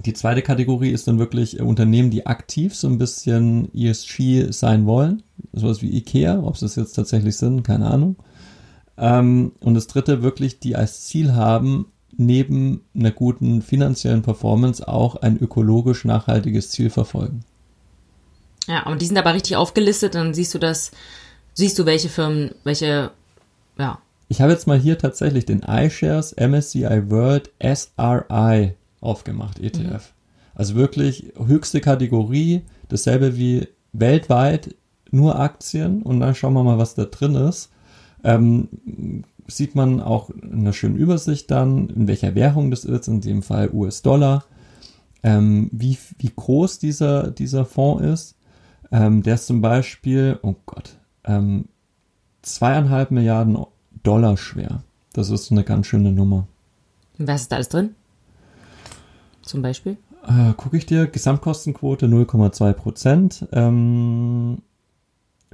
die 0.05 0.13
zweite 0.13 0.41
Kategorie 0.41 0.89
ist 0.89 1.07
dann 1.07 1.19
wirklich 1.19 1.59
äh, 1.59 1.63
Unternehmen, 1.63 2.09
die 2.09 2.25
aktiv 2.25 2.75
so 2.75 2.87
ein 2.87 2.97
bisschen 2.97 3.73
ESG 3.73 4.51
sein 4.51 4.85
wollen. 4.85 5.23
Sowas 5.53 5.81
wie 5.81 5.95
Ikea, 5.97 6.39
ob 6.39 6.57
sie 6.57 6.65
es 6.65 6.75
jetzt 6.75 6.93
tatsächlich 6.93 7.37
sind, 7.37 7.63
keine 7.63 7.89
Ahnung. 7.89 8.15
Ähm, 8.97 9.53
und 9.59 9.75
das 9.75 9.87
dritte 9.87 10.21
wirklich, 10.21 10.59
die 10.59 10.75
als 10.75 11.05
Ziel 11.05 11.33
haben, 11.33 11.85
neben 12.15 12.81
einer 12.93 13.11
guten 13.11 13.61
finanziellen 13.61 14.21
Performance 14.21 14.85
auch 14.87 15.15
ein 15.17 15.37
ökologisch 15.37 16.05
nachhaltiges 16.05 16.71
Ziel 16.71 16.89
verfolgen. 16.89 17.45
Ja, 18.67 18.85
und 18.85 19.01
die 19.01 19.05
sind 19.05 19.17
aber 19.17 19.33
richtig 19.33 19.55
aufgelistet, 19.55 20.15
dann 20.15 20.33
siehst 20.33 20.53
du 20.53 20.59
das, 20.59 20.91
siehst 21.53 21.79
du, 21.79 21.85
welche 21.85 22.09
Firmen, 22.09 22.51
welche, 22.63 23.11
ja, 23.77 23.99
Ich 24.27 24.41
habe 24.41 24.51
jetzt 24.51 24.67
mal 24.67 24.77
hier 24.77 24.97
tatsächlich 24.97 25.45
den 25.45 25.63
iShares 25.63 26.35
MSCI 26.35 27.09
World 27.09 27.51
SRI 27.63 28.75
aufgemacht, 29.01 29.59
ETF. 29.59 30.13
Also 30.55 30.75
wirklich 30.75 31.33
höchste 31.37 31.81
Kategorie, 31.81 32.63
dasselbe 32.89 33.37
wie 33.37 33.67
weltweit, 33.93 34.75
nur 35.11 35.39
Aktien 35.39 36.01
und 36.01 36.19
dann 36.19 36.35
schauen 36.35 36.53
wir 36.53 36.63
mal, 36.63 36.77
was 36.77 36.95
da 36.95 37.05
drin 37.05 37.35
ist. 37.35 37.71
Ähm, 38.23 38.67
sieht 39.47 39.75
man 39.75 40.01
auch 40.01 40.29
eine 40.29 40.73
schöne 40.73 40.97
Übersicht 40.97 41.49
dann, 41.49 41.89
in 41.89 42.07
welcher 42.07 42.35
Währung 42.35 42.71
das 42.71 42.85
ist, 42.85 43.07
in 43.07 43.21
dem 43.21 43.41
Fall 43.41 43.69
US-Dollar, 43.71 44.43
ähm, 45.23 45.69
wie, 45.71 45.97
wie 46.17 46.31
groß 46.35 46.79
dieser, 46.79 47.31
dieser 47.31 47.65
Fonds 47.65 48.03
ist. 48.03 48.35
Ähm, 48.91 49.23
der 49.23 49.35
ist 49.35 49.47
zum 49.47 49.61
Beispiel, 49.61 50.39
oh 50.41 50.55
Gott, 50.65 50.97
ähm, 51.23 51.65
zweieinhalb 52.41 53.11
Milliarden 53.11 53.57
Dollar 54.03 54.37
schwer. 54.37 54.83
Das 55.13 55.29
ist 55.29 55.51
eine 55.51 55.63
ganz 55.63 55.87
schöne 55.87 56.11
Nummer. 56.11 56.47
Was 57.17 57.41
ist 57.41 57.51
da 57.51 57.57
alles 57.57 57.69
drin? 57.69 57.95
Zum 59.49 59.63
Beispiel? 59.63 59.97
Äh, 60.27 60.53
Gucke 60.53 60.77
ich 60.77 60.85
dir, 60.85 61.07
Gesamtkostenquote 61.07 62.05
0,2 62.05 62.73
Prozent. 62.73 63.47
Ähm, 63.51 64.59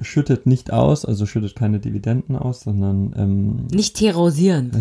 schüttet 0.02 0.46
nicht 0.46 0.74
aus, 0.74 1.06
also 1.06 1.26
schüttet 1.26 1.56
keine 1.56 1.80
Dividenden 1.80 2.36
aus, 2.36 2.60
sondern 2.60 3.14
ähm, 3.18 3.68
Nicht 3.72 3.96
terrorisieren. 3.96 4.72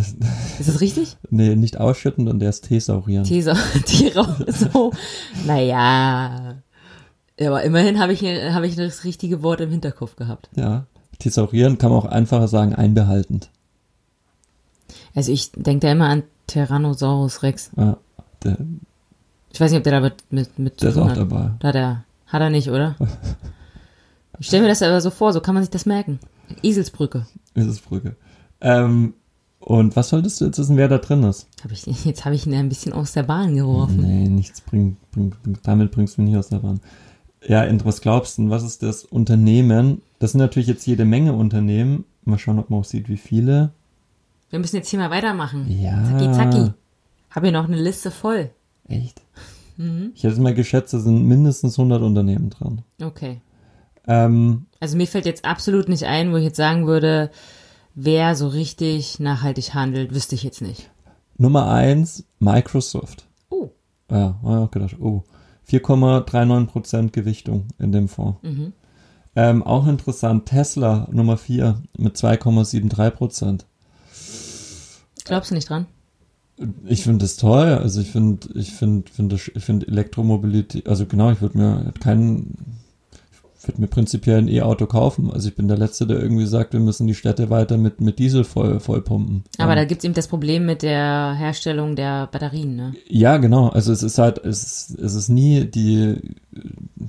Ist 0.59 0.69
das 0.69 0.81
richtig? 0.81 1.17
nee, 1.31 1.55
nicht 1.55 1.79
ausschüttend 1.79 2.29
und 2.29 2.41
der 2.41 2.49
ist 2.49 2.62
thesaurieren. 2.62 3.25
Terror, 3.25 4.37
so. 4.49 4.93
Naja. 5.47 6.57
Ja, 7.39 7.49
aber 7.49 7.62
immerhin 7.62 8.01
habe 8.01 8.12
ich, 8.12 8.23
habe 8.25 8.67
ich 8.67 8.75
das 8.75 9.05
richtige 9.05 9.45
Wort 9.45 9.61
im 9.61 9.71
Hinterkopf 9.71 10.17
gehabt. 10.17 10.51
ja, 10.57 10.87
thesaurieren 11.21 11.79
kann 11.79 11.93
man 11.93 12.01
auch 12.01 12.07
einfacher 12.07 12.49
sagen, 12.49 12.75
einbehaltend. 12.75 13.51
Also 15.15 15.31
ich 15.31 15.53
denke 15.53 15.87
da 15.87 15.93
immer 15.93 16.09
an 16.09 16.25
Tyrannosaurus 16.49 17.45
Rex. 17.45 17.71
Ja, 17.77 17.99
der, 18.43 18.57
Ich 19.55 19.61
weiß 19.61 19.71
nicht, 19.71 19.79
ob 19.79 19.85
der 19.85 19.93
da 19.93 20.01
mit, 20.01 20.15
mit, 20.31 20.59
mit 20.59 20.81
zu 20.81 20.87
der 20.87 20.91
ist 20.91 20.99
auch 20.99 21.09
hat. 21.09 21.17
dabei. 21.17 21.53
Da 21.61 21.69
hat 21.69 21.75
er, 21.77 22.05
hat 22.27 22.43
er 22.43 22.51
nicht, 22.51 22.69
oder? 22.69 22.97
Ich 24.41 24.49
stelle 24.49 24.65
mir 24.65 24.69
das 24.69 24.83
aber 24.83 25.01
so 25.01 25.11
vor, 25.11 25.33
so 25.33 25.41
kann 25.41 25.55
man 25.55 25.63
sich 25.63 25.71
das 25.71 25.87
merken. 25.87 26.19
Eselsbrücke. 26.61 27.25
Eselsbrücke. 27.55 28.17
Ähm, 28.61 29.15
und 29.61 29.95
was 29.95 30.09
solltest 30.09 30.41
du 30.41 30.47
jetzt 30.47 30.59
wissen, 30.59 30.77
wer 30.77 30.89
da 30.89 30.99
drin 30.99 31.23
ist? 31.23 31.47
Hab 31.63 31.71
ich, 31.71 31.87
jetzt 32.05 32.25
habe 32.25 32.35
ich 32.35 32.45
ihn 32.45 32.53
ein 32.53 32.69
bisschen 32.69 32.93
aus 32.93 33.13
der 33.13 33.23
Bahn 33.23 33.55
geworfen. 33.55 33.99
Nee, 34.01 34.29
nichts 34.29 34.61
bringt, 34.61 34.97
bringt, 35.13 35.41
bringt 35.45 35.61
damit 35.63 35.93
bringst 35.93 36.19
du 36.19 36.23
mich 36.23 36.33
nicht 36.33 36.39
aus 36.39 36.49
der 36.49 36.59
Bahn. 36.59 36.81
Ja, 37.47 37.63
und 37.63 37.85
was 37.85 38.01
glaubst 38.01 38.39
du, 38.39 38.51
was 38.51 38.65
ist 38.65 38.83
das 38.83 39.05
Unternehmen? 39.05 40.03
Das 40.19 40.33
sind 40.33 40.41
natürlich 40.41 40.69
jetzt 40.69 40.85
jede 40.85 41.05
Menge 41.05 41.33
Unternehmen. 41.33 42.05
Mal 42.25 42.41
schauen, 42.41 42.59
ob 42.59 42.71
man 42.71 42.81
auch 42.81 42.85
sieht, 42.85 43.09
wie 43.09 43.17
viele. 43.17 43.71
Wir 44.51 44.59
müssen 44.59 44.75
jetzt 44.75 44.89
hier 44.89 44.99
mal 44.99 45.11
weitermachen. 45.11 45.67
Ja. 45.71 46.05
Zacki, 46.07 46.33
zacki. 46.33 46.73
Habe 47.31 47.47
hier 47.47 47.53
noch 47.53 47.69
eine 47.69 47.81
Liste 47.81 48.11
voll. 48.11 48.51
Echt? 48.89 49.22
Ich 50.14 50.22
hätte 50.22 50.35
es 50.35 50.39
mal 50.39 50.55
geschätzt, 50.55 50.95
da 50.95 50.99
sind 51.01 51.26
mindestens 51.26 51.78
100 51.78 52.01
Unternehmen 52.03 52.51
dran. 52.51 52.82
Okay. 53.03 53.41
Ähm, 54.07 54.66
Also 54.78 54.97
mir 54.97 55.07
fällt 55.07 55.26
jetzt 55.26 55.45
absolut 55.45 55.89
nicht 55.89 56.05
ein, 56.05 56.30
wo 56.32 56.37
ich 56.37 56.45
jetzt 56.45 56.57
sagen 56.59 56.87
würde, 56.87 57.30
wer 57.95 58.37
so 58.37 58.47
richtig 58.49 59.18
nachhaltig 59.18 59.74
handelt, 59.74 60.14
wüsste 60.14 60.37
ich 60.37 60.45
jetzt 60.45 60.62
nicht. 60.62 60.91
Nummer 61.39 61.68
eins 61.70 62.24
Microsoft. 62.39 63.26
Oh. 63.51 63.70
Ja, 64.11 64.39
habe 64.43 64.53
ich 64.53 64.66
auch 64.66 64.70
gedacht, 64.70 64.97
oh. 65.01 65.24
4,39% 65.68 67.11
Gewichtung 67.11 67.68
in 67.78 67.91
dem 67.91 68.09
Fonds. 68.09 68.39
Ähm, 69.35 69.62
auch 69.64 69.87
interessant, 69.87 70.47
Tesla 70.47 71.09
Nummer 71.11 71.37
4 71.37 71.82
mit 71.97 72.16
2,73%. 72.16 73.64
Glaubst 75.24 75.51
du 75.51 75.55
nicht 75.55 75.68
dran? 75.68 75.87
Ich 76.87 77.03
finde 77.03 77.25
das 77.25 77.37
toll. 77.37 77.67
Also 77.67 78.01
ich 78.01 78.11
finde, 78.11 78.49
ich 78.55 78.73
finde, 78.73 79.11
finde, 79.11 79.37
ich 79.37 79.65
finde 79.65 79.89
Elektromobilität, 79.89 80.89
also 80.89 81.07
genau, 81.07 81.31
ich 81.31 81.41
würde 81.41 81.59
mir 81.59 81.93
keinen, 82.01 82.79
würde 83.69 83.81
mir 83.81 83.87
prinzipiell 83.87 84.39
ein 84.39 84.49
E-Auto 84.49 84.87
kaufen. 84.87 85.31
Also 85.31 85.49
ich 85.49 85.55
bin 85.57 85.69
der 85.69 85.77
Letzte, 85.79 86.07
der 86.07 86.21
irgendwie 86.21 86.47
sagt, 86.47 86.73
wir 86.73 86.81
müssen 86.81 87.07
die 87.07 87.15
Städte 87.15 87.51
weiter 87.51 87.77
mit, 87.77 88.01
mit 88.01 88.19
Diesel 88.19 88.45
voll, 88.45 88.81
vollpumpen. 88.81 89.45
Aber 89.59 89.73
Ähm, 89.73 89.77
da 89.79 89.85
gibt's 89.85 90.05
eben 90.05 90.15
das 90.15 90.29
Problem 90.29 90.67
mit 90.67 90.83
der 90.83 91.35
Herstellung 91.37 91.97
der 91.97 92.27
Batterien, 92.29 92.77
ne? 92.77 92.95
Ja, 93.09 93.37
genau. 93.39 93.69
Also 93.69 93.93
es 93.93 94.03
ist 94.03 94.19
halt, 94.19 94.39
es, 94.45 94.62
ist- 94.62 94.99
es 94.99 95.15
ist 95.15 95.29
nie 95.29 95.65
die, 95.65 96.17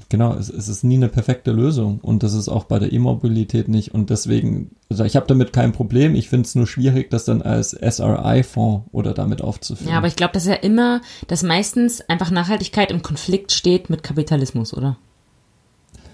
genau, 0.09 0.33
es, 0.33 0.49
es 0.49 0.67
ist 0.67 0.83
nie 0.83 0.95
eine 0.95 1.09
perfekte 1.09 1.51
Lösung. 1.51 1.99
Und 2.01 2.23
das 2.23 2.33
ist 2.33 2.49
auch 2.49 2.65
bei 2.65 2.79
der 2.79 2.91
E-Mobilität 2.93 3.67
nicht. 3.67 3.93
Und 3.93 4.09
deswegen, 4.09 4.71
also 4.89 5.03
ich 5.03 5.15
habe 5.15 5.27
damit 5.27 5.53
kein 5.53 5.71
Problem. 5.71 6.15
Ich 6.15 6.29
finde 6.29 6.45
es 6.45 6.55
nur 6.55 6.67
schwierig, 6.67 7.09
das 7.09 7.25
dann 7.25 7.41
als 7.41 7.71
SRI-Fonds 7.71 8.87
oder 8.91 9.13
damit 9.13 9.41
aufzuführen. 9.41 9.91
Ja, 9.91 9.97
aber 9.97 10.07
ich 10.07 10.15
glaube, 10.15 10.33
das 10.33 10.43
ist 10.43 10.49
ja 10.49 10.55
immer, 10.55 11.01
dass 11.27 11.43
meistens 11.43 12.01
einfach 12.09 12.31
Nachhaltigkeit 12.31 12.91
im 12.91 13.01
Konflikt 13.01 13.51
steht 13.51 13.89
mit 13.89 14.03
Kapitalismus, 14.03 14.73
oder? 14.73 14.97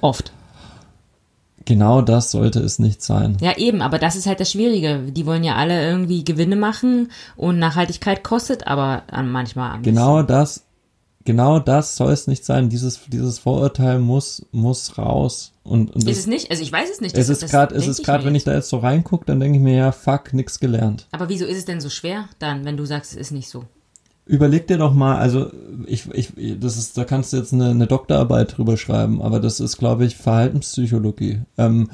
Oft. 0.02 0.32
genau 1.66 2.02
das 2.02 2.32
sollte 2.32 2.60
es 2.60 2.80
nicht 2.80 3.02
sein. 3.02 3.38
Ja, 3.40 3.58
eben, 3.58 3.82
aber 3.82 4.00
das 4.00 4.16
ist 4.16 4.26
halt 4.26 4.40
das 4.40 4.52
Schwierige. 4.52 5.00
Die 5.12 5.26
wollen 5.26 5.44
ja 5.44 5.56
alle 5.56 5.88
irgendwie 5.88 6.24
Gewinne 6.24 6.56
machen 6.56 7.12
und 7.36 7.60
Nachhaltigkeit 7.60 8.24
kostet 8.24 8.68
aber 8.68 9.04
an- 9.12 9.32
manchmal 9.32 9.74
ein 9.74 9.84
Genau 9.84 10.24
das, 10.24 10.64
genau 11.24 11.60
das 11.60 11.96
soll 11.96 12.12
es 12.12 12.26
nicht 12.28 12.44
sein. 12.46 12.70
Dieses, 12.70 13.02
dieses 13.08 13.38
Vorurteil 13.40 14.00
muss, 14.00 14.46
muss 14.52 14.98
raus. 14.98 15.54
Und, 15.64 15.94
und 15.94 16.04
bisschen. 16.04 16.08
das, 16.08 16.14
Ist 16.18 16.20
es 16.22 16.28
nicht? 16.28 16.50
Also 16.52 16.64
ich 16.64 16.72
weiß 16.72 16.90
es 16.90 17.00
nicht. 17.02 17.16
es 17.16 17.30
ist 17.30 17.48
gerade, 17.50 17.76
es 17.76 17.88
ist 17.88 18.04
gerade, 18.04 18.26
wenn 18.26 18.34
ich 18.34 18.44
da 18.44 18.54
jetzt 18.56 18.70
so 18.70 18.80
reingucke, 18.80 19.26
dann 19.26 19.40
denke 19.40 19.58
ich 19.60 19.64
mir 19.64 19.76
ja, 19.76 19.92
fuck, 19.92 20.34
nix 20.34 20.60
gelernt. 20.60 21.08
Aber 21.12 21.30
wieso 21.30 21.46
ist 21.46 21.58
es 21.60 21.66
denn 21.66 21.80
so 21.80 21.90
schwer 21.90 22.26
dann, 22.40 22.66
wenn 22.66 22.76
du 22.78 22.86
sagst, 22.86 23.12
es 23.12 23.18
ist 23.18 23.32
nicht 23.32 23.48
so? 23.50 23.66
Überleg 24.32 24.66
dir 24.66 24.78
doch 24.78 24.94
mal, 24.94 25.18
also 25.18 25.52
ich, 25.88 26.10
ich, 26.14 26.32
das 26.58 26.78
ist, 26.78 26.98
da 26.98 27.04
kannst 27.04 27.34
du 27.34 27.38
jetzt 27.38 27.52
eine, 27.52 27.72
eine 27.72 27.86
Doktorarbeit 27.86 28.58
drüber 28.58 28.78
schreiben, 28.78 29.22
aber 29.22 29.42
das 29.42 29.60
ist, 29.60 29.76
glaube 29.78 30.06
ich, 30.06 30.16
Verhaltenspsychologie. 30.16 31.42
Ähm, 31.58 31.90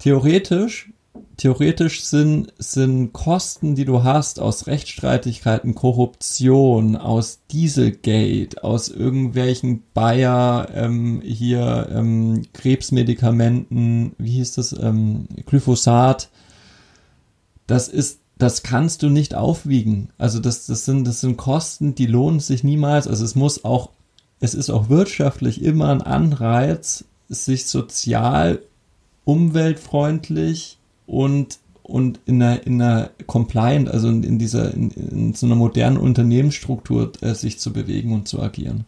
theoretisch, 0.00 0.90
theoretisch 1.36 2.02
sind, 2.02 2.52
sind 2.58 3.12
Kosten, 3.12 3.76
die 3.76 3.84
du 3.84 4.02
hast 4.02 4.40
aus 4.40 4.66
Rechtsstreitigkeiten, 4.66 5.76
Korruption, 5.76 6.96
aus 6.96 7.38
Dieselgate, 7.52 8.64
aus 8.64 8.88
irgendwelchen 8.88 9.84
Bayer 9.94 10.70
ähm, 10.74 11.20
hier 11.22 11.88
ähm, 11.94 12.46
Krebsmedikamenten, 12.52 14.16
wie 14.18 14.32
hieß 14.32 14.54
das, 14.54 14.72
ähm, 14.72 15.28
Glyphosat, 15.46 16.30
das 17.68 17.86
ist, 17.86 18.19
das 18.42 18.62
kannst 18.62 19.02
du 19.02 19.08
nicht 19.08 19.34
aufwiegen. 19.34 20.08
Also 20.18 20.40
das, 20.40 20.66
das 20.66 20.84
sind, 20.84 21.06
das 21.06 21.20
sind 21.20 21.36
Kosten, 21.36 21.94
die 21.94 22.06
lohnen 22.06 22.40
sich 22.40 22.64
niemals. 22.64 23.06
Also 23.06 23.24
es 23.24 23.34
muss 23.34 23.64
auch, 23.64 23.90
es 24.40 24.54
ist 24.54 24.70
auch 24.70 24.88
wirtschaftlich 24.88 25.62
immer 25.62 25.90
ein 25.90 26.02
Anreiz, 26.02 27.04
sich 27.28 27.66
sozial, 27.66 28.62
umweltfreundlich 29.24 30.78
und, 31.06 31.58
und 31.82 32.20
in 32.26 32.42
einer, 32.42 32.66
in 32.66 32.80
einer 32.80 33.10
Compliant, 33.26 33.88
also 33.88 34.08
in, 34.08 34.22
in 34.22 34.38
dieser, 34.38 34.72
in, 34.72 34.90
in 34.90 35.34
so 35.34 35.46
einer 35.46 35.54
modernen 35.54 35.98
Unternehmensstruktur 35.98 37.12
äh, 37.20 37.34
sich 37.34 37.58
zu 37.58 37.72
bewegen 37.72 38.12
und 38.12 38.26
zu 38.26 38.40
agieren. 38.40 38.86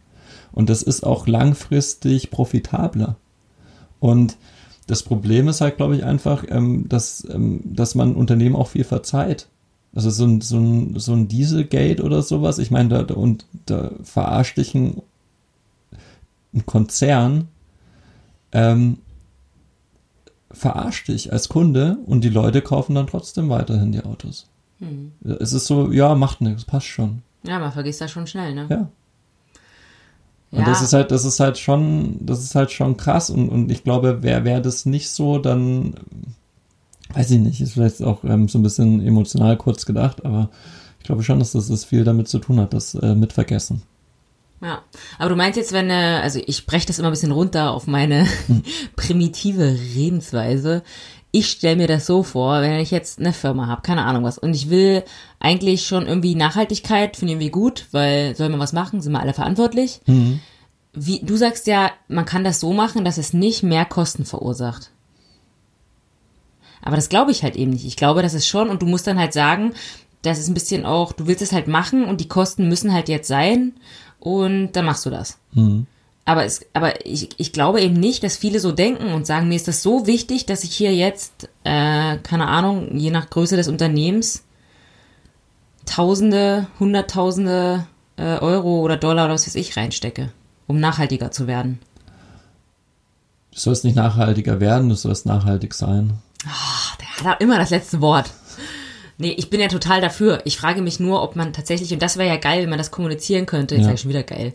Und 0.51 0.69
das 0.69 0.83
ist 0.83 1.03
auch 1.03 1.27
langfristig 1.27 2.31
profitabler. 2.31 3.15
Und 3.99 4.37
das 4.87 5.03
Problem 5.03 5.47
ist 5.47 5.61
halt, 5.61 5.77
glaube 5.77 5.95
ich, 5.95 6.03
einfach, 6.03 6.43
ähm, 6.49 6.87
dass, 6.89 7.27
ähm, 7.29 7.61
dass 7.63 7.95
man 7.95 8.15
Unternehmen 8.15 8.55
auch 8.55 8.69
viel 8.69 8.83
verzeiht. 8.83 9.47
Also 9.95 10.09
so 10.09 10.25
ein, 10.25 10.41
so 10.41 10.57
ein, 10.57 10.99
so 10.99 11.13
ein 11.13 11.27
Dieselgate 11.27 12.03
oder 12.03 12.23
sowas, 12.23 12.57
ich 12.57 12.71
meine, 12.71 12.89
da, 12.89 13.03
da, 13.03 13.13
und 13.13 13.45
da 13.65 13.91
verarscht 14.03 14.57
dich 14.57 14.73
ein, 14.73 15.01
ein 16.53 16.65
Konzern, 16.65 17.47
ähm, 18.51 18.97
verarscht 20.51 21.07
dich 21.07 21.31
als 21.31 21.49
Kunde 21.49 21.97
und 22.05 22.23
die 22.23 22.29
Leute 22.29 22.61
kaufen 22.61 22.95
dann 22.95 23.07
trotzdem 23.07 23.49
weiterhin 23.49 23.91
die 23.91 24.03
Autos. 24.03 24.47
Es 25.39 25.53
ist 25.53 25.65
so, 25.65 25.91
ja, 25.91 26.15
macht 26.15 26.41
nichts, 26.41 26.65
passt 26.65 26.87
schon. 26.87 27.21
Ja, 27.43 27.59
man 27.59 27.71
vergisst 27.71 28.01
das 28.01 28.11
schon 28.11 28.27
schnell, 28.27 28.53
ne? 28.53 28.67
Ja. 28.69 28.89
Und 30.53 30.67
das 30.67 30.81
ist 30.83 30.93
halt, 30.93 31.09
das 31.11 31.25
ist 31.25 31.39
halt 31.39 31.57
schon, 31.57 32.17
das 32.19 32.43
ist 32.43 32.53
halt 32.53 32.71
schon 32.71 32.95
krass 32.95 33.31
und, 33.31 33.49
und 33.49 33.71
ich 33.71 33.83
glaube, 33.83 34.19
wer 34.21 34.61
das 34.61 34.85
nicht 34.85 35.09
so, 35.09 35.39
dann 35.39 35.95
weiß 37.13 37.31
ich 37.31 37.39
nicht, 37.39 37.61
ist 37.61 37.73
vielleicht 37.73 38.03
auch 38.03 38.23
ähm, 38.23 38.47
so 38.47 38.59
ein 38.59 38.63
bisschen 38.63 39.05
emotional 39.05 39.57
kurz 39.57 39.85
gedacht, 39.85 40.25
aber 40.25 40.49
ich 40.99 41.05
glaube 41.05 41.23
schon, 41.23 41.39
dass 41.39 41.51
das, 41.51 41.67
das 41.67 41.85
viel 41.85 42.03
damit 42.03 42.27
zu 42.27 42.39
tun 42.39 42.59
hat, 42.59 42.73
das 42.73 42.95
äh, 42.95 43.15
mit 43.15 43.33
vergessen. 43.33 43.81
Ja, 44.61 44.81
aber 45.19 45.29
du 45.29 45.35
meinst 45.35 45.57
jetzt, 45.57 45.73
wenn, 45.73 45.89
äh, 45.89 46.21
also 46.23 46.39
ich 46.45 46.65
breche 46.65 46.87
das 46.87 46.97
immer 46.97 47.09
ein 47.09 47.13
bisschen 47.13 47.33
runter 47.33 47.71
auf 47.71 47.85
meine 47.85 48.27
primitive 48.95 49.75
Redensweise. 49.95 50.83
Ich 51.31 51.49
stelle 51.49 51.75
mir 51.75 51.87
das 51.87 52.05
so 52.05 52.23
vor, 52.23 52.61
wenn 52.61 52.79
ich 52.79 52.91
jetzt 52.91 53.19
eine 53.19 53.33
Firma 53.33 53.67
habe, 53.67 53.81
keine 53.81 54.05
Ahnung 54.05 54.23
was, 54.23 54.37
und 54.37 54.53
ich 54.53 54.69
will 54.69 55.03
eigentlich 55.43 55.85
schon 55.85 56.07
irgendwie 56.07 56.35
Nachhaltigkeit, 56.35 57.17
finde 57.17 57.33
ich 57.33 57.35
irgendwie 57.35 57.51
gut, 57.51 57.85
weil 57.91 58.35
soll 58.35 58.49
man 58.49 58.61
was 58.61 58.73
machen, 58.73 59.01
sind 59.01 59.11
wir 59.11 59.19
alle 59.19 59.33
verantwortlich. 59.33 59.99
Wie, 60.93 61.19
du 61.19 61.35
sagst 61.35 61.67
ja, 61.67 61.91
man 62.07 62.25
kann 62.25 62.43
das 62.43 62.59
so 62.59 62.71
machen, 62.71 63.03
dass 63.03 63.17
es 63.17 63.33
nicht 63.33 63.61
mehr 63.61 63.85
Kosten 63.85 64.25
verursacht. 64.25 64.89
Aber 66.81 66.95
das 66.95 67.09
glaube 67.09 67.31
ich 67.31 67.43
halt 67.43 67.55
eben 67.55 67.71
nicht. 67.71 67.85
Ich 67.85 67.97
glaube, 67.97 68.21
das 68.21 68.33
ist 68.33 68.47
schon, 68.47 68.69
und 68.69 68.81
du 68.81 68.85
musst 68.85 69.05
dann 69.05 69.19
halt 69.19 69.33
sagen, 69.33 69.73
das 70.21 70.39
ist 70.39 70.47
ein 70.47 70.53
bisschen 70.53 70.85
auch, 70.85 71.11
du 71.11 71.27
willst 71.27 71.41
es 71.41 71.51
halt 71.51 71.67
machen 71.67 72.05
und 72.05 72.21
die 72.21 72.27
Kosten 72.29 72.69
müssen 72.69 72.93
halt 72.93 73.09
jetzt 73.09 73.27
sein 73.27 73.73
und 74.19 74.71
dann 74.73 74.85
machst 74.85 75.05
du 75.05 75.09
das. 75.09 75.37
Aber, 76.25 76.45
es, 76.45 76.65
aber 76.71 77.05
ich, 77.05 77.31
ich 77.37 77.51
glaube 77.51 77.81
eben 77.81 77.95
nicht, 77.95 78.23
dass 78.23 78.37
viele 78.37 78.61
so 78.61 78.71
denken 78.71 79.11
und 79.11 79.27
sagen, 79.27 79.49
mir 79.49 79.55
ist 79.55 79.67
das 79.67 79.83
so 79.83 80.07
wichtig, 80.07 80.45
dass 80.45 80.63
ich 80.63 80.73
hier 80.73 80.95
jetzt, 80.95 81.49
äh, 81.65 82.17
keine 82.17 82.47
Ahnung, 82.47 82.97
je 82.97 83.11
nach 83.11 83.29
Größe 83.29 83.57
des 83.57 83.67
Unternehmens, 83.67 84.45
Tausende, 85.85 86.67
Hunderttausende 86.79 87.85
äh, 88.17 88.37
Euro 88.39 88.79
oder 88.81 88.97
Dollar 88.97 89.25
oder 89.25 89.33
was 89.33 89.47
weiß 89.47 89.55
ich 89.55 89.75
reinstecke, 89.77 90.31
um 90.67 90.79
nachhaltiger 90.79 91.31
zu 91.31 91.47
werden. 91.47 91.79
Du 93.51 93.59
sollst 93.59 93.83
nicht 93.83 93.95
nachhaltiger 93.95 94.59
werden, 94.59 94.89
du 94.89 94.95
sollst 94.95 95.25
nachhaltig 95.25 95.73
sein. 95.73 96.13
Ach, 96.47 96.95
der 96.97 97.31
hat 97.31 97.41
immer 97.41 97.57
das 97.57 97.69
letzte 97.69 98.01
Wort. 98.01 98.31
Nee, 99.19 99.31
ich 99.37 99.49
bin 99.51 99.59
ja 99.61 99.67
total 99.67 100.01
dafür. 100.01 100.41
Ich 100.45 100.57
frage 100.57 100.81
mich 100.81 100.99
nur, 100.99 101.21
ob 101.21 101.35
man 101.35 101.53
tatsächlich, 101.53 101.93
und 101.93 102.01
das 102.01 102.17
wäre 102.17 102.29
ja 102.29 102.37
geil, 102.37 102.63
wenn 102.63 102.69
man 102.69 102.79
das 102.79 102.89
kommunizieren 102.91 103.45
könnte, 103.45 103.75
jetzt 103.75 103.83
Ja. 103.83 103.89
sag 103.89 103.95
ich 103.95 104.01
schon 104.01 104.09
wieder 104.09 104.23
geil, 104.23 104.53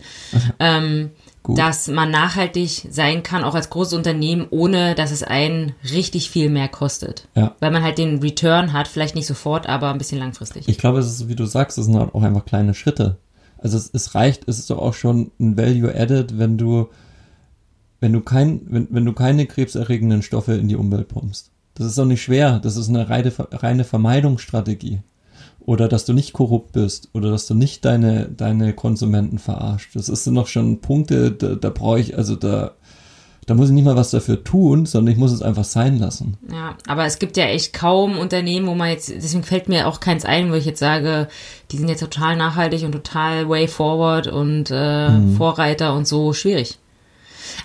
ähm, 0.59 1.11
Gut. 1.43 1.59
dass 1.59 1.89
man 1.89 2.11
nachhaltig 2.11 2.89
sein 2.91 3.23
kann, 3.23 3.45
auch 3.45 3.55
als 3.55 3.71
großes 3.71 3.95
Unternehmen, 3.95 4.47
ohne 4.51 4.95
dass 4.95 5.11
es 5.11 5.23
einen 5.23 5.73
richtig 5.93 6.31
viel 6.31 6.51
mehr 6.51 6.69
kostet. 6.69 7.29
Ja. 7.35 7.55
Weil 7.61 7.71
man 7.71 7.83
halt 7.83 7.99
den 7.99 8.19
Return 8.19 8.73
hat, 8.73 8.89
vielleicht 8.89 9.15
nicht 9.15 9.27
sofort, 9.27 9.69
aber 9.69 9.91
ein 9.91 9.99
bisschen 9.99 10.19
langfristig. 10.19 10.69
Ich 10.69 10.79
glaube, 10.79 10.99
es 10.99 11.07
ist, 11.07 11.29
wie 11.29 11.37
du 11.37 11.47
sagst, 11.47 11.79
es 11.79 11.87
sind 11.87 11.97
halt 11.97 12.15
auch 12.15 12.23
einfach 12.23 12.45
kleine 12.45 12.75
Schritte. 12.75 13.17
Also 13.59 13.77
es, 13.77 13.91
es 13.93 14.15
reicht, 14.15 14.49
es 14.49 14.59
ist 14.59 14.71
doch 14.71 14.79
auch 14.79 14.95
schon 14.95 15.31
ein 15.41 15.57
Value 15.57 15.95
Added, 15.95 16.39
wenn 16.39 16.59
du, 16.59 16.89
wenn 18.01 18.13
du 18.13 18.21
kein, 18.21 18.61
wenn, 18.69 18.89
wenn 18.91 19.05
du 19.05 19.13
keine 19.13 19.47
krebserregenden 19.47 20.23
Stoffe 20.23 20.55
in 20.55 20.69
die 20.69 20.77
Umwelt 20.77 21.09
pumpst. 21.09 21.51
Das 21.75 21.87
ist 21.87 21.99
doch 21.99 22.05
nicht 22.05 22.23
schwer. 22.23 22.59
Das 22.59 22.77
ist 22.77 22.89
eine 22.89 23.09
reine, 23.09 23.33
reine 23.53 23.85
Vermeidungsstrategie. 23.85 25.01
Oder 25.69 25.87
dass 25.87 26.07
du 26.07 26.15
nicht 26.15 26.33
korrupt 26.33 26.73
bist 26.73 27.11
oder 27.13 27.31
dass 27.31 27.47
du 27.47 27.53
nicht 27.55 27.85
deine, 27.85 28.27
deine 28.35 28.73
Konsumenten 28.73 29.39
verarscht. 29.39 29.95
Das 29.95 30.09
ist- 30.09 30.25
sind 30.25 30.35
doch 30.35 30.47
schon 30.47 30.81
Punkte, 30.81 31.31
da, 31.31 31.57
da 31.57 31.69
brauche 31.69 32.01
ich, 32.01 32.17
also 32.17 32.37
da, 32.37 32.71
da 33.45 33.53
muss 33.55 33.69
ich 33.69 33.75
nicht 33.75 33.85
mal 33.85 33.95
was 33.95 34.11
dafür 34.11 34.43
tun, 34.43 34.87
sondern 34.87 35.13
ich 35.13 35.19
muss 35.19 35.31
es 35.31 35.43
einfach 35.43 35.65
sein 35.65 35.99
lassen. 35.99 36.39
Ja, 36.51 36.75
aber 36.87 37.05
es 37.05 37.19
gibt 37.19 37.37
ja 37.37 37.45
echt 37.45 37.75
kaum 37.75 38.17
Unternehmen, 38.17 38.67
wo 38.67 38.75
man 38.75 38.89
jetzt, 38.89 39.11
deswegen 39.11 39.43
fällt 39.45 39.69
mir 39.69 39.89
auch 39.89 40.01
keins 40.01 40.25
ein, 40.25 40.51
wo 40.51 40.55
ich 40.55 40.65
jetzt 40.65 40.81
sage, 40.81 41.29
die 41.71 41.77
sind 41.77 41.89
jetzt 41.91 42.01
total 42.01 42.37
nachhaltig 42.37 42.83
und 42.85 42.93
total 42.93 43.47
way 43.51 43.69
forward 43.69 44.27
und 44.27 44.71
äh, 44.71 45.11
Vorreiter 45.37 45.95
und 45.95 46.09
so 46.09 46.33
schwierig. 46.33 46.79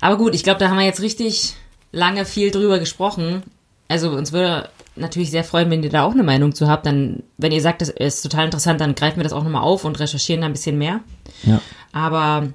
Aber 0.01 0.18
gut, 0.18 0.36
ich 0.36 0.43
glaube, 0.43 0.60
da 0.60 0.68
haben 0.70 0.78
wir 0.78 0.86
jetzt 0.86 1.01
richtig 1.01 1.54
lange 1.93 2.26
viel 2.26 2.51
drüber 2.51 2.80
gesprochen. 2.80 3.43
Also 3.88 4.10
uns 4.12 4.34
würde 4.34 4.68
natürlich 4.95 5.31
sehr 5.31 5.43
freuen, 5.43 5.69
wenn 5.69 5.83
ihr 5.83 5.89
da 5.89 6.03
auch 6.03 6.11
eine 6.13 6.23
Meinung 6.23 6.53
zu 6.53 6.67
habt. 6.67 6.85
Dann, 6.85 7.23
wenn 7.37 7.51
ihr 7.51 7.61
sagt, 7.61 7.81
das 7.81 7.89
ist 7.89 8.21
total 8.21 8.45
interessant, 8.45 8.79
dann 8.81 8.95
greifen 8.95 9.17
wir 9.17 9.23
das 9.23 9.33
auch 9.33 9.43
nochmal 9.43 9.63
auf 9.63 9.85
und 9.85 9.99
recherchieren 9.99 10.41
da 10.41 10.47
ein 10.47 10.53
bisschen 10.53 10.77
mehr. 10.77 10.99
Ja. 11.43 11.61
Aber 11.91 12.47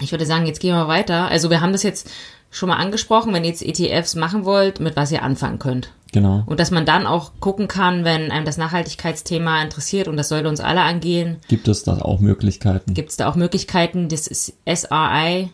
ich 0.00 0.12
würde 0.12 0.26
sagen, 0.26 0.46
jetzt 0.46 0.60
gehen 0.60 0.74
wir 0.74 0.88
weiter. 0.88 1.28
Also 1.28 1.50
wir 1.50 1.60
haben 1.60 1.72
das 1.72 1.82
jetzt 1.82 2.10
schon 2.50 2.68
mal 2.68 2.76
angesprochen, 2.76 3.32
wenn 3.32 3.44
ihr 3.44 3.50
jetzt 3.50 3.62
ETFs 3.62 4.14
machen 4.14 4.44
wollt, 4.44 4.80
mit 4.80 4.96
was 4.96 5.10
ihr 5.12 5.22
anfangen 5.22 5.58
könnt. 5.58 5.90
Genau. 6.12 6.42
Und 6.44 6.60
dass 6.60 6.70
man 6.70 6.84
dann 6.84 7.06
auch 7.06 7.32
gucken 7.40 7.68
kann, 7.68 8.04
wenn 8.04 8.30
einem 8.30 8.44
das 8.44 8.58
Nachhaltigkeitsthema 8.58 9.62
interessiert 9.62 10.08
und 10.08 10.18
das 10.18 10.28
sollte 10.28 10.48
uns 10.48 10.60
alle 10.60 10.82
angehen, 10.82 11.38
Gibt 11.48 11.68
es 11.68 11.84
da 11.84 12.02
auch 12.02 12.20
Möglichkeiten? 12.20 12.92
gibt 12.92 13.10
es 13.10 13.16
da 13.16 13.30
auch 13.30 13.34
Möglichkeiten. 13.34 14.08
Das 14.08 14.26
ist 14.26 14.52
SRI. 14.66 15.50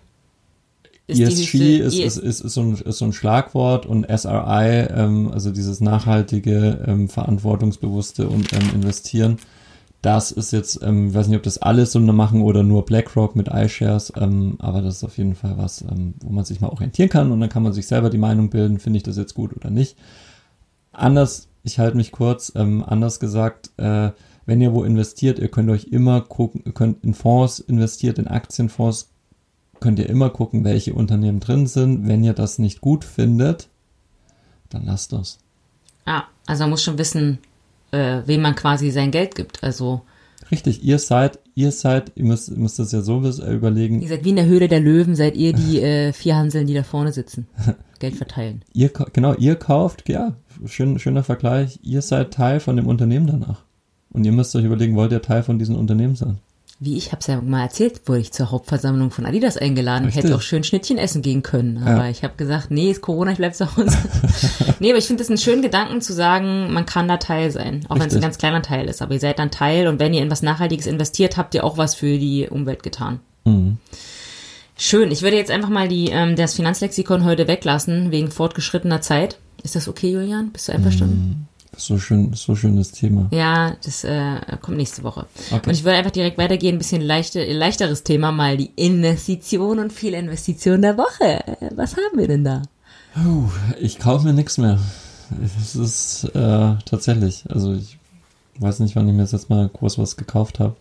Ist 1.09 1.19
ESG 1.21 1.59
die 1.59 1.77
ist, 1.79 1.95
höchste- 1.97 2.05
ist, 2.05 2.17
ist, 2.19 2.41
ist, 2.41 2.55
so 2.55 2.61
ein, 2.61 2.75
ist 2.75 2.99
so 2.99 3.05
ein 3.07 3.13
Schlagwort 3.13 3.87
und 3.87 4.05
SRI, 4.09 4.87
ähm, 4.95 5.31
also 5.33 5.51
dieses 5.51 5.81
nachhaltige, 5.81 6.85
ähm, 6.87 7.09
verantwortungsbewusste 7.09 8.29
und 8.29 8.53
ähm, 8.53 8.71
Investieren, 8.75 9.39
das 10.03 10.31
ist 10.31 10.53
jetzt, 10.53 10.81
ähm, 10.83 11.09
ich 11.09 11.15
weiß 11.15 11.27
nicht, 11.29 11.37
ob 11.39 11.43
das 11.43 11.59
alle 11.59 11.85
so 11.87 11.99
machen 11.99 12.43
oder 12.43 12.63
nur 12.63 12.85
BlackRock 12.85 13.35
mit 13.37 13.49
iShares, 13.49 14.13
ähm, 14.17 14.57
aber 14.59 14.83
das 14.83 14.97
ist 14.97 15.05
auf 15.05 15.19
jeden 15.19 15.35
Fall 15.35 15.55
was, 15.57 15.83
ähm, 15.83 16.15
wo 16.23 16.31
man 16.31 16.45
sich 16.45 16.61
mal 16.61 16.69
orientieren 16.69 17.09
kann 17.09 17.33
und 17.33 17.41
dann 17.41 17.49
kann 17.49 17.63
man 17.65 17.73
sich 17.73 17.87
selber 17.89 18.11
die 18.11 18.19
Meinung 18.19 18.51
bilden, 18.51 18.79
finde 18.79 18.99
ich 18.99 19.03
das 19.03 19.17
jetzt 19.17 19.35
gut 19.35 19.57
oder 19.57 19.71
nicht. 19.71 19.97
Anders, 20.93 21.49
ich 21.63 21.79
halte 21.79 21.97
mich 21.97 22.13
kurz, 22.13 22.53
ähm, 22.55 22.85
anders 22.87 23.19
gesagt, 23.19 23.71
äh, 23.79 24.11
wenn 24.47 24.61
ihr 24.61 24.73
wo 24.73 24.85
investiert, 24.85 25.39
ihr 25.39 25.49
könnt 25.49 25.71
euch 25.71 25.85
immer 25.85 26.21
gucken, 26.21 26.63
ihr 26.65 26.73
könnt 26.73 27.03
in 27.05 27.15
Fonds 27.15 27.59
investiert, 27.61 28.19
in 28.19 28.27
Aktienfonds, 28.29 29.11
könnt 29.81 29.99
ihr 29.99 30.09
immer 30.09 30.31
gucken, 30.31 30.65
welche 30.65 30.95
Unternehmen 30.95 31.41
drin 31.41 31.67
sind. 31.67 32.07
Wenn 32.07 32.25
ihr 32.25 32.35
das 32.35 32.59
nicht 32.59 32.81
gut 32.81 33.05
findet, 33.05 33.69
dann 34.71 34.85
lasst 34.85 35.13
das. 35.13 35.39
Ah, 36.05 36.25
also 36.47 36.65
man 36.65 36.71
muss 36.71 36.83
schon 36.83 36.99
wissen, 36.99 37.39
äh, 37.91 38.23
wem 38.27 38.43
man 38.43 38.55
quasi 38.55 38.91
sein 38.91 39.11
Geld 39.11 39.35
gibt. 39.35 39.63
Also 39.63 40.03
Richtig, 40.51 40.83
ihr 40.83 40.99
seid, 40.99 41.39
ihr 41.55 41.73
seid, 41.73 42.13
ihr 42.15 42.25
müsst, 42.25 42.49
ihr 42.49 42.57
müsst 42.57 42.79
das 42.79 42.93
ja 42.93 43.03
so 43.03 43.23
äh, 43.23 43.53
überlegen, 43.53 44.01
ihr 44.01 44.09
seid 44.09 44.25
wie 44.25 44.31
in 44.31 44.37
der 44.37 44.47
Höhle 44.47 44.69
der 44.69 44.81
Löwen, 44.81 45.15
seid 45.15 45.37
ihr 45.37 45.53
die 45.53 45.81
äh, 45.83 46.13
vier 46.13 46.37
Hanseln, 46.37 46.67
die 46.67 46.75
da 46.75 46.83
vorne 46.83 47.13
sitzen. 47.13 47.47
Geld 47.99 48.15
verteilen. 48.15 48.63
ihr, 48.73 48.91
genau, 49.13 49.35
ihr 49.35 49.57
kauft, 49.57 50.09
ja, 50.09 50.37
schön, 50.67 50.99
schöner 50.99 51.25
Vergleich, 51.25 51.81
ihr 51.83 52.01
seid 52.01 52.33
Teil 52.33 52.61
von 52.61 52.77
dem 52.77 52.87
Unternehmen 52.87 53.27
danach. 53.27 53.65
Und 54.11 54.25
ihr 54.25 54.33
müsst 54.33 54.55
euch 54.57 54.65
überlegen, 54.65 54.97
wollt 54.97 55.13
ihr 55.13 55.21
Teil 55.21 55.43
von 55.43 55.59
diesem 55.59 55.77
Unternehmen 55.77 56.17
sein? 56.17 56.39
Wie 56.81 56.97
ich 56.97 57.11
hab's 57.11 57.27
ja 57.27 57.41
mal 57.41 57.63
erzählt, 57.63 58.03
wurde 58.07 58.21
ich 58.21 58.31
zur 58.33 58.53
Hauptversammlung 58.53 59.11
von 59.11 59.27
Adidas 59.27 59.57
eingeladen. 59.57 60.05
Ich 60.09 60.15
Richtig. 60.15 60.25
hätte 60.31 60.37
auch 60.37 60.43
schön 60.43 60.63
Schnittchen 60.63 60.97
essen 60.97 61.23
gehen 61.23 61.43
können. 61.43 61.79
Aber 61.83 62.05
Ja. 62.05 62.09
ich 62.11 62.23
habe 62.23 62.35
gesagt, 62.37 62.71
nee, 62.71 62.93
ist 62.93 63.01
Corona, 63.01 63.33
ich 63.33 63.39
bleib 63.39 63.57
zu 63.57 63.67
Hause. 63.77 63.97
nee, 64.79 64.91
aber 64.91 64.99
ich 64.99 65.07
finde 65.07 65.25
es 65.25 65.29
einen 65.29 65.39
schönen 65.39 65.63
Gedanken 65.63 66.01
zu 66.01 66.13
sagen, 66.13 66.73
man 66.73 66.87
kann 66.87 67.09
da 67.09 67.17
Teil 67.17 67.51
sein. 67.51 67.85
Auch 67.89 67.99
wenn 67.99 68.07
es 68.07 68.15
ein 68.15 68.21
ganz 68.21 68.39
kleiner 68.39 68.63
Teil 68.63 68.89
ist. 68.89 69.03
Aber 69.03 69.13
ihr 69.15 69.19
seid 69.21 69.41
dann 69.41 69.51
Teil 69.51 69.89
und 69.89 69.99
wenn 69.99 70.15
ihr 70.15 70.23
in 70.23 70.31
was 70.31 70.43
Nachhaltiges 70.43 70.87
investiert, 70.87 71.37
habt 71.37 71.53
ihr 71.57 71.65
auch 71.65 71.79
was 71.79 71.97
für 71.97 72.17
die 72.17 72.47
Umwelt 72.49 72.85
getan. 72.85 73.19
Mhm. 73.45 73.79
Schön. 74.77 75.11
Ich 75.11 75.23
würde 75.23 75.37
jetzt 75.37 75.51
einfach 75.51 75.71
mal 75.71 75.89
die, 75.89 76.11
ähm, 76.11 76.37
das 76.37 76.55
Finanzlexikon 76.55 77.25
heute 77.25 77.49
weglassen, 77.49 78.13
wegen 78.13 78.31
fortgeschrittener 78.31 79.01
Zeit. 79.01 79.39
Ist 79.65 79.75
das 79.75 79.89
okay, 79.89 80.13
Julian? 80.13 80.51
Bist 80.53 80.69
du 80.69 80.73
einverstanden? 80.73 81.49
So 81.79 81.97
schön, 81.97 82.33
so 82.35 82.57
schönes 82.57 82.91
Thema. 82.91 83.29
Ja, 83.31 83.77
das 83.85 84.03
äh, 84.03 84.41
kommt 84.61 84.79
nächste 84.79 85.05
Woche. 85.05 85.27
Okay. 85.53 85.69
Und 85.69 85.73
ich 85.73 85.85
würde 85.85 85.97
einfach 85.97 86.11
direkt 86.11 86.37
weitergehen, 86.37 86.75
ein 86.75 86.79
bisschen 86.79 87.03
leichte, 87.03 87.45
leichteres 87.45 88.03
Thema, 88.03 88.33
mal 88.33 88.57
die 88.57 88.73
Investition 88.75 89.79
und 89.79 89.93
Fehlinvestition 89.93 90.83
der 90.83 90.99
Woche. 90.99 91.39
Was 91.77 91.93
haben 91.93 92.19
wir 92.19 92.27
denn 92.27 92.43
da? 92.43 92.63
Puh, 93.15 93.49
ich 93.81 94.01
kaufe 94.01 94.27
mir 94.27 94.33
nichts 94.33 94.59
mehr. 94.59 94.81
Es 95.45 95.77
ist 95.77 96.25
äh, 96.35 96.75
tatsächlich, 96.85 97.45
also 97.49 97.75
ich 97.75 97.97
weiß 98.59 98.81
nicht, 98.81 98.97
wann 98.97 99.09
ich 99.09 99.15
mir 99.15 99.23
das 99.23 99.33
jetzt 99.33 99.49
mal 99.49 99.69
groß 99.69 99.99
was 99.99 100.17
gekauft 100.17 100.59
habe. 100.59 100.75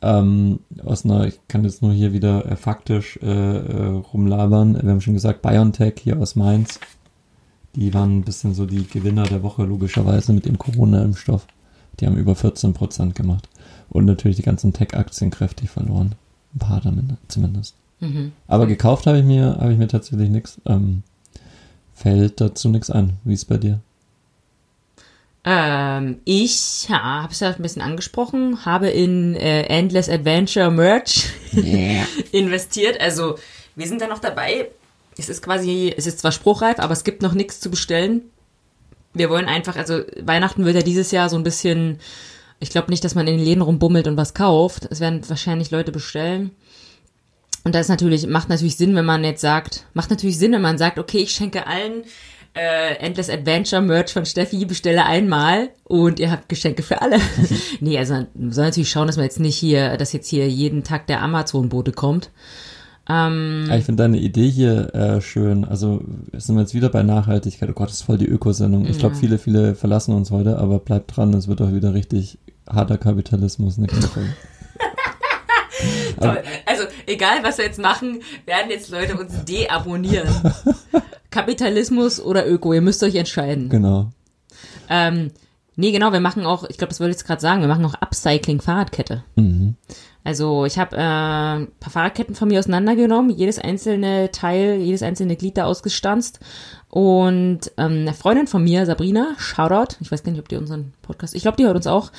Ähm, 0.00 0.60
aus 0.84 1.04
einer, 1.04 1.26
ich 1.26 1.38
kann 1.48 1.64
jetzt 1.64 1.82
nur 1.82 1.92
hier 1.92 2.12
wieder 2.12 2.46
äh, 2.46 2.56
faktisch 2.56 3.16
äh, 3.18 3.28
rumlabern. 3.28 4.80
Wir 4.82 4.90
haben 4.90 5.00
schon 5.00 5.14
gesagt, 5.14 5.42
BioNTech 5.42 5.94
hier 6.00 6.18
aus 6.18 6.36
Mainz. 6.36 6.80
Die 7.74 7.94
waren 7.94 8.18
ein 8.18 8.24
bisschen 8.24 8.54
so 8.54 8.66
die 8.66 8.86
Gewinner 8.86 9.24
der 9.24 9.42
Woche, 9.42 9.64
logischerweise, 9.64 10.32
mit 10.32 10.46
dem 10.46 10.58
Corona-Impfstoff. 10.58 11.46
Die 12.00 12.06
haben 12.06 12.16
über 12.16 12.32
14% 12.32 13.12
gemacht. 13.12 13.48
Und 13.88 14.04
natürlich 14.04 14.36
die 14.36 14.42
ganzen 14.42 14.72
Tech-Aktien 14.72 15.30
kräftig 15.30 15.70
verloren. 15.70 16.14
Ein 16.54 16.58
paar 16.58 16.80
damit 16.80 17.04
zumindest. 17.28 17.74
Mhm. 18.00 18.32
Aber 18.46 18.66
gekauft 18.66 19.06
habe 19.06 19.18
ich 19.18 19.24
mir, 19.24 19.56
habe 19.60 19.72
ich 19.72 19.78
mir 19.78 19.88
tatsächlich 19.88 20.30
nichts. 20.30 20.60
Ähm, 20.66 21.02
fällt 21.94 22.40
dazu 22.40 22.68
nichts 22.68 22.90
ein. 22.90 23.14
Wie 23.24 23.34
ist 23.34 23.46
bei 23.46 23.56
dir? 23.56 23.80
Ähm, 25.44 26.20
ich 26.24 26.88
ja, 26.88 27.22
habe 27.22 27.32
es 27.32 27.40
ja 27.40 27.50
ein 27.50 27.62
bisschen 27.62 27.82
angesprochen, 27.82 28.64
habe 28.64 28.88
in 28.88 29.34
äh, 29.34 29.62
Endless 29.62 30.08
Adventure 30.08 30.70
Merch 30.70 31.28
investiert. 32.32 33.00
Also 33.00 33.36
wir 33.74 33.86
sind 33.86 34.00
da 34.00 34.08
noch 34.08 34.18
dabei. 34.18 34.68
Es 35.18 35.28
ist 35.28 35.42
quasi, 35.42 35.92
es 35.96 36.06
ist 36.06 36.20
zwar 36.20 36.32
spruchreif, 36.32 36.78
aber 36.78 36.92
es 36.92 37.04
gibt 37.04 37.22
noch 37.22 37.34
nichts 37.34 37.60
zu 37.60 37.70
bestellen. 37.70 38.22
Wir 39.14 39.30
wollen 39.30 39.46
einfach, 39.46 39.76
also 39.76 40.02
Weihnachten 40.20 40.64
wird 40.64 40.76
ja 40.76 40.82
dieses 40.82 41.10
Jahr 41.10 41.28
so 41.28 41.36
ein 41.36 41.42
bisschen, 41.42 41.98
ich 42.60 42.70
glaube 42.70 42.90
nicht, 42.90 43.04
dass 43.04 43.14
man 43.14 43.26
in 43.26 43.36
den 43.36 43.44
Läden 43.44 43.62
rumbummelt 43.62 44.06
und 44.06 44.16
was 44.16 44.34
kauft. 44.34 44.86
Es 44.90 45.00
werden 45.00 45.28
wahrscheinlich 45.28 45.70
Leute 45.70 45.92
bestellen. 45.92 46.52
Und 47.64 47.74
das 47.74 47.82
ist 47.82 47.88
natürlich, 47.88 48.26
macht 48.26 48.48
natürlich 48.48 48.76
Sinn, 48.76 48.94
wenn 48.94 49.04
man 49.04 49.24
jetzt 49.24 49.40
sagt, 49.40 49.84
macht 49.92 50.10
natürlich 50.10 50.38
Sinn, 50.38 50.52
wenn 50.52 50.62
man 50.62 50.78
sagt, 50.78 50.98
okay, 50.98 51.18
ich 51.18 51.32
schenke 51.32 51.66
allen 51.66 52.04
äh, 52.54 52.94
Endless 52.96 53.30
Adventure 53.30 53.82
Merch 53.82 54.12
von 54.12 54.26
Steffi, 54.26 54.64
bestelle 54.64 55.04
einmal 55.04 55.70
und 55.84 56.18
ihr 56.18 56.30
habt 56.30 56.48
Geschenke 56.48 56.82
für 56.82 57.02
alle. 57.02 57.18
nee, 57.80 57.98
also 57.98 58.26
man 58.34 58.52
soll 58.52 58.64
natürlich 58.64 58.90
schauen, 58.90 59.06
dass 59.06 59.16
man 59.16 59.24
jetzt 59.24 59.40
nicht 59.40 59.56
hier, 59.56 59.96
dass 59.96 60.12
jetzt 60.12 60.28
hier 60.28 60.48
jeden 60.48 60.84
Tag 60.84 61.06
der 61.06 61.22
Amazon-Bote 61.22 61.92
kommt. 61.92 62.30
Ähm, 63.08 63.66
Ja, 63.68 63.76
ich 63.76 63.84
finde 63.84 64.02
deine 64.02 64.18
Idee 64.18 64.48
hier 64.48 64.94
äh, 64.94 65.20
schön. 65.20 65.64
Also 65.64 66.02
sind 66.32 66.56
wir 66.56 66.62
jetzt 66.62 66.74
wieder 66.74 66.88
bei 66.90 67.02
Nachhaltigkeit. 67.02 67.68
Oh 67.70 67.72
Gott, 67.72 67.88
das 67.88 67.96
ist 67.96 68.02
voll 68.02 68.18
die 68.18 68.26
Ökosendung. 68.28 68.86
Ich 68.86 68.98
glaube, 68.98 69.14
viele, 69.14 69.38
viele 69.38 69.74
verlassen 69.74 70.14
uns 70.14 70.30
heute, 70.30 70.58
aber 70.58 70.78
bleibt 70.78 71.16
dran, 71.16 71.32
es 71.34 71.48
wird 71.48 71.62
auch 71.62 71.72
wieder 71.72 71.94
richtig 71.94 72.38
harter 72.68 72.98
Kapitalismus 72.98 73.78
Folge. 74.08 74.28
Toll. 76.20 76.42
Also, 76.66 76.84
egal 77.06 77.42
was 77.42 77.58
wir 77.58 77.64
jetzt 77.64 77.78
machen, 77.78 78.20
werden 78.46 78.70
jetzt 78.70 78.90
Leute 78.90 79.16
uns 79.16 79.44
deabonnieren. 79.44 80.28
Kapitalismus 81.30 82.20
oder 82.20 82.48
Öko, 82.48 82.72
ihr 82.72 82.80
müsst 82.80 83.02
euch 83.02 83.14
entscheiden. 83.14 83.68
Genau. 83.68 84.10
Ähm, 84.88 85.30
nee, 85.78 85.92
genau, 85.92 86.12
wir 86.12 86.20
machen 86.20 86.44
auch, 86.44 86.64
ich 86.68 86.76
glaube, 86.76 86.88
das 86.88 87.00
wollte 87.00 87.12
ich 87.12 87.18
jetzt 87.18 87.26
gerade 87.26 87.40
sagen, 87.40 87.60
wir 87.60 87.68
machen 87.68 87.84
auch 87.84 87.94
Upcycling 87.94 88.60
Fahrradkette. 88.60 89.24
Mhm. 89.36 89.76
Also 90.24 90.66
ich 90.66 90.78
habe 90.78 90.96
äh, 90.96 91.00
ein 91.00 91.68
paar 91.80 91.92
Fahrradketten 91.92 92.34
von 92.34 92.48
mir 92.48 92.58
auseinandergenommen, 92.58 93.30
jedes 93.30 93.58
einzelne 93.58 94.30
Teil, 94.32 94.76
jedes 94.80 95.02
einzelne 95.02 95.36
Glied 95.36 95.56
da 95.56 95.64
ausgestanzt. 95.64 96.40
Und 96.90 97.70
ähm, 97.76 98.00
eine 98.00 98.12
Freundin 98.12 98.46
von 98.46 98.62
mir, 98.62 98.84
Sabrina, 98.84 99.34
Shoutout, 99.38 99.96
ich 100.00 100.10
weiß 100.10 100.24
gar 100.24 100.32
nicht, 100.32 100.40
ob 100.40 100.48
die 100.48 100.56
unseren 100.56 100.92
Podcast, 101.02 101.34
ich 101.34 101.42
glaube, 101.42 101.56
die 101.56 101.64
hört 101.64 101.76
uns 101.76 101.86
auch, 101.86 102.10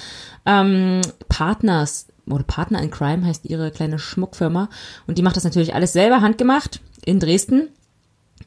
ähm, 0.45 1.01
Partners 1.27 2.07
oder 2.29 2.43
Partner 2.43 2.81
in 2.81 2.91
Crime 2.91 3.25
heißt 3.25 3.45
ihre 3.45 3.71
kleine 3.71 3.99
Schmuckfirma. 3.99 4.69
Und 5.05 5.17
die 5.17 5.21
macht 5.21 5.35
das 5.35 5.43
natürlich 5.43 5.75
alles 5.75 5.93
selber 5.93 6.21
handgemacht 6.21 6.79
in 7.03 7.19
Dresden. 7.19 7.69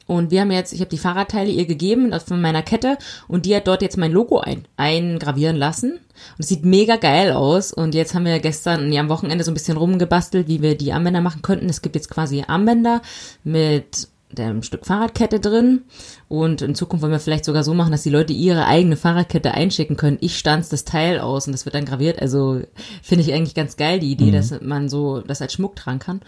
Und 0.05 0.31
wir 0.31 0.41
haben 0.41 0.51
jetzt, 0.51 0.73
ich 0.73 0.81
habe 0.81 0.89
die 0.89 0.97
Fahrradteile 0.97 1.49
ihr 1.49 1.65
gegeben 1.65 2.13
von 2.25 2.41
meiner 2.41 2.61
Kette 2.61 2.97
und 3.27 3.45
die 3.45 3.55
hat 3.55 3.67
dort 3.67 3.81
jetzt 3.81 3.97
mein 3.97 4.11
Logo 4.11 4.39
ein, 4.39 4.65
eingravieren 4.75 5.55
lassen. 5.55 5.93
Und 5.93 6.39
es 6.39 6.49
sieht 6.49 6.65
mega 6.65 6.97
geil 6.97 7.31
aus. 7.31 7.71
Und 7.71 7.95
jetzt 7.95 8.13
haben 8.13 8.25
wir 8.25 8.39
gestern, 8.39 8.89
nee, 8.89 8.99
am 8.99 9.09
Wochenende 9.09 9.43
so 9.43 9.51
ein 9.51 9.55
bisschen 9.55 9.77
rumgebastelt, 9.77 10.47
wie 10.47 10.61
wir 10.61 10.77
die 10.77 10.93
Armbänder 10.93 11.21
machen 11.21 11.41
könnten. 11.41 11.69
Es 11.69 11.81
gibt 11.81 11.95
jetzt 11.95 12.09
quasi 12.09 12.43
Armbänder 12.47 13.01
mit 13.43 14.07
dem 14.31 14.63
Stück 14.63 14.85
Fahrradkette 14.85 15.39
drin. 15.39 15.83
Und 16.27 16.61
in 16.61 16.75
Zukunft 16.75 17.01
wollen 17.03 17.11
wir 17.11 17.19
vielleicht 17.19 17.45
sogar 17.45 17.63
so 17.63 17.73
machen, 17.73 17.91
dass 17.91 18.03
die 18.03 18.09
Leute 18.09 18.33
ihre 18.33 18.65
eigene 18.65 18.97
Fahrradkette 18.97 19.53
einschicken 19.53 19.95
können. 19.95 20.17
Ich 20.21 20.37
stanz 20.37 20.69
das 20.69 20.85
Teil 20.85 21.19
aus 21.19 21.47
und 21.47 21.53
das 21.53 21.65
wird 21.65 21.75
dann 21.75 21.85
graviert. 21.85 22.21
Also 22.21 22.61
finde 23.01 23.23
ich 23.23 23.33
eigentlich 23.33 23.55
ganz 23.55 23.77
geil, 23.77 23.99
die 23.99 24.11
Idee, 24.11 24.31
dass 24.31 24.59
man 24.61 24.89
so 24.89 25.21
das 25.21 25.41
als 25.41 25.53
Schmuck 25.53 25.75
tragen 25.75 25.99
kann. 25.99 26.21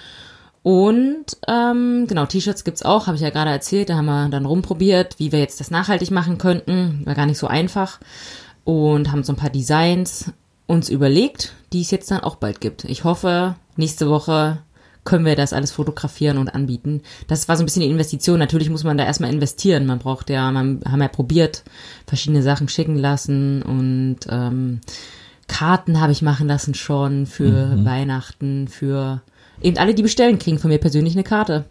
Und 0.66 1.26
ähm, 1.48 2.08
genau, 2.08 2.26
T-Shirts 2.26 2.64
gibt's 2.64 2.82
auch, 2.82 3.06
habe 3.06 3.18
ich 3.18 3.22
ja 3.22 3.30
gerade 3.30 3.52
erzählt. 3.52 3.90
Da 3.90 3.98
haben 3.98 4.08
wir 4.08 4.30
dann 4.30 4.48
rumprobiert, 4.48 5.20
wie 5.20 5.32
wir 5.32 5.38
jetzt 5.38 5.60
das 5.60 5.70
nachhaltig 5.70 6.10
machen 6.10 6.40
könnten. 6.40 7.06
War 7.06 7.14
gar 7.14 7.28
nicht 7.28 7.38
so 7.38 7.46
einfach. 7.46 8.00
Und 8.64 9.12
haben 9.12 9.24
so 9.24 9.32
ein 9.32 9.36
paar 9.36 9.52
Designs 9.52 10.32
uns 10.66 10.90
überlegt, 10.90 11.54
die 11.72 11.82
es 11.82 11.92
jetzt 11.92 12.10
dann 12.10 12.22
auch 12.22 12.38
bald 12.38 12.62
gibt. 12.62 12.86
Ich 12.86 13.04
hoffe, 13.04 13.58
nächste 13.76 14.10
Woche 14.10 14.58
können 15.04 15.26
wir 15.26 15.36
das 15.36 15.54
alles 15.54 15.72
fotografieren 15.72 16.40
und 16.40 16.56
anbieten. 16.56 17.04
Das 17.28 17.48
war 17.48 17.58
so 17.58 17.62
ein 17.62 17.68
bisschen 17.68 17.84
die 17.84 17.90
Investition. 17.90 18.40
Natürlich 18.40 18.72
muss 18.72 18.84
man 18.84 18.98
da 18.98 19.06
erstmal 19.06 19.32
investieren. 19.32 19.86
Man 19.86 20.00
braucht 20.00 20.32
ja, 20.32 20.52
man 20.52 20.82
haben 20.90 21.02
ja 21.04 21.10
probiert, 21.10 21.64
verschiedene 22.08 22.42
Sachen 22.42 22.70
schicken 22.70 22.98
lassen 22.98 23.62
und 23.62 24.22
ähm, 24.30 24.82
Karten 25.48 26.02
habe 26.02 26.12
ich 26.12 26.24
machen 26.24 26.48
lassen 26.48 26.74
schon 26.74 27.28
für 27.28 27.86
Weihnachten, 27.86 28.68
für 28.68 29.22
eben 29.62 29.78
alle, 29.78 29.94
die 29.94 30.04
bestellen, 30.04 30.40
kriegen 30.40 30.60
von 30.60 30.70
mir 30.70 30.80
persönlich 30.80 31.14
eine 31.14 31.24
Karte. 31.24 31.66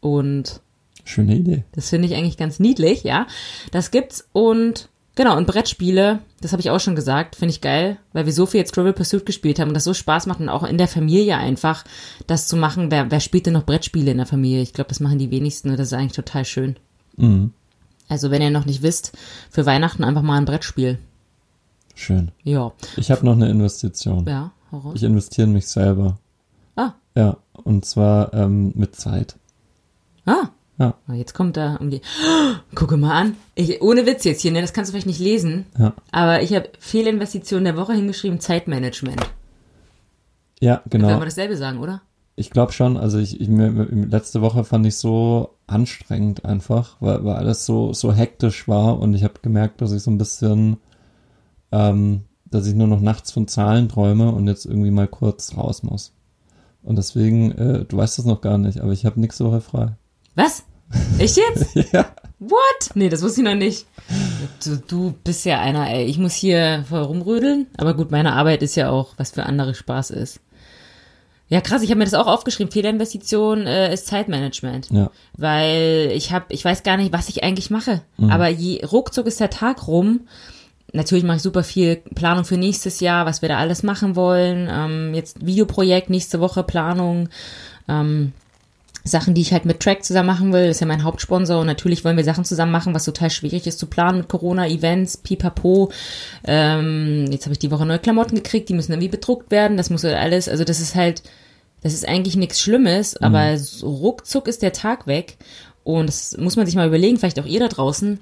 Und 0.00 0.60
Schöne 1.04 1.36
Idee. 1.36 1.64
das 1.72 1.88
finde 1.88 2.08
ich 2.08 2.14
eigentlich 2.14 2.36
ganz 2.36 2.58
niedlich, 2.58 3.04
ja. 3.04 3.26
Das 3.70 3.90
gibt's 3.90 4.28
und 4.32 4.88
genau, 5.14 5.36
und 5.36 5.46
Brettspiele, 5.46 6.20
das 6.40 6.52
habe 6.52 6.60
ich 6.60 6.70
auch 6.70 6.80
schon 6.80 6.96
gesagt, 6.96 7.36
finde 7.36 7.52
ich 7.52 7.60
geil, 7.60 7.98
weil 8.12 8.26
wir 8.26 8.32
so 8.32 8.46
viel 8.46 8.60
jetzt 8.60 8.74
Travel 8.74 8.92
Pursuit 8.92 9.24
gespielt 9.24 9.58
haben 9.58 9.68
und 9.68 9.74
das 9.74 9.84
so 9.84 9.94
Spaß 9.94 10.26
macht 10.26 10.40
und 10.40 10.48
auch 10.48 10.64
in 10.64 10.78
der 10.78 10.88
Familie 10.88 11.36
einfach 11.36 11.84
das 12.26 12.48
zu 12.48 12.56
machen. 12.56 12.90
Wer, 12.90 13.10
wer 13.10 13.20
spielt 13.20 13.46
denn 13.46 13.54
noch 13.54 13.66
Brettspiele 13.66 14.10
in 14.10 14.18
der 14.18 14.26
Familie? 14.26 14.62
Ich 14.62 14.72
glaube, 14.72 14.88
das 14.88 15.00
machen 15.00 15.18
die 15.18 15.30
wenigsten 15.30 15.70
und 15.70 15.78
das 15.78 15.88
ist 15.88 15.92
eigentlich 15.92 16.12
total 16.12 16.44
schön. 16.44 16.76
Mhm. 17.16 17.52
Also, 18.08 18.30
wenn 18.30 18.42
ihr 18.42 18.50
noch 18.50 18.66
nicht 18.66 18.82
wisst, 18.82 19.12
für 19.50 19.66
Weihnachten 19.66 20.04
einfach 20.04 20.22
mal 20.22 20.36
ein 20.36 20.44
Brettspiel. 20.44 20.98
Schön. 21.94 22.30
Ja. 22.44 22.72
Ich 22.96 23.10
habe 23.10 23.24
noch 23.24 23.32
eine 23.32 23.48
Investition. 23.48 24.26
Ja, 24.26 24.52
heraus. 24.70 24.92
Ich 24.94 25.02
investiere 25.02 25.46
in 25.46 25.54
mich 25.54 25.66
selber. 25.66 26.18
Ah, 27.16 27.20
Ja, 27.20 27.36
und 27.64 27.84
zwar 27.84 28.32
ähm, 28.34 28.72
mit 28.76 28.94
Zeit. 28.94 29.36
ah, 30.26 30.50
Ja. 30.78 30.94
Aber 31.06 31.16
Jetzt 31.16 31.32
kommt 31.34 31.56
er 31.56 31.78
um 31.80 31.90
die. 31.90 32.00
Gucke 32.74 32.96
mal 32.96 33.14
an. 33.14 33.36
Ich, 33.54 33.80
ohne 33.82 34.04
Witz 34.06 34.24
jetzt 34.24 34.42
hier, 34.42 34.52
ne? 34.52 34.60
Das 34.60 34.72
kannst 34.72 34.90
du 34.90 34.92
vielleicht 34.92 35.06
nicht 35.06 35.20
lesen. 35.20 35.64
Ja. 35.78 35.94
Aber 36.12 36.42
ich 36.42 36.54
habe 36.54 36.68
Fehlinvestition 36.78 37.64
der 37.64 37.76
Woche 37.76 37.94
hingeschrieben, 37.94 38.40
Zeitmanagement. 38.40 39.20
Ja, 40.60 40.82
genau. 40.88 41.08
wir 41.08 41.24
dasselbe 41.24 41.56
sagen, 41.56 41.78
oder? 41.80 42.02
Ich 42.38 42.50
glaube 42.50 42.72
schon, 42.72 42.96
also 42.98 43.18
ich, 43.18 43.40
ich 43.40 43.48
mir- 43.48 43.70
letzte 43.90 44.42
Woche 44.42 44.64
fand 44.64 44.84
ich 44.86 44.96
so 44.96 45.54
anstrengend 45.66 46.44
einfach, 46.44 46.96
weil, 47.00 47.24
weil 47.24 47.36
alles 47.36 47.64
so, 47.64 47.94
so 47.94 48.12
hektisch 48.12 48.68
war 48.68 48.98
und 48.98 49.14
ich 49.14 49.24
habe 49.24 49.34
gemerkt, 49.40 49.80
dass 49.80 49.92
ich 49.92 50.02
so 50.02 50.10
ein 50.10 50.18
bisschen, 50.18 50.76
ähm, 51.72 52.24
dass 52.44 52.66
ich 52.66 52.74
nur 52.74 52.86
noch 52.88 53.00
nachts 53.00 53.32
von 53.32 53.48
Zahlen 53.48 53.88
träume 53.88 54.32
und 54.32 54.46
jetzt 54.48 54.66
irgendwie 54.66 54.90
mal 54.90 55.08
kurz 55.08 55.56
raus 55.56 55.82
muss. 55.82 56.12
Und 56.86 56.96
deswegen, 56.96 57.50
äh, 57.50 57.84
du 57.84 57.96
weißt 57.96 58.18
das 58.18 58.24
noch 58.24 58.40
gar 58.40 58.58
nicht, 58.58 58.80
aber 58.80 58.92
ich 58.92 59.04
habe 59.04 59.20
nächste 59.20 59.44
Woche 59.44 59.60
frei. 59.60 59.96
Was? 60.36 60.62
Echt 61.18 61.36
jetzt? 61.36 61.74
ja. 61.92 62.06
What? 62.38 62.90
Nee, 62.94 63.08
das 63.08 63.22
wusste 63.22 63.40
ich 63.40 63.46
noch 63.46 63.56
nicht. 63.56 63.86
Du, 64.64 64.76
du 64.76 65.14
bist 65.24 65.44
ja 65.44 65.60
einer, 65.60 65.90
ey. 65.90 66.04
Ich 66.04 66.16
muss 66.16 66.34
hier 66.34 66.84
voll 66.88 67.02
rumrödeln. 67.02 67.66
Aber 67.76 67.94
gut, 67.94 68.12
meine 68.12 68.34
Arbeit 68.34 68.62
ist 68.62 68.76
ja 68.76 68.88
auch, 68.90 69.14
was 69.16 69.32
für 69.32 69.44
andere 69.44 69.74
Spaß 69.74 70.10
ist. 70.10 70.38
Ja, 71.48 71.60
krass, 71.60 71.82
ich 71.82 71.90
habe 71.90 71.98
mir 71.98 72.04
das 72.04 72.14
auch 72.14 72.28
aufgeschrieben. 72.28 72.72
Fehlerinvestition 72.72 73.66
äh, 73.66 73.92
ist 73.92 74.06
Zeitmanagement. 74.06 74.88
Ja. 74.90 75.10
Weil 75.36 76.12
ich 76.14 76.30
habe, 76.30 76.46
ich 76.50 76.64
weiß 76.64 76.84
gar 76.84 76.96
nicht, 76.96 77.12
was 77.12 77.28
ich 77.28 77.42
eigentlich 77.42 77.70
mache. 77.70 78.02
Aber 78.18 78.48
je 78.48 78.84
ruckzuck 78.84 79.26
ist 79.26 79.40
der 79.40 79.50
Tag 79.50 79.88
rum. 79.88 80.28
Natürlich 80.92 81.24
mache 81.24 81.36
ich 81.36 81.42
super 81.42 81.64
viel 81.64 81.96
Planung 82.14 82.44
für 82.44 82.56
nächstes 82.56 83.00
Jahr, 83.00 83.26
was 83.26 83.42
wir 83.42 83.48
da 83.48 83.58
alles 83.58 83.82
machen 83.82 84.16
wollen. 84.16 84.68
Ähm, 84.70 85.14
jetzt 85.14 85.44
Videoprojekt, 85.44 86.10
nächste 86.10 86.40
Woche 86.40 86.62
Planung. 86.62 87.28
Ähm, 87.88 88.32
Sachen, 89.06 89.34
die 89.34 89.40
ich 89.40 89.52
halt 89.52 89.64
mit 89.64 89.80
Track 89.80 90.04
zusammen 90.04 90.26
machen 90.26 90.52
will. 90.52 90.66
Das 90.66 90.76
ist 90.76 90.80
ja 90.80 90.86
mein 90.86 91.04
Hauptsponsor 91.04 91.60
und 91.60 91.66
natürlich 91.66 92.04
wollen 92.04 92.16
wir 92.16 92.24
Sachen 92.24 92.44
zusammen 92.44 92.72
machen, 92.72 92.94
was 92.94 93.04
total 93.04 93.30
schwierig 93.30 93.66
ist 93.66 93.78
zu 93.78 93.86
planen 93.86 94.18
mit 94.18 94.28
Corona, 94.28 94.66
Events, 94.66 95.16
pipapo. 95.16 95.90
Ähm, 96.44 97.26
jetzt 97.30 97.46
habe 97.46 97.52
ich 97.52 97.58
die 97.58 97.70
Woche 97.70 97.86
neue 97.86 97.98
Klamotten 97.98 98.34
gekriegt, 98.34 98.68
die 98.68 98.74
müssen 98.74 98.92
irgendwie 98.92 99.08
bedruckt 99.08 99.50
werden. 99.50 99.76
Das 99.76 99.90
muss 99.90 100.04
halt 100.04 100.16
alles, 100.16 100.48
also 100.48 100.64
das 100.64 100.80
ist 100.80 100.94
halt, 100.94 101.22
das 101.82 101.94
ist 101.94 102.06
eigentlich 102.06 102.36
nichts 102.36 102.60
Schlimmes, 102.60 103.16
aber 103.16 103.56
so 103.58 103.88
ruckzuck 103.88 104.48
ist 104.48 104.62
der 104.62 104.72
Tag 104.72 105.06
weg. 105.06 105.36
Und 105.84 106.08
das 106.08 106.36
muss 106.36 106.56
man 106.56 106.66
sich 106.66 106.74
mal 106.74 106.88
überlegen, 106.88 107.16
vielleicht 107.16 107.38
auch 107.38 107.46
ihr 107.46 107.60
da 107.60 107.68
draußen. 107.68 108.18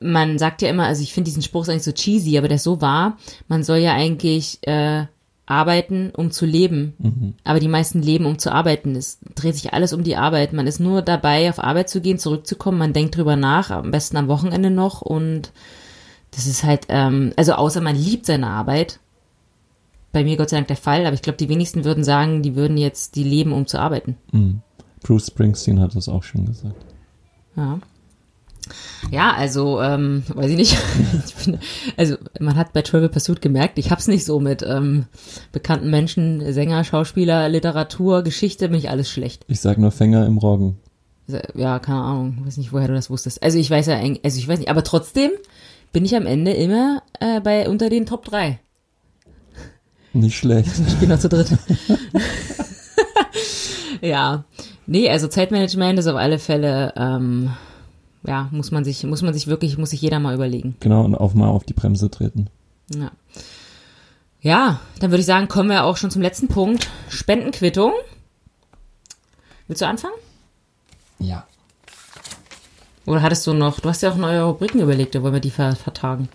Man 0.00 0.38
sagt 0.38 0.62
ja 0.62 0.68
immer, 0.68 0.86
also 0.86 1.02
ich 1.02 1.12
finde 1.12 1.26
diesen 1.26 1.42
Spruch 1.42 1.62
ist 1.62 1.68
eigentlich 1.70 1.82
so 1.82 1.92
cheesy, 1.92 2.38
aber 2.38 2.48
der 2.48 2.56
ist 2.56 2.64
so 2.64 2.80
wahr. 2.80 3.18
Man 3.48 3.64
soll 3.64 3.78
ja 3.78 3.94
eigentlich 3.94 4.58
äh, 4.62 5.06
arbeiten, 5.48 6.10
um 6.14 6.30
zu 6.30 6.46
leben. 6.46 6.94
Aber 7.44 7.58
die 7.58 7.68
meisten 7.68 8.02
leben, 8.02 8.26
um 8.26 8.38
zu 8.38 8.52
arbeiten. 8.52 8.94
Es 8.94 9.18
dreht 9.34 9.56
sich 9.56 9.72
alles 9.72 9.92
um 9.92 10.04
die 10.04 10.16
Arbeit. 10.16 10.52
Man 10.52 10.66
ist 10.66 10.78
nur 10.78 11.02
dabei, 11.02 11.48
auf 11.48 11.58
Arbeit 11.58 11.88
zu 11.88 12.00
gehen, 12.00 12.18
zurückzukommen. 12.18 12.78
Man 12.78 12.92
denkt 12.92 13.16
drüber 13.16 13.36
nach, 13.36 13.70
am 13.70 13.90
besten 13.90 14.18
am 14.18 14.28
Wochenende 14.28 14.70
noch. 14.70 15.00
Und 15.00 15.52
das 16.32 16.46
ist 16.46 16.64
halt, 16.64 16.86
ähm, 16.88 17.32
also 17.36 17.54
außer 17.54 17.80
man 17.80 17.96
liebt 17.96 18.26
seine 18.26 18.48
Arbeit. 18.48 19.00
Bei 20.12 20.22
mir 20.22 20.36
Gott 20.36 20.50
sei 20.50 20.56
Dank 20.56 20.68
der 20.68 20.76
Fall, 20.76 21.06
aber 21.06 21.14
ich 21.14 21.22
glaube, 21.22 21.36
die 21.36 21.48
wenigsten 21.48 21.84
würden 21.84 22.04
sagen, 22.04 22.42
die 22.42 22.54
würden 22.54 22.76
jetzt, 22.76 23.14
die 23.16 23.24
leben, 23.24 23.52
um 23.52 23.66
zu 23.66 23.78
arbeiten. 23.78 24.16
Mhm. 24.32 24.62
Bruce 25.02 25.28
Springsteen 25.28 25.80
hat 25.80 25.94
das 25.94 26.08
auch 26.08 26.22
schon 26.22 26.46
gesagt. 26.46 26.84
Ja. 27.56 27.78
Ja, 29.10 29.32
also, 29.32 29.80
ähm, 29.80 30.22
weiß 30.28 30.50
ich 30.50 30.56
nicht. 30.56 30.76
ich 31.26 31.34
bin, 31.44 31.58
also, 31.96 32.16
man 32.40 32.56
hat 32.56 32.72
bei 32.72 32.82
Travel 32.82 33.08
Pursuit 33.08 33.40
gemerkt, 33.40 33.78
ich 33.78 33.90
hab's 33.90 34.08
nicht 34.08 34.24
so 34.24 34.40
mit 34.40 34.62
ähm, 34.62 35.06
bekannten 35.52 35.90
Menschen, 35.90 36.52
Sänger, 36.52 36.84
Schauspieler, 36.84 37.48
Literatur, 37.48 38.22
Geschichte, 38.22 38.68
bin 38.68 38.78
ich 38.78 38.90
alles 38.90 39.10
schlecht. 39.10 39.44
Ich 39.48 39.60
sag 39.60 39.78
nur 39.78 39.92
Fänger 39.92 40.26
im 40.26 40.38
Roggen. 40.38 40.78
Ja, 41.54 41.78
keine 41.78 42.00
Ahnung, 42.00 42.38
weiß 42.44 42.56
nicht, 42.56 42.72
woher 42.72 42.88
du 42.88 42.94
das 42.94 43.10
wusstest. 43.10 43.42
Also 43.42 43.58
ich 43.58 43.70
weiß 43.70 43.86
ja, 43.86 43.98
also 43.98 44.38
ich 44.38 44.48
weiß 44.48 44.58
nicht, 44.60 44.70
aber 44.70 44.82
trotzdem 44.82 45.30
bin 45.92 46.04
ich 46.04 46.16
am 46.16 46.26
Ende 46.26 46.52
immer 46.52 47.02
äh, 47.20 47.40
bei 47.40 47.68
unter 47.68 47.90
den 47.90 48.06
Top 48.06 48.24
3. 48.24 48.58
Nicht 50.14 50.38
schlecht. 50.38 50.70
Ich 50.86 50.96
bin 50.96 51.10
noch 51.10 51.18
zu 51.18 51.28
dritt. 51.28 51.48
ja. 54.00 54.44
Nee, 54.86 55.10
also 55.10 55.28
Zeitmanagement 55.28 55.98
ist 55.98 56.06
auf 56.06 56.16
alle 56.16 56.38
Fälle, 56.38 56.94
ähm, 56.96 57.50
ja, 58.26 58.48
muss 58.50 58.70
man 58.70 58.84
sich, 58.84 59.04
muss 59.04 59.22
man 59.22 59.34
sich 59.34 59.46
wirklich, 59.46 59.78
muss 59.78 59.90
sich 59.90 60.02
jeder 60.02 60.20
mal 60.20 60.34
überlegen. 60.34 60.76
Genau, 60.80 61.04
und 61.04 61.14
auf 61.14 61.34
mal 61.34 61.48
auf 61.48 61.64
die 61.64 61.74
Bremse 61.74 62.10
treten. 62.10 62.48
Ja. 62.94 63.10
Ja, 64.40 64.80
dann 65.00 65.10
würde 65.10 65.20
ich 65.20 65.26
sagen, 65.26 65.48
kommen 65.48 65.68
wir 65.68 65.84
auch 65.84 65.96
schon 65.96 66.10
zum 66.10 66.22
letzten 66.22 66.48
Punkt. 66.48 66.88
Spendenquittung. 67.08 67.92
Willst 69.66 69.82
du 69.82 69.86
anfangen? 69.86 70.14
Ja. 71.18 71.46
Oder 73.04 73.22
hattest 73.22 73.46
du 73.46 73.54
noch, 73.54 73.80
du 73.80 73.88
hast 73.88 74.02
ja 74.02 74.12
auch 74.12 74.16
neue 74.16 74.42
Rubriken 74.42 74.80
überlegt, 74.80 75.14
da 75.14 75.22
wollen 75.22 75.34
wir 75.34 75.40
die 75.40 75.50
ver 75.50 75.74
vertagen. 75.74 76.28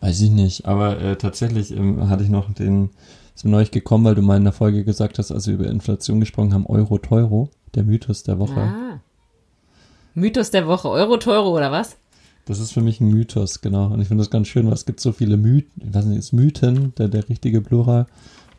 Weiß 0.00 0.20
ich 0.20 0.30
nicht, 0.30 0.66
aber 0.66 1.00
äh, 1.00 1.16
tatsächlich 1.16 1.74
ähm, 1.74 2.08
hatte 2.08 2.22
ich 2.22 2.28
noch 2.28 2.52
den, 2.52 2.90
ist 3.34 3.44
mir 3.44 3.50
neulich 3.50 3.70
gekommen, 3.70 4.04
weil 4.04 4.14
du 4.14 4.22
mal 4.22 4.36
in 4.36 4.44
der 4.44 4.52
Folge 4.52 4.84
gesagt 4.84 5.18
hast, 5.18 5.32
als 5.32 5.46
wir 5.46 5.54
über 5.54 5.66
Inflation 5.66 6.20
gesprochen 6.20 6.54
haben, 6.54 6.66
Euro 6.66 6.98
Teuro, 6.98 7.50
der 7.74 7.84
Mythos 7.84 8.22
der 8.22 8.38
Woche. 8.38 8.60
Ah. 8.60 8.87
Mythos 10.14 10.50
der 10.50 10.66
Woche, 10.66 10.88
Euro 10.88 11.16
teuro 11.18 11.56
oder 11.56 11.70
was? 11.72 11.96
Das 12.46 12.60
ist 12.60 12.72
für 12.72 12.80
mich 12.80 13.00
ein 13.00 13.08
Mythos, 13.08 13.60
genau. 13.60 13.86
Und 13.92 14.00
ich 14.00 14.08
finde 14.08 14.22
das 14.22 14.30
ganz 14.30 14.48
schön, 14.48 14.66
weil 14.66 14.72
es 14.72 14.86
gibt 14.86 15.00
so 15.00 15.12
viele 15.12 15.36
Mythen, 15.36 15.70
ich 15.86 15.94
weiß 15.94 16.04
nicht, 16.06 16.18
ist 16.18 16.32
Mythen, 16.32 16.94
der, 16.96 17.08
der 17.08 17.28
richtige 17.28 17.60
Plural. 17.60 18.06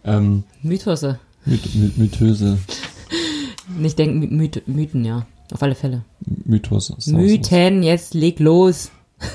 Ähm, 0.03 0.43
Mythose. 0.61 1.19
Myth, 1.45 1.75
My- 1.75 1.91
Mythöse, 1.97 2.57
Ich 3.83 3.95
denke 3.95 4.27
Myth 4.27 4.63
Mythen, 4.67 5.05
ja. 5.05 5.25
Auf 5.51 5.63
alle 5.63 5.75
Fälle. 5.75 6.03
Mythos. 6.45 6.93
Mythen, 7.07 7.81
jetzt 7.83 8.13
leg 8.13 8.39
los. 8.39 8.91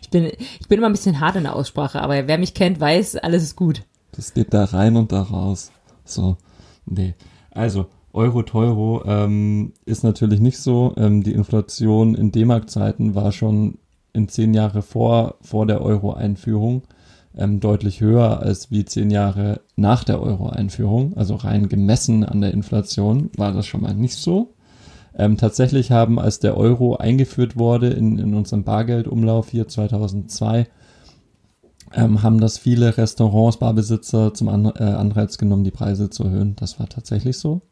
ich, 0.00 0.10
bin, 0.10 0.24
ich 0.60 0.68
bin 0.68 0.78
immer 0.78 0.88
ein 0.88 0.92
bisschen 0.92 1.20
hart 1.20 1.36
in 1.36 1.44
der 1.44 1.56
Aussprache, 1.56 2.00
aber 2.00 2.26
wer 2.26 2.38
mich 2.38 2.54
kennt, 2.54 2.80
weiß, 2.80 3.16
alles 3.16 3.42
ist 3.42 3.56
gut. 3.56 3.82
Das 4.12 4.32
geht 4.32 4.54
da 4.54 4.64
rein 4.64 4.96
und 4.96 5.12
da 5.12 5.22
raus. 5.22 5.70
So, 6.04 6.36
nee. 6.86 7.14
Also, 7.50 7.86
Euro 8.14 8.42
Teuro 8.42 9.02
ähm, 9.06 9.72
ist 9.84 10.04
natürlich 10.04 10.40
nicht 10.40 10.58
so. 10.58 10.94
Ähm, 10.96 11.22
die 11.22 11.32
Inflation 11.32 12.14
in 12.14 12.30
D-Mark-Zeiten 12.30 13.14
war 13.14 13.32
schon 13.32 13.78
in 14.12 14.28
zehn 14.28 14.54
Jahre 14.54 14.82
vor, 14.82 15.34
vor 15.42 15.66
der 15.66 15.82
Euro-Einführung 15.82 16.82
ähm, 17.36 17.58
deutlich 17.58 18.00
höher 18.00 18.40
als 18.40 18.70
wie 18.70 18.84
zehn 18.84 19.10
Jahre 19.10 19.60
nach 19.76 20.04
der 20.04 20.22
Euro-Einführung. 20.22 21.16
Also 21.16 21.34
rein 21.34 21.68
gemessen 21.68 22.24
an 22.24 22.40
der 22.40 22.52
Inflation 22.52 23.30
war 23.36 23.52
das 23.52 23.66
schon 23.66 23.82
mal 23.82 23.94
nicht 23.94 24.16
so. 24.16 24.54
Ähm, 25.16 25.36
tatsächlich 25.36 25.90
haben, 25.90 26.18
als 26.18 26.38
der 26.38 26.56
Euro 26.56 26.96
eingeführt 26.96 27.56
wurde 27.56 27.88
in, 27.88 28.18
in 28.18 28.34
unserem 28.34 28.64
Bargeldumlauf 28.64 29.50
hier 29.50 29.68
2002, 29.68 30.66
ähm, 31.92 32.22
haben 32.22 32.40
das 32.40 32.58
viele 32.58 32.96
Restaurants, 32.96 33.58
Barbesitzer 33.58 34.34
zum 34.34 34.48
An 34.48 34.66
äh, 34.66 34.82
Anreiz 34.82 35.38
genommen, 35.38 35.64
die 35.64 35.70
Preise 35.70 36.10
zu 36.10 36.24
erhöhen. 36.24 36.56
Das 36.56 36.80
war 36.80 36.88
tatsächlich 36.88 37.38
so. 37.38 37.62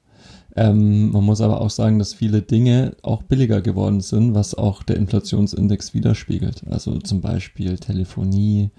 Ähm, 0.55 1.11
man 1.11 1.25
muss 1.25 1.41
aber 1.41 1.61
auch 1.61 1.71
sagen, 1.71 1.99
dass 1.99 2.15
viele 2.15 2.43
Dinge 2.43 2.97
auch 3.03 3.23
billiger 3.23 3.63
geworden 3.63 4.01
sind, 4.01 4.35
was 4.35 4.55
auch 4.55 4.83
der 4.83 4.97
Inflationsindex 4.97 5.95
widerspiegelt. 5.95 6.63
Also 6.71 6.99
zum 6.99 7.21
Beispiel 7.21 7.79
Telefonie, 7.79 8.71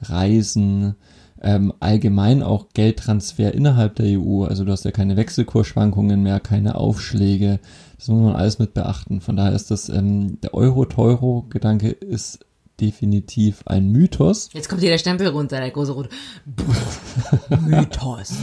Reisen, 0.00 0.94
ähm, 1.42 1.72
allgemein 1.80 2.42
auch 2.42 2.68
Geldtransfer 2.74 3.52
innerhalb 3.52 3.96
der 3.96 4.20
EU. 4.20 4.44
Also 4.44 4.64
du 4.64 4.72
hast 4.72 4.84
ja 4.84 4.92
keine 4.92 5.16
Wechselkursschwankungen 5.16 6.22
mehr, 6.22 6.40
keine 6.40 6.76
Aufschläge. 6.76 7.60
Das 7.98 8.08
muss 8.08 8.22
man 8.22 8.36
alles 8.36 8.58
mit 8.58 8.74
beachten. 8.74 9.20
Von 9.20 9.36
daher 9.36 9.52
ist 9.52 9.70
das, 9.70 9.88
ähm, 9.88 10.40
der 10.40 10.54
Euro-Teuro-Gedanke 10.54 11.90
ist 11.90 12.40
definitiv 12.80 13.62
ein 13.66 13.88
Mythos. 13.90 14.50
Jetzt 14.52 14.68
kommt 14.68 14.82
hier 14.82 14.90
der 14.90 14.98
Stempel 14.98 15.28
runter, 15.28 15.58
der 15.58 15.70
große 15.70 15.92
Rot. 15.92 16.08
Mythos. 17.66 18.34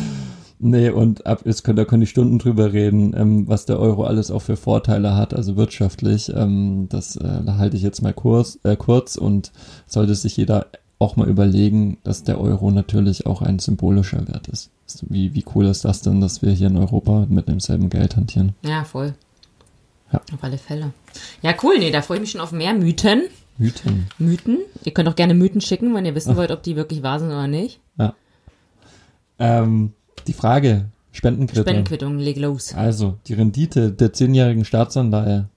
Nee, 0.65 0.91
und 0.91 1.25
ab 1.25 1.41
jetzt 1.43 1.65
könnt, 1.65 1.77
da 1.77 1.83
können 1.83 1.99
die 1.99 2.07
Stunden 2.07 2.39
drüber 2.39 2.71
reden, 2.71 3.13
ähm, 3.17 3.49
was 3.49 3.65
der 3.65 3.79
Euro 3.79 4.05
alles 4.05 4.31
auch 4.31 4.41
für 4.41 4.55
Vorteile 4.55 5.13
hat, 5.13 5.33
also 5.33 5.57
wirtschaftlich. 5.57 6.31
Ähm, 6.33 6.87
das 6.87 7.17
äh, 7.17 7.41
halte 7.57 7.75
ich 7.75 7.83
jetzt 7.83 8.01
mal 8.01 8.13
kurz, 8.13 8.59
äh, 8.63 8.77
kurz 8.77 9.17
und 9.17 9.51
sollte 9.87 10.15
sich 10.15 10.37
jeder 10.37 10.67
auch 10.99 11.17
mal 11.17 11.27
überlegen, 11.27 11.97
dass 12.05 12.23
der 12.23 12.39
Euro 12.39 12.71
natürlich 12.71 13.25
auch 13.25 13.41
ein 13.41 13.59
symbolischer 13.59 14.25
Wert 14.29 14.47
ist. 14.47 14.71
Wie, 15.01 15.33
wie 15.33 15.43
cool 15.53 15.65
ist 15.65 15.83
das 15.83 16.01
denn, 16.01 16.21
dass 16.21 16.41
wir 16.41 16.51
hier 16.51 16.67
in 16.67 16.77
Europa 16.77 17.25
mit 17.27 17.49
demselben 17.49 17.89
Geld 17.89 18.15
hantieren? 18.15 18.55
Ja, 18.63 18.85
voll. 18.85 19.15
Ja. 20.13 20.21
Auf 20.33 20.43
alle 20.43 20.57
Fälle. 20.57 20.93
Ja, 21.41 21.53
cool. 21.61 21.77
Nee, 21.77 21.91
da 21.91 22.01
freue 22.01 22.17
ich 22.17 22.21
mich 22.21 22.31
schon 22.31 22.39
auf 22.39 22.53
mehr 22.53 22.73
Mythen. 22.73 23.23
Mythen. 23.57 24.07
Mythen. 24.17 24.59
Ihr 24.85 24.93
könnt 24.93 25.09
auch 25.09 25.15
gerne 25.15 25.33
Mythen 25.33 25.59
schicken, 25.59 25.93
wenn 25.93 26.05
ihr 26.05 26.15
wissen 26.15 26.37
wollt, 26.37 26.51
ob 26.51 26.63
die 26.63 26.77
wirklich 26.77 27.03
wahr 27.03 27.19
sind 27.19 27.29
oder 27.29 27.47
nicht. 27.47 27.81
Ähm, 29.39 29.91
die 30.27 30.33
Frage, 30.33 30.85
Spendenquittung. 31.11 31.63
Spendenquittung, 31.63 32.17
leg 32.19 32.37
los. 32.37 32.73
Also, 32.73 33.17
die 33.27 33.33
Rendite 33.33 33.91
der 33.91 34.13
zehnjährigen 34.13 34.65
Staatsanleihe 34.65 35.47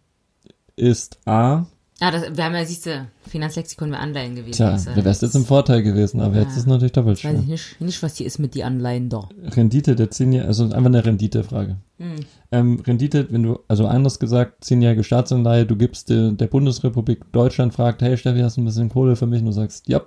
ist 0.77 1.19
A 1.27 1.67
Ah, 1.99 2.11
das, 2.11 2.25
wir 2.37 2.45
haben 2.45 2.55
ja, 2.55 2.63
siehst 2.67 2.85
du, 2.85 3.09
Finanzlexikon 3.27 3.91
wäre 3.91 4.03
Anleihen 4.03 4.35
gewesen. 4.35 4.53
Tja, 4.57 4.73
Das, 4.73 4.87
äh, 4.87 4.95
du 4.95 5.03
wärst 5.03 5.23
jetzt 5.23 5.35
im 5.35 5.47
Vorteil 5.47 5.83
gewesen, 5.83 6.21
aber 6.21 6.37
jetzt 6.37 6.51
Ja. 6.53 6.59
ist 6.59 6.67
natürlich 6.67 6.93
doppelt 6.93 7.25
Weiß 7.25 7.33
ich 7.33 7.39
schwer. 7.41 7.49
nicht, 7.51 7.81
nicht, 7.81 8.03
was 8.03 8.17
hier 8.17 8.27
ist 8.27 8.39
mit 8.39 8.55
die 8.55 8.65
Anleihen 8.65 9.09
da. 9.09 9.31
Rendite 9.55 9.97
der 9.97 10.11
10 10.11 10.31
Jahre, 10.35 10.49
also 10.49 10.65
einfach 10.65 10.85
eine 10.85 11.03
Renditefrage. 11.07 11.77
Hm. 11.99 12.17
Ähm, 12.53 12.81
Rendite, 12.87 13.29
wenn 13.33 13.43
du, 13.45 13.61
also 13.67 13.87
anders 13.87 14.19
gesagt, 14.19 14.63
10-jährige 14.63 15.05
Staatsanleihe, 15.05 15.65
du 15.65 15.75
gibst 15.75 16.11
der, 16.11 16.33
der 16.33 16.49
Bundesrepublik 16.49 17.33
Deutschland, 17.33 17.73
fragt, 17.73 18.03
hey 18.03 18.19
Steffi, 18.19 18.41
hast 18.41 18.59
du 18.59 18.61
ein 18.61 18.67
bisschen 18.67 18.91
Kohle 18.91 19.17
für 19.17 19.27
mich? 19.27 19.41
Und 19.41 19.47
du 19.47 19.53
sagst, 19.53 19.89
ja. 19.89 20.03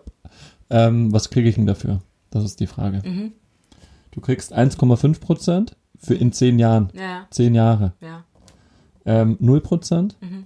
Ähm, 0.70 1.12
was 1.12 1.32
kriege 1.32 1.50
ich 1.50 1.56
denn 1.56 1.66
dafür? 1.66 2.02
Das 2.30 2.43
ist 2.43 2.60
die 2.60 2.68
Frage. 2.68 3.02
Mhm. 3.04 3.32
Du 4.12 4.22
kriegst 4.22 4.53
1,5 4.55 5.20
Prozent 5.20 5.76
für 5.97 6.16
in 6.16 6.32
10 6.32 6.60
Jahren. 6.60 6.89
Ja, 6.93 7.28
10 7.32 7.55
Jahre. 7.55 7.93
ja. 8.01 8.24
Ähm, 9.05 9.38
0 9.39 9.62
Prozent 9.62 10.18
Mhm. 10.22 10.45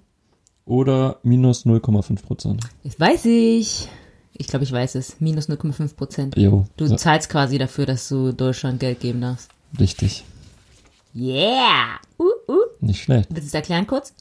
oder 0.66 1.20
minus 1.24 1.66
0,5 1.66 2.22
Prozent. 2.24 2.62
Das 2.84 3.00
weiß 3.00 3.26
ich. 3.26 3.90
Ich 4.34 4.48
glaube, 4.48 4.64
ich 4.64 4.72
weiß 4.72 4.96
es. 4.96 5.20
Minus 5.20 5.50
0,5 5.50 5.96
Prozent. 5.96 6.38
Jo, 6.38 6.66
Du 6.78 6.88
so, 6.88 6.96
zahlst 6.96 7.30
quasi 7.30 7.58
dafür, 7.58 7.86
dass 7.86 8.08
du 8.10 8.32
Deutschland 8.32 8.80
Geld 8.80 9.00
geben 9.00 9.22
darfst. 9.22 9.50
richtig. 9.80 10.24
Yeah! 11.16 12.00
Uh, 12.18 12.24
uh. 12.52 12.58
Nicht 12.80 13.04
schlecht. 13.04 13.30
Willst 13.30 13.44
du 13.44 13.48
es 13.48 13.54
erklären 13.54 13.86
kurz? 13.86 14.14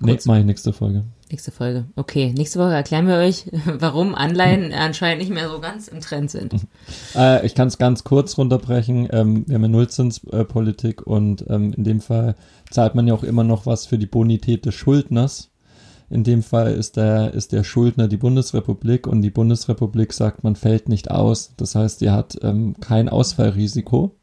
Nee, 0.00 0.12
Kurz. 0.12 0.26
mach 0.26 0.36
ich 0.36 0.44
nächste 0.44 0.72
Folge. 0.72 1.04
Nächste 1.30 1.50
Folge. 1.50 1.86
Okay, 1.96 2.32
nächste 2.36 2.58
Woche 2.60 2.72
erklären 2.72 3.06
wir 3.06 3.16
euch, 3.16 3.46
warum 3.66 4.14
Anleihen 4.14 4.72
anscheinend 4.72 5.20
nicht 5.20 5.32
mehr 5.32 5.50
so 5.50 5.60
ganz 5.60 5.88
im 5.88 6.00
Trend 6.00 6.30
sind. 6.30 6.54
Äh, 7.14 7.44
ich 7.44 7.54
kann 7.54 7.68
es 7.68 7.78
ganz 7.78 8.04
kurz 8.04 8.38
runterbrechen. 8.38 9.08
Ähm, 9.10 9.44
wir 9.46 9.56
haben 9.56 9.62
ja 9.62 9.68
Nullzinspolitik 9.68 11.06
und 11.06 11.44
ähm, 11.48 11.72
in 11.74 11.84
dem 11.84 12.00
Fall 12.00 12.36
zahlt 12.70 12.94
man 12.94 13.06
ja 13.06 13.14
auch 13.14 13.24
immer 13.24 13.44
noch 13.44 13.66
was 13.66 13.86
für 13.86 13.98
die 13.98 14.06
Bonität 14.06 14.64
des 14.66 14.74
Schuldners. 14.74 15.50
In 16.10 16.24
dem 16.24 16.42
Fall 16.42 16.72
ist 16.72 16.96
der, 16.96 17.34
ist 17.34 17.52
der 17.52 17.64
Schuldner 17.64 18.08
die 18.08 18.16
Bundesrepublik 18.16 19.06
und 19.06 19.20
die 19.20 19.30
Bundesrepublik 19.30 20.12
sagt, 20.14 20.44
man 20.44 20.56
fällt 20.56 20.88
nicht 20.88 21.10
aus. 21.10 21.52
Das 21.56 21.74
heißt, 21.74 22.00
die 22.00 22.10
hat 22.10 22.38
ähm, 22.42 22.76
kein 22.80 23.08
Ausfallrisiko. 23.08 24.16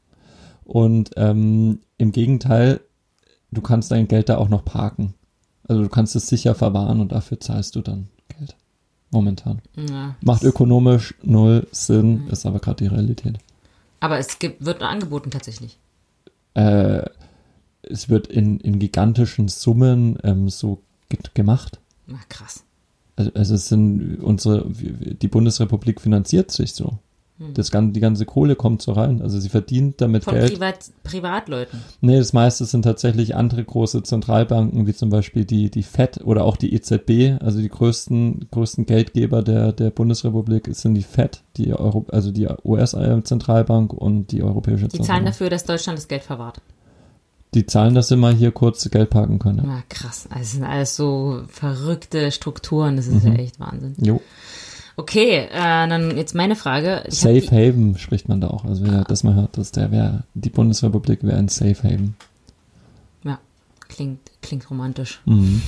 Und 0.64 1.12
ähm, 1.18 1.82
im 2.00 2.12
Gegenteil, 2.12 2.80
du 3.52 3.62
kannst 3.62 3.92
dein 3.92 4.08
Geld 4.08 4.30
da 4.30 4.38
auch 4.38 4.50
noch 4.50 4.66
parken. 4.66 5.14
Also 5.68 5.82
du 5.82 5.90
kannst 5.90 6.16
es 6.16 6.28
sicher 6.28 6.56
verwahren 6.56 7.00
und 7.00 7.12
dafür 7.12 7.40
zahlst 7.40 7.76
du 7.76 7.82
dann 7.82 8.08
Geld. 8.28 8.56
Momentan. 9.12 9.62
Ja. 9.76 10.16
Macht 10.22 10.44
ökonomisch 10.44 11.16
null 11.24 11.68
Sinn, 11.72 12.28
ist 12.28 12.46
aber 12.46 12.60
gerade 12.60 12.84
die 12.84 12.88
Realität. 12.88 13.38
Aber 14.00 14.20
es 14.20 14.40
gibt, 14.40 14.66
wird 14.66 14.82
angeboten 14.82 15.32
tatsächlich. 15.32 15.78
Äh, 16.54 17.04
es 17.84 18.10
wird 18.10 18.28
in, 18.28 18.60
in 18.60 18.80
gigantischen 18.80 19.48
Summen 19.48 20.18
ähm, 20.24 20.50
so 20.50 20.82
ge 21.10 21.20
gemacht. 21.34 21.80
Na, 22.08 22.20
krass. 22.30 22.64
Also, 23.16 23.32
also 23.34 23.56
es 23.56 23.68
sind 23.68 24.18
unsere, 24.22 24.66
die 24.70 25.28
Bundesrepublik 25.28 26.02
finanziert 26.02 26.52
sich 26.52 26.74
so. 26.74 27.00
Das 27.54 27.70
ganze, 27.70 27.92
die 27.92 28.00
ganze 28.00 28.26
Kohle 28.26 28.56
kommt 28.56 28.82
so 28.82 28.94
rein. 28.94 29.22
Also 29.22 29.40
sie 29.40 29.50
verdient 29.50 30.00
damit 30.00 30.24
Von 30.24 30.36
Geld. 30.36 30.54
Privat, 30.54 30.80
Privatleuten. 31.04 31.82
Nee, 32.00 32.18
das 32.18 32.32
meiste 32.32 32.64
sind 32.64 32.84
tatsächlich 32.84 33.36
andere 33.36 33.62
große 33.64 34.04
Zentralbanken, 34.04 34.88
wie 34.88 34.94
zum 34.94 35.10
Beispiel 35.10 35.44
die, 35.44 35.70
die 35.70 35.84
FED 35.84 36.22
oder 36.24 36.46
auch 36.46 36.56
die 36.56 36.74
EZB, 36.74 37.42
also 37.44 37.60
die 37.60 37.68
größten, 37.68 38.48
größten 38.52 38.86
Geldgeber 38.86 39.42
der, 39.44 39.74
der 39.74 39.90
Bundesrepublik 39.90 40.70
sind 40.72 40.94
die 40.96 41.04
FED, 41.04 41.44
die 41.58 41.74
Euro, 41.74 42.06
also 42.10 42.32
die 42.32 42.48
US-Zentralbank 42.64 43.92
und 43.94 44.32
die 44.32 44.42
Europäische 44.42 44.86
Die 44.88 44.92
zahlen 44.92 45.04
Zentralbank. 45.04 45.26
dafür, 45.28 45.50
dass 45.50 45.64
Deutschland 45.66 46.00
das 46.00 46.08
Geld 46.08 46.24
verwahrt. 46.24 46.62
Die 47.54 47.66
zahlen, 47.66 47.96
dass 47.96 48.10
sie 48.10 48.18
mal 48.18 48.34
hier 48.34 48.52
kurz 48.52 48.90
Geld 48.90 49.10
parken 49.10 49.40
können. 49.40 49.60
Ja. 49.60 49.64
Na, 49.66 49.84
krass. 49.90 50.28
Also, 50.30 50.54
sind 50.56 50.64
alles 50.64 50.96
so 50.96 51.42
verrückte 51.48 52.32
Strukturen. 52.32 52.98
Das 52.98 53.08
ist 53.08 53.24
Mhm. 53.24 53.32
ja 53.34 53.40
echt 53.40 53.60
Wahnsinn. 53.60 53.96
Jo. 54.02 54.22
Okay, 54.98 55.48
äh, 55.52 55.88
dann 55.90 56.16
jetzt 56.16 56.36
meine 56.36 56.56
Frage. 56.56 57.04
Ich 57.08 57.16
Safe 57.20 57.42
die- 57.42 57.50
Haven 57.50 57.98
spricht 57.98 58.30
man 58.30 58.40
da 58.42 58.48
auch. 58.48 58.64
Also 58.66 58.86
wer 58.86 59.04
das 59.04 59.24
mal 59.24 59.36
hört, 59.36 59.58
dass 59.58 59.72
der 59.72 59.92
wäre, 59.92 60.24
die 60.34 60.50
Bundesrepublik 60.50 61.24
wäre 61.24 61.38
ein 61.38 61.50
Safe 61.50 61.78
Haven. 61.84 62.16
Ja, 63.24 63.40
klingt, 63.90 64.20
klingt 64.42 64.70
romantisch. 64.70 65.22
Mhm. 65.26 65.62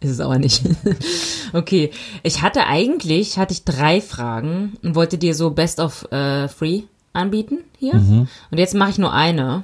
Ist 0.00 0.10
es 0.10 0.20
aber 0.20 0.38
nicht. 0.40 0.62
okay, 1.52 1.92
ich 2.24 2.42
hatte 2.42 2.66
eigentlich, 2.66 3.38
hatte 3.38 3.52
ich 3.52 3.64
drei 3.64 4.00
Fragen 4.00 4.72
und 4.82 4.96
wollte 4.96 5.16
dir 5.16 5.34
so 5.36 5.50
Best 5.50 5.78
of 5.78 6.10
äh, 6.10 6.48
Free 6.48 6.82
anbieten 7.12 7.58
hier. 7.78 7.94
Mhm. 7.94 8.26
Und 8.50 8.58
jetzt 8.58 8.74
mache 8.74 8.90
ich 8.90 8.98
nur 8.98 9.12
eine. 9.12 9.62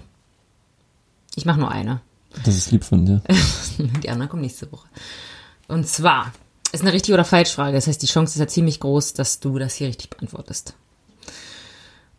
Ich 1.34 1.44
mache 1.44 1.58
nur 1.58 1.72
eine. 1.72 2.00
Das 2.44 2.56
ist 2.56 2.70
lieb 2.70 2.84
von 2.84 3.04
dir. 3.04 3.20
Die 4.02 4.08
anderen 4.10 4.28
kommen 4.28 4.42
nächste 4.42 4.70
Woche. 4.70 4.86
Und 5.66 5.88
zwar 5.88 6.32
ist 6.72 6.82
eine 6.82 6.92
richtig 6.92 7.14
oder 7.14 7.24
falsch 7.24 7.52
Frage. 7.52 7.76
Das 7.76 7.86
heißt, 7.86 8.02
die 8.02 8.06
Chance 8.06 8.34
ist 8.34 8.40
ja 8.40 8.46
ziemlich 8.46 8.80
groß, 8.80 9.14
dass 9.14 9.40
du 9.40 9.58
das 9.58 9.74
hier 9.74 9.88
richtig 9.88 10.10
beantwortest. 10.10 10.74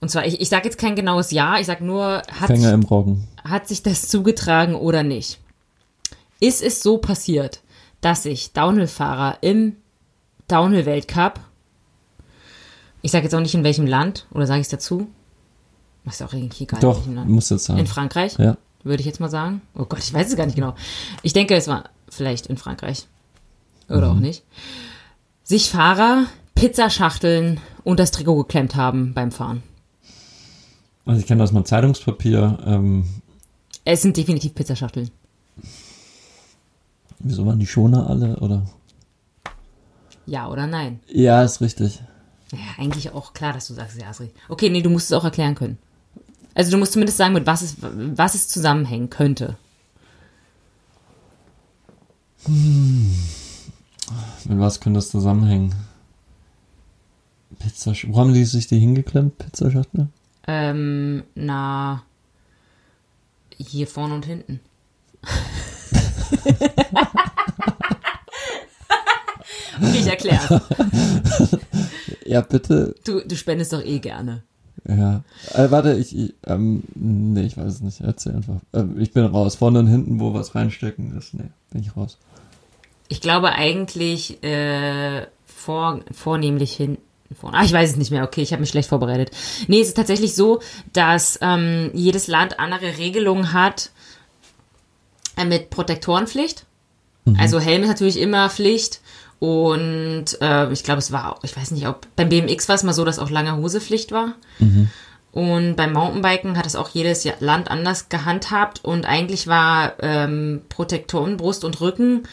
Und 0.01 0.09
zwar, 0.09 0.25
ich, 0.25 0.39
ich 0.39 0.49
sage 0.49 0.65
jetzt 0.65 0.77
kein 0.77 0.95
genaues 0.95 1.31
Ja, 1.31 1.59
ich 1.59 1.65
sage 1.65 1.83
nur, 1.83 2.21
hat 2.31 2.47
sich, 2.55 2.65
hat 3.43 3.67
sich 3.67 3.83
das 3.83 4.07
zugetragen 4.07 4.75
oder 4.75 5.03
nicht? 5.03 5.39
Ist 6.39 6.61
es 6.61 6.81
so 6.81 6.97
passiert, 6.97 7.61
dass 8.01 8.23
sich 8.23 8.53
Downhill-Fahrer 8.53 9.39
im 9.41 9.75
Downhill-Weltcup, 10.47 11.41
ich 13.01 13.11
sage 13.11 13.25
jetzt 13.25 13.35
auch 13.35 13.41
nicht 13.41 13.55
in 13.55 13.63
welchem 13.63 13.85
Land, 13.85 14.25
oder 14.31 14.47
sage 14.47 14.61
ich 14.61 14.65
es 14.65 14.71
dazu? 14.71 15.09
Ist 16.05 16.21
ja 16.21 16.25
auch 16.25 16.33
irgendwie 16.33 16.63
egal, 16.63 16.79
Doch, 16.79 17.05
muss 17.05 17.49
jetzt 17.49 17.65
sagen. 17.65 17.79
In 17.79 17.87
Frankreich? 17.87 18.37
Ja. 18.39 18.57
würde 18.83 19.01
ich 19.01 19.05
jetzt 19.05 19.19
mal 19.19 19.29
sagen. 19.29 19.61
Oh 19.75 19.85
Gott, 19.85 19.99
ich 19.99 20.13
weiß 20.13 20.29
es 20.29 20.35
gar 20.35 20.45
nicht 20.45 20.55
genau. 20.55 20.73
Ich 21.21 21.33
denke, 21.33 21.55
es 21.55 21.67
war 21.67 21.89
vielleicht 22.09 22.47
in 22.47 22.57
Frankreich. 22.57 23.05
Oder 23.89 24.11
auch 24.11 24.15
nicht. 24.19 24.43
Sich 25.43 25.69
Fahrer 25.69 26.25
Pizzaschachteln 26.55 27.59
und 27.83 27.99
das 27.99 28.11
Trikot 28.11 28.35
geklemmt 28.37 28.75
haben 28.75 29.13
beim 29.13 29.31
Fahren. 29.31 29.63
Also 31.05 31.21
ich 31.21 31.25
kenne 31.27 31.41
das 31.41 31.51
mal 31.51 31.63
Zeitungspapier. 31.65 32.59
Ähm, 32.65 33.05
Es 33.85 34.01
sind 34.01 34.15
definitiv 34.17 34.53
Pizzaschachteln. 34.53 35.09
wieso 37.19 37.45
waren 37.45 37.59
die 37.59 37.65
Schoner 37.67 38.09
alle? 38.09 38.35
Oder? 38.37 38.63
Ja 40.25 40.49
oder 40.49 40.67
nein? 40.67 40.99
Ja, 41.07 41.43
ist 41.43 41.61
richtig. 41.61 41.99
Ja, 42.51 42.59
eigentlich 42.77 43.11
auch 43.11 43.33
klar, 43.33 43.53
dass 43.53 43.67
du 43.67 43.73
sagst, 43.73 43.99
ja, 43.99 44.09
ist 44.11 44.19
richtig. 44.21 44.39
Okay, 44.49 44.69
nee, 44.69 44.81
du 44.81 44.89
musst 44.89 45.07
es 45.07 45.13
auch 45.17 45.23
erklären 45.23 45.55
können. 45.55 45.77
Also 46.53 46.71
du 46.71 46.77
musst 46.77 46.93
zumindest 46.93 47.17
sagen, 47.17 47.33
mit 47.33 47.45
was 47.47 47.61
es, 47.61 47.77
was 47.81 48.35
es 48.35 48.47
zusammenhängen 48.47 49.09
könnte. 49.09 49.57
Mit 54.45 54.59
was 54.59 54.79
könnte 54.79 54.97
das 54.97 55.09
zusammenhängen? 55.09 55.73
Pizza. 57.59 57.93
Wo 58.07 58.19
haben 58.19 58.33
die 58.33 58.45
sich 58.45 58.67
die 58.67 58.79
hingeklemmt? 58.79 59.37
Pizzaschachtel? 59.37 60.07
Ähm, 60.47 61.23
na, 61.35 62.03
hier 63.57 63.87
vorne 63.87 64.15
und 64.15 64.25
hinten. 64.25 64.59
okay, 69.81 69.99
ich 69.99 70.07
erkläre. 70.07 70.61
Ja, 72.25 72.41
bitte. 72.41 72.95
Du, 73.05 73.21
du 73.21 73.35
spendest 73.35 73.73
doch 73.73 73.83
eh 73.83 73.99
gerne. 73.99 74.43
Ja. 74.87 75.23
Äh, 75.53 75.71
warte, 75.71 75.95
ich, 75.95 76.15
ich 76.15 76.35
ähm, 76.45 76.83
nee, 76.95 77.41
ich 77.41 77.57
weiß 77.57 77.73
es 77.73 77.81
nicht. 77.81 78.01
Erzähl 78.01 78.35
einfach. 78.35 78.59
Ähm, 78.73 78.99
ich 78.99 79.11
bin 79.11 79.25
raus. 79.25 79.55
Vorne 79.55 79.79
und 79.79 79.87
hinten, 79.87 80.19
wo 80.19 80.33
was 80.33 80.55
reinstecken 80.55 81.17
ist. 81.17 81.33
Nee, 81.33 81.49
bin 81.71 81.81
ich 81.81 81.97
raus. 81.97 82.17
Ich 83.09 83.21
glaube 83.21 83.51
eigentlich 83.51 84.41
äh, 84.43 85.27
vor, 85.45 85.99
vornehmlich 86.11 86.73
hinten. 86.73 87.01
Ah, 87.43 87.63
ich 87.63 87.73
weiß 87.73 87.91
es 87.91 87.95
nicht 87.95 88.09
mehr. 88.09 88.23
Okay, 88.23 88.41
ich 88.41 88.53
habe 88.53 88.61
mich 88.61 88.69
schlecht 88.69 88.89
vorbereitet. 88.89 89.31
Nee, 89.67 89.81
es 89.81 89.89
ist 89.89 89.97
tatsächlich 89.97 90.33
so, 90.33 90.61
dass 90.93 91.37
ähm, 91.41 91.91
jedes 91.93 92.27
Land 92.27 92.59
andere 92.59 92.97
Regelungen 92.97 93.53
hat 93.53 93.91
äh, 95.37 95.45
mit 95.45 95.69
Protektorenpflicht. 95.69 96.65
Also 97.37 97.59
Helm 97.59 97.83
ist 97.83 97.89
natürlich 97.89 98.19
immer 98.19 98.49
Pflicht. 98.49 99.01
Und 99.39 100.25
äh, 100.41 100.71
ich 100.71 100.83
glaube, 100.83 100.99
es 100.99 101.11
war 101.11 101.33
auch, 101.33 101.43
ich 101.43 101.55
weiß 101.55 101.71
nicht, 101.71 101.87
ob 101.87 102.07
beim 102.15 102.29
BMX 102.29 102.67
war 102.67 102.75
es 102.75 102.83
mal 102.83 102.93
so, 102.93 103.05
dass 103.05 103.19
auch 103.19 103.29
lange 103.29 103.55
Hose 103.55 103.79
Pflicht 103.79 104.11
war. 104.11 104.33
Und 105.31 105.75
beim 105.75 105.93
Mountainbiken 105.93 106.57
hat 106.57 106.65
es 106.65 106.75
auch 106.75 106.89
jedes 106.89 107.27
Land 107.39 107.69
anders 107.69 108.09
gehandhabt. 108.09 108.83
Und 108.83 109.05
eigentlich 109.05 109.47
war 109.47 109.93
ähm, 109.99 110.61
Protektoren, 110.69 111.37
Brust 111.37 111.63
und 111.63 111.79
Rücken 111.79 112.23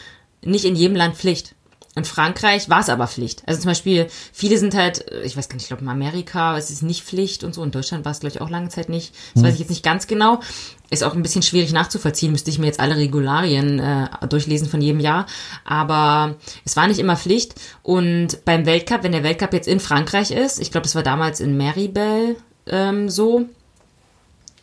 nicht 0.43 0.65
in 0.65 0.75
jedem 0.75 0.95
Land 0.95 1.15
Pflicht. 1.15 1.55
In 1.97 2.05
Frankreich 2.05 2.69
war 2.69 2.81
es 2.81 2.89
aber 2.89 3.07
Pflicht. 3.07 3.41
Also 3.47 3.61
zum 3.61 3.71
Beispiel, 3.71 4.05
viele 4.31 4.59
sind 4.59 4.75
halt, 4.75 5.11
äh, 5.11 5.23
ich 5.23 5.35
weiß 5.35 5.49
gar 5.49 5.55
nicht, 5.55 5.63
ich 5.63 5.69
glaube 5.69 5.81
in 5.81 5.89
Amerika 5.89 6.55
ist 6.55 6.69
es 6.69 6.83
nicht 6.83 7.03
Pflicht 7.03 7.43
und 7.43 7.55
so. 7.55 7.63
In 7.63 7.71
Deutschland 7.71 8.05
war 8.05 8.11
es, 8.11 8.19
glaube 8.19 8.35
ich, 8.35 8.41
auch 8.41 8.51
lange 8.51 8.69
Zeit 8.69 8.87
nicht. 8.87 9.15
Das 9.33 9.43
weiß 9.43 9.55
ich 9.55 9.61
jetzt 9.61 9.71
nicht 9.71 9.83
ganz 9.83 10.05
genau. 10.05 10.39
Ist 10.91 11.03
auch 11.03 11.15
ein 11.15 11.23
bisschen 11.23 11.41
schwierig 11.41 11.73
nachzuvollziehen, 11.73 12.31
müsste 12.31 12.51
ich 12.51 12.59
mir 12.59 12.67
jetzt 12.67 12.79
alle 12.79 12.97
Regularien 12.97 13.79
äh, 13.79 14.27
durchlesen 14.29 14.69
von 14.69 14.79
jedem 14.79 14.99
Jahr. 14.99 15.25
Aber 15.65 16.35
es 16.65 16.77
war 16.77 16.87
nicht 16.87 16.99
immer 16.99 17.17
Pflicht. 17.17 17.55
Und 17.81 18.45
beim 18.45 18.67
Weltcup, 18.67 19.01
wenn 19.01 19.11
der 19.11 19.23
Weltcup 19.23 19.53
jetzt 19.53 19.67
in 19.67 19.79
Frankreich 19.79 20.29
ist, 20.29 20.59
ich 20.61 20.69
glaube, 20.69 20.83
das 20.83 20.93
war 20.93 21.03
damals 21.03 21.39
in 21.39 21.57
Maribel 21.57 22.35
ähm, 22.67 23.09
so, 23.09 23.47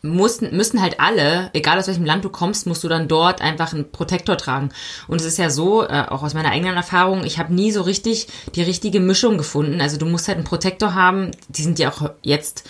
mussten, 0.04 0.54
müssen 0.54 0.80
halt 0.82 1.00
alle, 1.00 1.50
egal 1.54 1.78
aus 1.78 1.86
welchem 1.86 2.04
Land 2.04 2.24
du 2.24 2.28
kommst, 2.28 2.66
musst 2.66 2.84
du 2.84 2.88
dann 2.88 3.08
dort 3.08 3.40
einfach 3.40 3.72
einen 3.72 3.90
Protektor 3.90 4.36
tragen. 4.36 4.68
Und 5.08 5.20
es 5.20 5.26
ist 5.26 5.38
ja 5.38 5.48
so, 5.48 5.82
äh, 5.82 6.04
auch 6.08 6.22
aus 6.22 6.34
meiner 6.34 6.50
eigenen 6.50 6.76
Erfahrung, 6.76 7.24
ich 7.24 7.38
habe 7.38 7.54
nie 7.54 7.72
so 7.72 7.82
richtig 7.82 8.28
die 8.54 8.62
richtige 8.62 9.00
Mischung 9.00 9.38
gefunden. 9.38 9.80
Also 9.80 9.96
du 9.96 10.06
musst 10.06 10.28
halt 10.28 10.36
einen 10.36 10.46
Protektor 10.46 10.94
haben, 10.94 11.30
die 11.48 11.62
sind 11.62 11.78
ja 11.78 11.90
auch 11.90 12.10
jetzt 12.22 12.68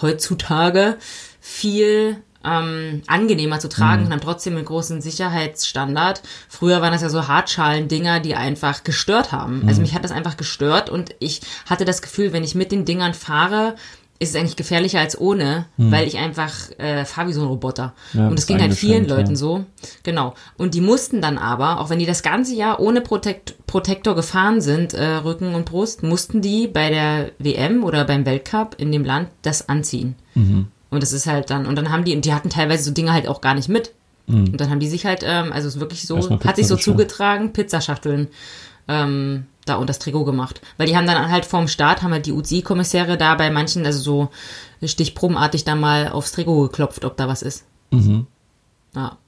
heutzutage 0.00 0.96
viel 1.40 2.22
ähm, 2.44 3.02
angenehmer 3.08 3.58
zu 3.58 3.68
tragen 3.68 4.02
Mhm. 4.02 4.06
und 4.06 4.12
haben 4.12 4.20
trotzdem 4.20 4.54
einen 4.54 4.64
großen 4.64 5.00
Sicherheitsstandard. 5.02 6.22
Früher 6.48 6.80
waren 6.80 6.92
das 6.92 7.02
ja 7.02 7.08
so 7.08 7.26
Hartschalen-Dinger, 7.26 8.20
die 8.20 8.36
einfach 8.36 8.84
gestört 8.84 9.32
haben. 9.32 9.62
Mhm. 9.62 9.68
Also 9.68 9.80
mich 9.80 9.94
hat 9.94 10.04
das 10.04 10.12
einfach 10.12 10.36
gestört 10.36 10.88
und 10.88 11.16
ich 11.18 11.40
hatte 11.68 11.84
das 11.84 12.02
Gefühl, 12.02 12.32
wenn 12.32 12.44
ich 12.44 12.54
mit 12.54 12.70
den 12.70 12.84
Dingern 12.84 13.14
fahre, 13.14 13.74
ist 14.18 14.30
es 14.30 14.36
eigentlich 14.36 14.56
gefährlicher 14.56 15.00
als 15.00 15.18
ohne, 15.20 15.66
weil 15.76 16.06
ich 16.06 16.16
einfach 16.18 16.52
äh, 16.78 17.04
fahre 17.04 17.28
wie 17.28 17.32
so 17.32 17.42
ein 17.42 17.46
Roboter. 17.46 17.94
Mhm. 18.12 18.20
Ja, 18.20 18.28
und 18.28 18.34
bist 18.36 18.48
ging 18.48 18.60
halt 18.60 18.74
vielen 18.74 19.06
Leuten 19.08 19.30
ja. 19.30 19.36
so. 19.36 19.64
Genau. 20.02 20.34
Und 20.56 20.74
die 20.74 20.80
mussten 20.80 21.20
dann 21.20 21.38
aber, 21.38 21.80
auch 21.80 21.90
wenn 21.90 21.98
die 21.98 22.06
das 22.06 22.22
ganze 22.22 22.54
Jahr 22.54 22.80
ohne 22.80 23.00
Protekt 23.00 23.54
Protektor 23.66 24.14
gefahren 24.14 24.60
sind, 24.60 24.94
äh, 24.94 25.16
Rücken 25.16 25.54
und 25.54 25.66
Brust, 25.66 26.02
mussten 26.02 26.40
die 26.40 26.66
bei 26.66 26.88
der 26.88 27.30
WM 27.38 27.84
oder 27.84 28.04
beim 28.04 28.24
Weltcup 28.24 28.76
in 28.78 28.90
dem 28.92 29.04
Land 29.04 29.28
das 29.42 29.68
anziehen. 29.68 30.14
Mhm. 30.34 30.68
Und 30.88 31.02
das 31.02 31.12
ist 31.12 31.26
halt 31.26 31.50
dann, 31.50 31.66
und 31.66 31.76
dann 31.76 31.90
haben 31.90 32.04
die, 32.04 32.14
und 32.14 32.24
die 32.24 32.32
hatten 32.32 32.48
teilweise 32.48 32.84
so 32.84 32.92
Dinge 32.92 33.12
halt 33.12 33.28
auch 33.28 33.40
gar 33.40 33.54
nicht 33.54 33.68
mit. 33.68 33.92
Und 34.28 34.60
dann 34.60 34.70
haben 34.70 34.80
die 34.80 34.88
sich 34.88 35.06
halt, 35.06 35.22
ähm, 35.24 35.52
also 35.52 35.68
es 35.68 35.74
ist 35.74 35.80
wirklich 35.80 36.06
so, 36.06 36.16
Mhm. 36.16 36.40
Hat 36.44 36.56
sich 36.56 36.66
so 36.66 36.76
zugetragen, 36.76 37.52
Pizzaschachteln 37.52 38.28
ähm, 38.88 39.46
da 39.66 39.76
und 39.76 39.90
das 39.90 39.98
Trikot 39.98 40.24
gemacht. 40.24 40.60
Weil 40.78 40.86
die 40.86 40.96
haben 40.96 41.06
dann 41.06 41.30
halt 41.30 41.44
vorm 41.44 41.68
Start, 41.68 42.02
haben 42.02 42.12
halt 42.12 42.26
die 42.26 42.32
UCI-Kommissäre 42.32 43.16
da 43.16 43.34
bei 43.34 43.50
manchen, 43.50 43.84
also 43.84 44.00
so 44.00 44.28
stichprobenartig 44.86 45.64
da 45.64 45.74
mal 45.74 46.08
aufs 46.08 46.32
Trikot 46.32 46.62
geklopft, 46.62 47.04
ob 47.04 47.16
da 47.16 47.28
was 47.28 47.42
ist. 47.42 47.64
Mhm. 47.90 48.26
Ja, 48.94 49.18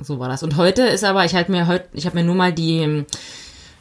so 0.00 0.18
war 0.18 0.28
das. 0.28 0.42
Und 0.42 0.56
heute 0.56 0.82
ist 0.82 1.04
aber, 1.04 1.24
ich 1.24 1.34
halt 1.34 1.48
mir 1.48 1.66
heute, 1.66 1.88
ich 1.92 2.06
habe 2.06 2.16
mir 2.16 2.24
nur 2.24 2.34
mal 2.34 2.52
die 2.52 2.78
ähm, 2.78 3.06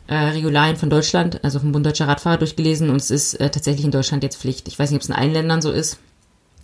äh, 0.07 0.15
Regularien 0.15 0.75
von 0.75 0.89
Deutschland, 0.89 1.43
also 1.43 1.59
vom 1.59 1.71
Bund 1.71 1.85
Deutscher 1.85 2.07
Radfahrer 2.07 2.37
durchgelesen 2.37 2.89
und 2.89 2.97
es 2.97 3.11
ist 3.11 3.35
äh, 3.35 3.49
tatsächlich 3.49 3.85
in 3.85 3.91
Deutschland 3.91 4.23
jetzt 4.23 4.37
Pflicht. 4.37 4.67
Ich 4.67 4.79
weiß 4.79 4.89
nicht, 4.89 4.97
ob 4.97 5.03
es 5.03 5.09
in 5.09 5.15
allen 5.15 5.33
Ländern 5.33 5.61
so 5.61 5.71
ist. 5.71 5.99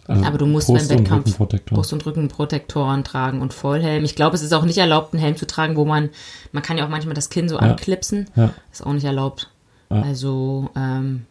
Also 0.08 0.26
Aber 0.26 0.38
du 0.38 0.46
musst 0.46 0.68
Brust 0.68 0.90
beim 0.90 1.00
Wettkampf. 1.00 1.38
Brust- 1.66 1.94
und 1.94 2.06
Rückenprotektoren 2.06 3.04
tragen 3.04 3.42
und 3.42 3.54
Vollhelm. 3.54 4.04
Ich 4.04 4.16
glaube, 4.16 4.36
es 4.36 4.42
ist 4.42 4.54
auch 4.54 4.66
nicht 4.66 4.78
erlaubt, 4.78 5.14
einen 5.14 5.22
Helm 5.22 5.38
zu 5.38 5.48
tragen, 5.48 5.78
wo 5.78 5.86
man, 5.86 6.10
man 6.52 6.62
kann 6.62 6.78
ja 6.78 6.86
auch 6.86 6.90
manchmal 6.90 7.16
das 7.16 7.30
Kinn 7.30 7.48
so 7.48 7.58
anklipsen. 7.58 8.30
Ja. 8.36 8.54
Ist 8.72 8.86
auch 8.86 8.92
nicht 8.94 9.06
erlaubt. 9.06 9.50
Ja. 9.90 10.02
Also, 10.02 10.70
ähm, 10.76 11.26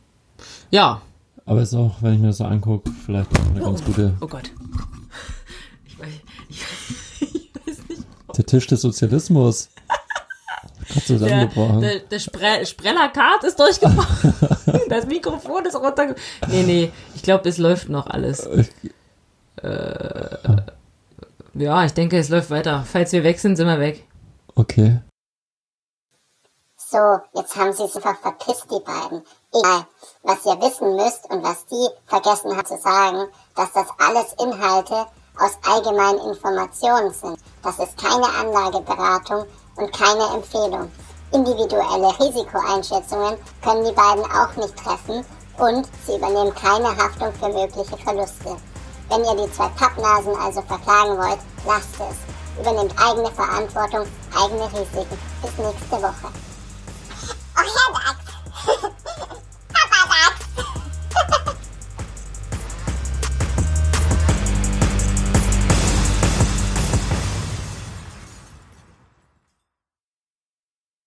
ja. 0.71 1.03
Aber 1.45 1.61
ist 1.61 1.75
auch, 1.75 1.97
wenn 2.01 2.15
ich 2.15 2.21
mir 2.21 2.29
das 2.29 2.39
so 2.39 2.45
angucke, 2.45 2.91
vielleicht 3.05 3.29
auch 3.39 3.51
eine 3.51 3.61
ganz 3.61 3.85
gute. 3.85 4.15
Oh 4.21 4.27
Gott. 4.27 4.51
Ich 5.85 5.99
weiß, 5.99 6.09
ich, 6.49 6.63
ich 7.21 7.51
weiß 7.55 7.79
nicht. 7.89 8.03
Der 8.37 8.47
Tisch 8.47 8.67
des 8.69 8.81
Sozialismus. 8.81 9.69
Sei 10.93 11.01
Der, 11.01 11.19
zusammengebrochen. 11.19 11.81
der, 11.81 11.99
der 12.01 12.19
Spre 12.19 12.67
Sprellerkart 12.67 13.45
ist 13.45 13.59
durchgebrochen. 13.59 14.35
das 14.89 15.07
Mikrofon 15.07 15.65
ist 15.65 15.75
runtergebrochen. 15.77 16.23
Nee, 16.49 16.63
nee, 16.65 16.93
ich 17.15 17.23
glaube, 17.23 17.49
es 17.49 17.59
läuft 17.59 17.89
noch 17.89 18.07
alles. 18.07 18.47
Äh, 19.57 20.37
ja, 21.55 21.85
ich 21.85 21.93
denke, 21.93 22.19
es 22.19 22.29
läuft 22.29 22.51
weiter. 22.51 22.85
Falls 22.91 23.13
wir 23.13 23.25
weg 23.25 23.39
sind, 23.39 23.57
sind 23.57 23.67
wir 23.67 23.79
weg. 23.79 24.05
Okay. 24.55 25.01
So, 26.77 26.99
jetzt 27.35 27.57
haben 27.57 27.73
sie 27.73 27.85
es 27.85 27.97
einfach 27.97 28.19
verpisst, 28.21 28.67
die 28.71 28.81
beiden. 28.85 29.23
Egal, 29.55 29.87
was 30.23 30.45
ihr 30.45 30.61
wissen 30.61 30.95
müsst 30.97 31.25
und 31.31 31.43
was 31.43 31.65
die 31.67 31.89
vergessen 32.07 32.55
haben 32.55 32.67
zu 32.67 32.77
sagen, 32.79 33.29
dass 33.57 33.73
das 33.73 33.87
alles 33.99 34.35
Inhalte 34.43 35.07
aus 35.39 35.59
allgemeinen 35.67 36.19
Informationen 36.29 37.13
sind. 37.13 37.39
Das 37.63 37.79
ist 37.79 37.97
keine 37.97 38.29
Anlageberatung 38.29 39.47
leisten 39.83 39.91
keine 39.93 40.35
Empfehlung. 40.35 40.91
Individuelle 41.33 42.19
Risikoeinschätzungen 42.21 43.37
können 43.63 43.85
die 43.85 43.93
beiden 43.93 44.25
auch 44.25 44.55
nicht 44.57 44.77
treffen 44.77 45.25
und 45.59 45.89
sie 46.07 46.17
übernehmen 46.17 46.55
keine 46.55 46.89
Haftung 46.97 47.33
für 47.35 47.49
mögliche 47.49 47.97
Verluste. 47.97 48.57
Wenn 49.09 49.25
ihr 49.25 49.47
die 49.47 49.53
zwei 49.53 49.69
Pappnasen 49.69 50.35
also 50.37 50.63
verklagen 50.63 51.17
wollt, 51.17 51.39
lasst 51.67 51.95
es. 51.95 52.61
Übernehmt 52.61 52.95
eigene 52.99 53.31
Verantwortung, 53.31 54.07
eigene 54.37 54.67
Risiken. 54.67 55.19
Bis 55.41 55.59
nächste 55.59 56.03
Woche. 56.03 56.29
Oh, 57.57 57.63
Herr 57.63 57.93
Dachs. 57.93 58.25
Papa 59.73 60.01
Dachs. 60.09 61.39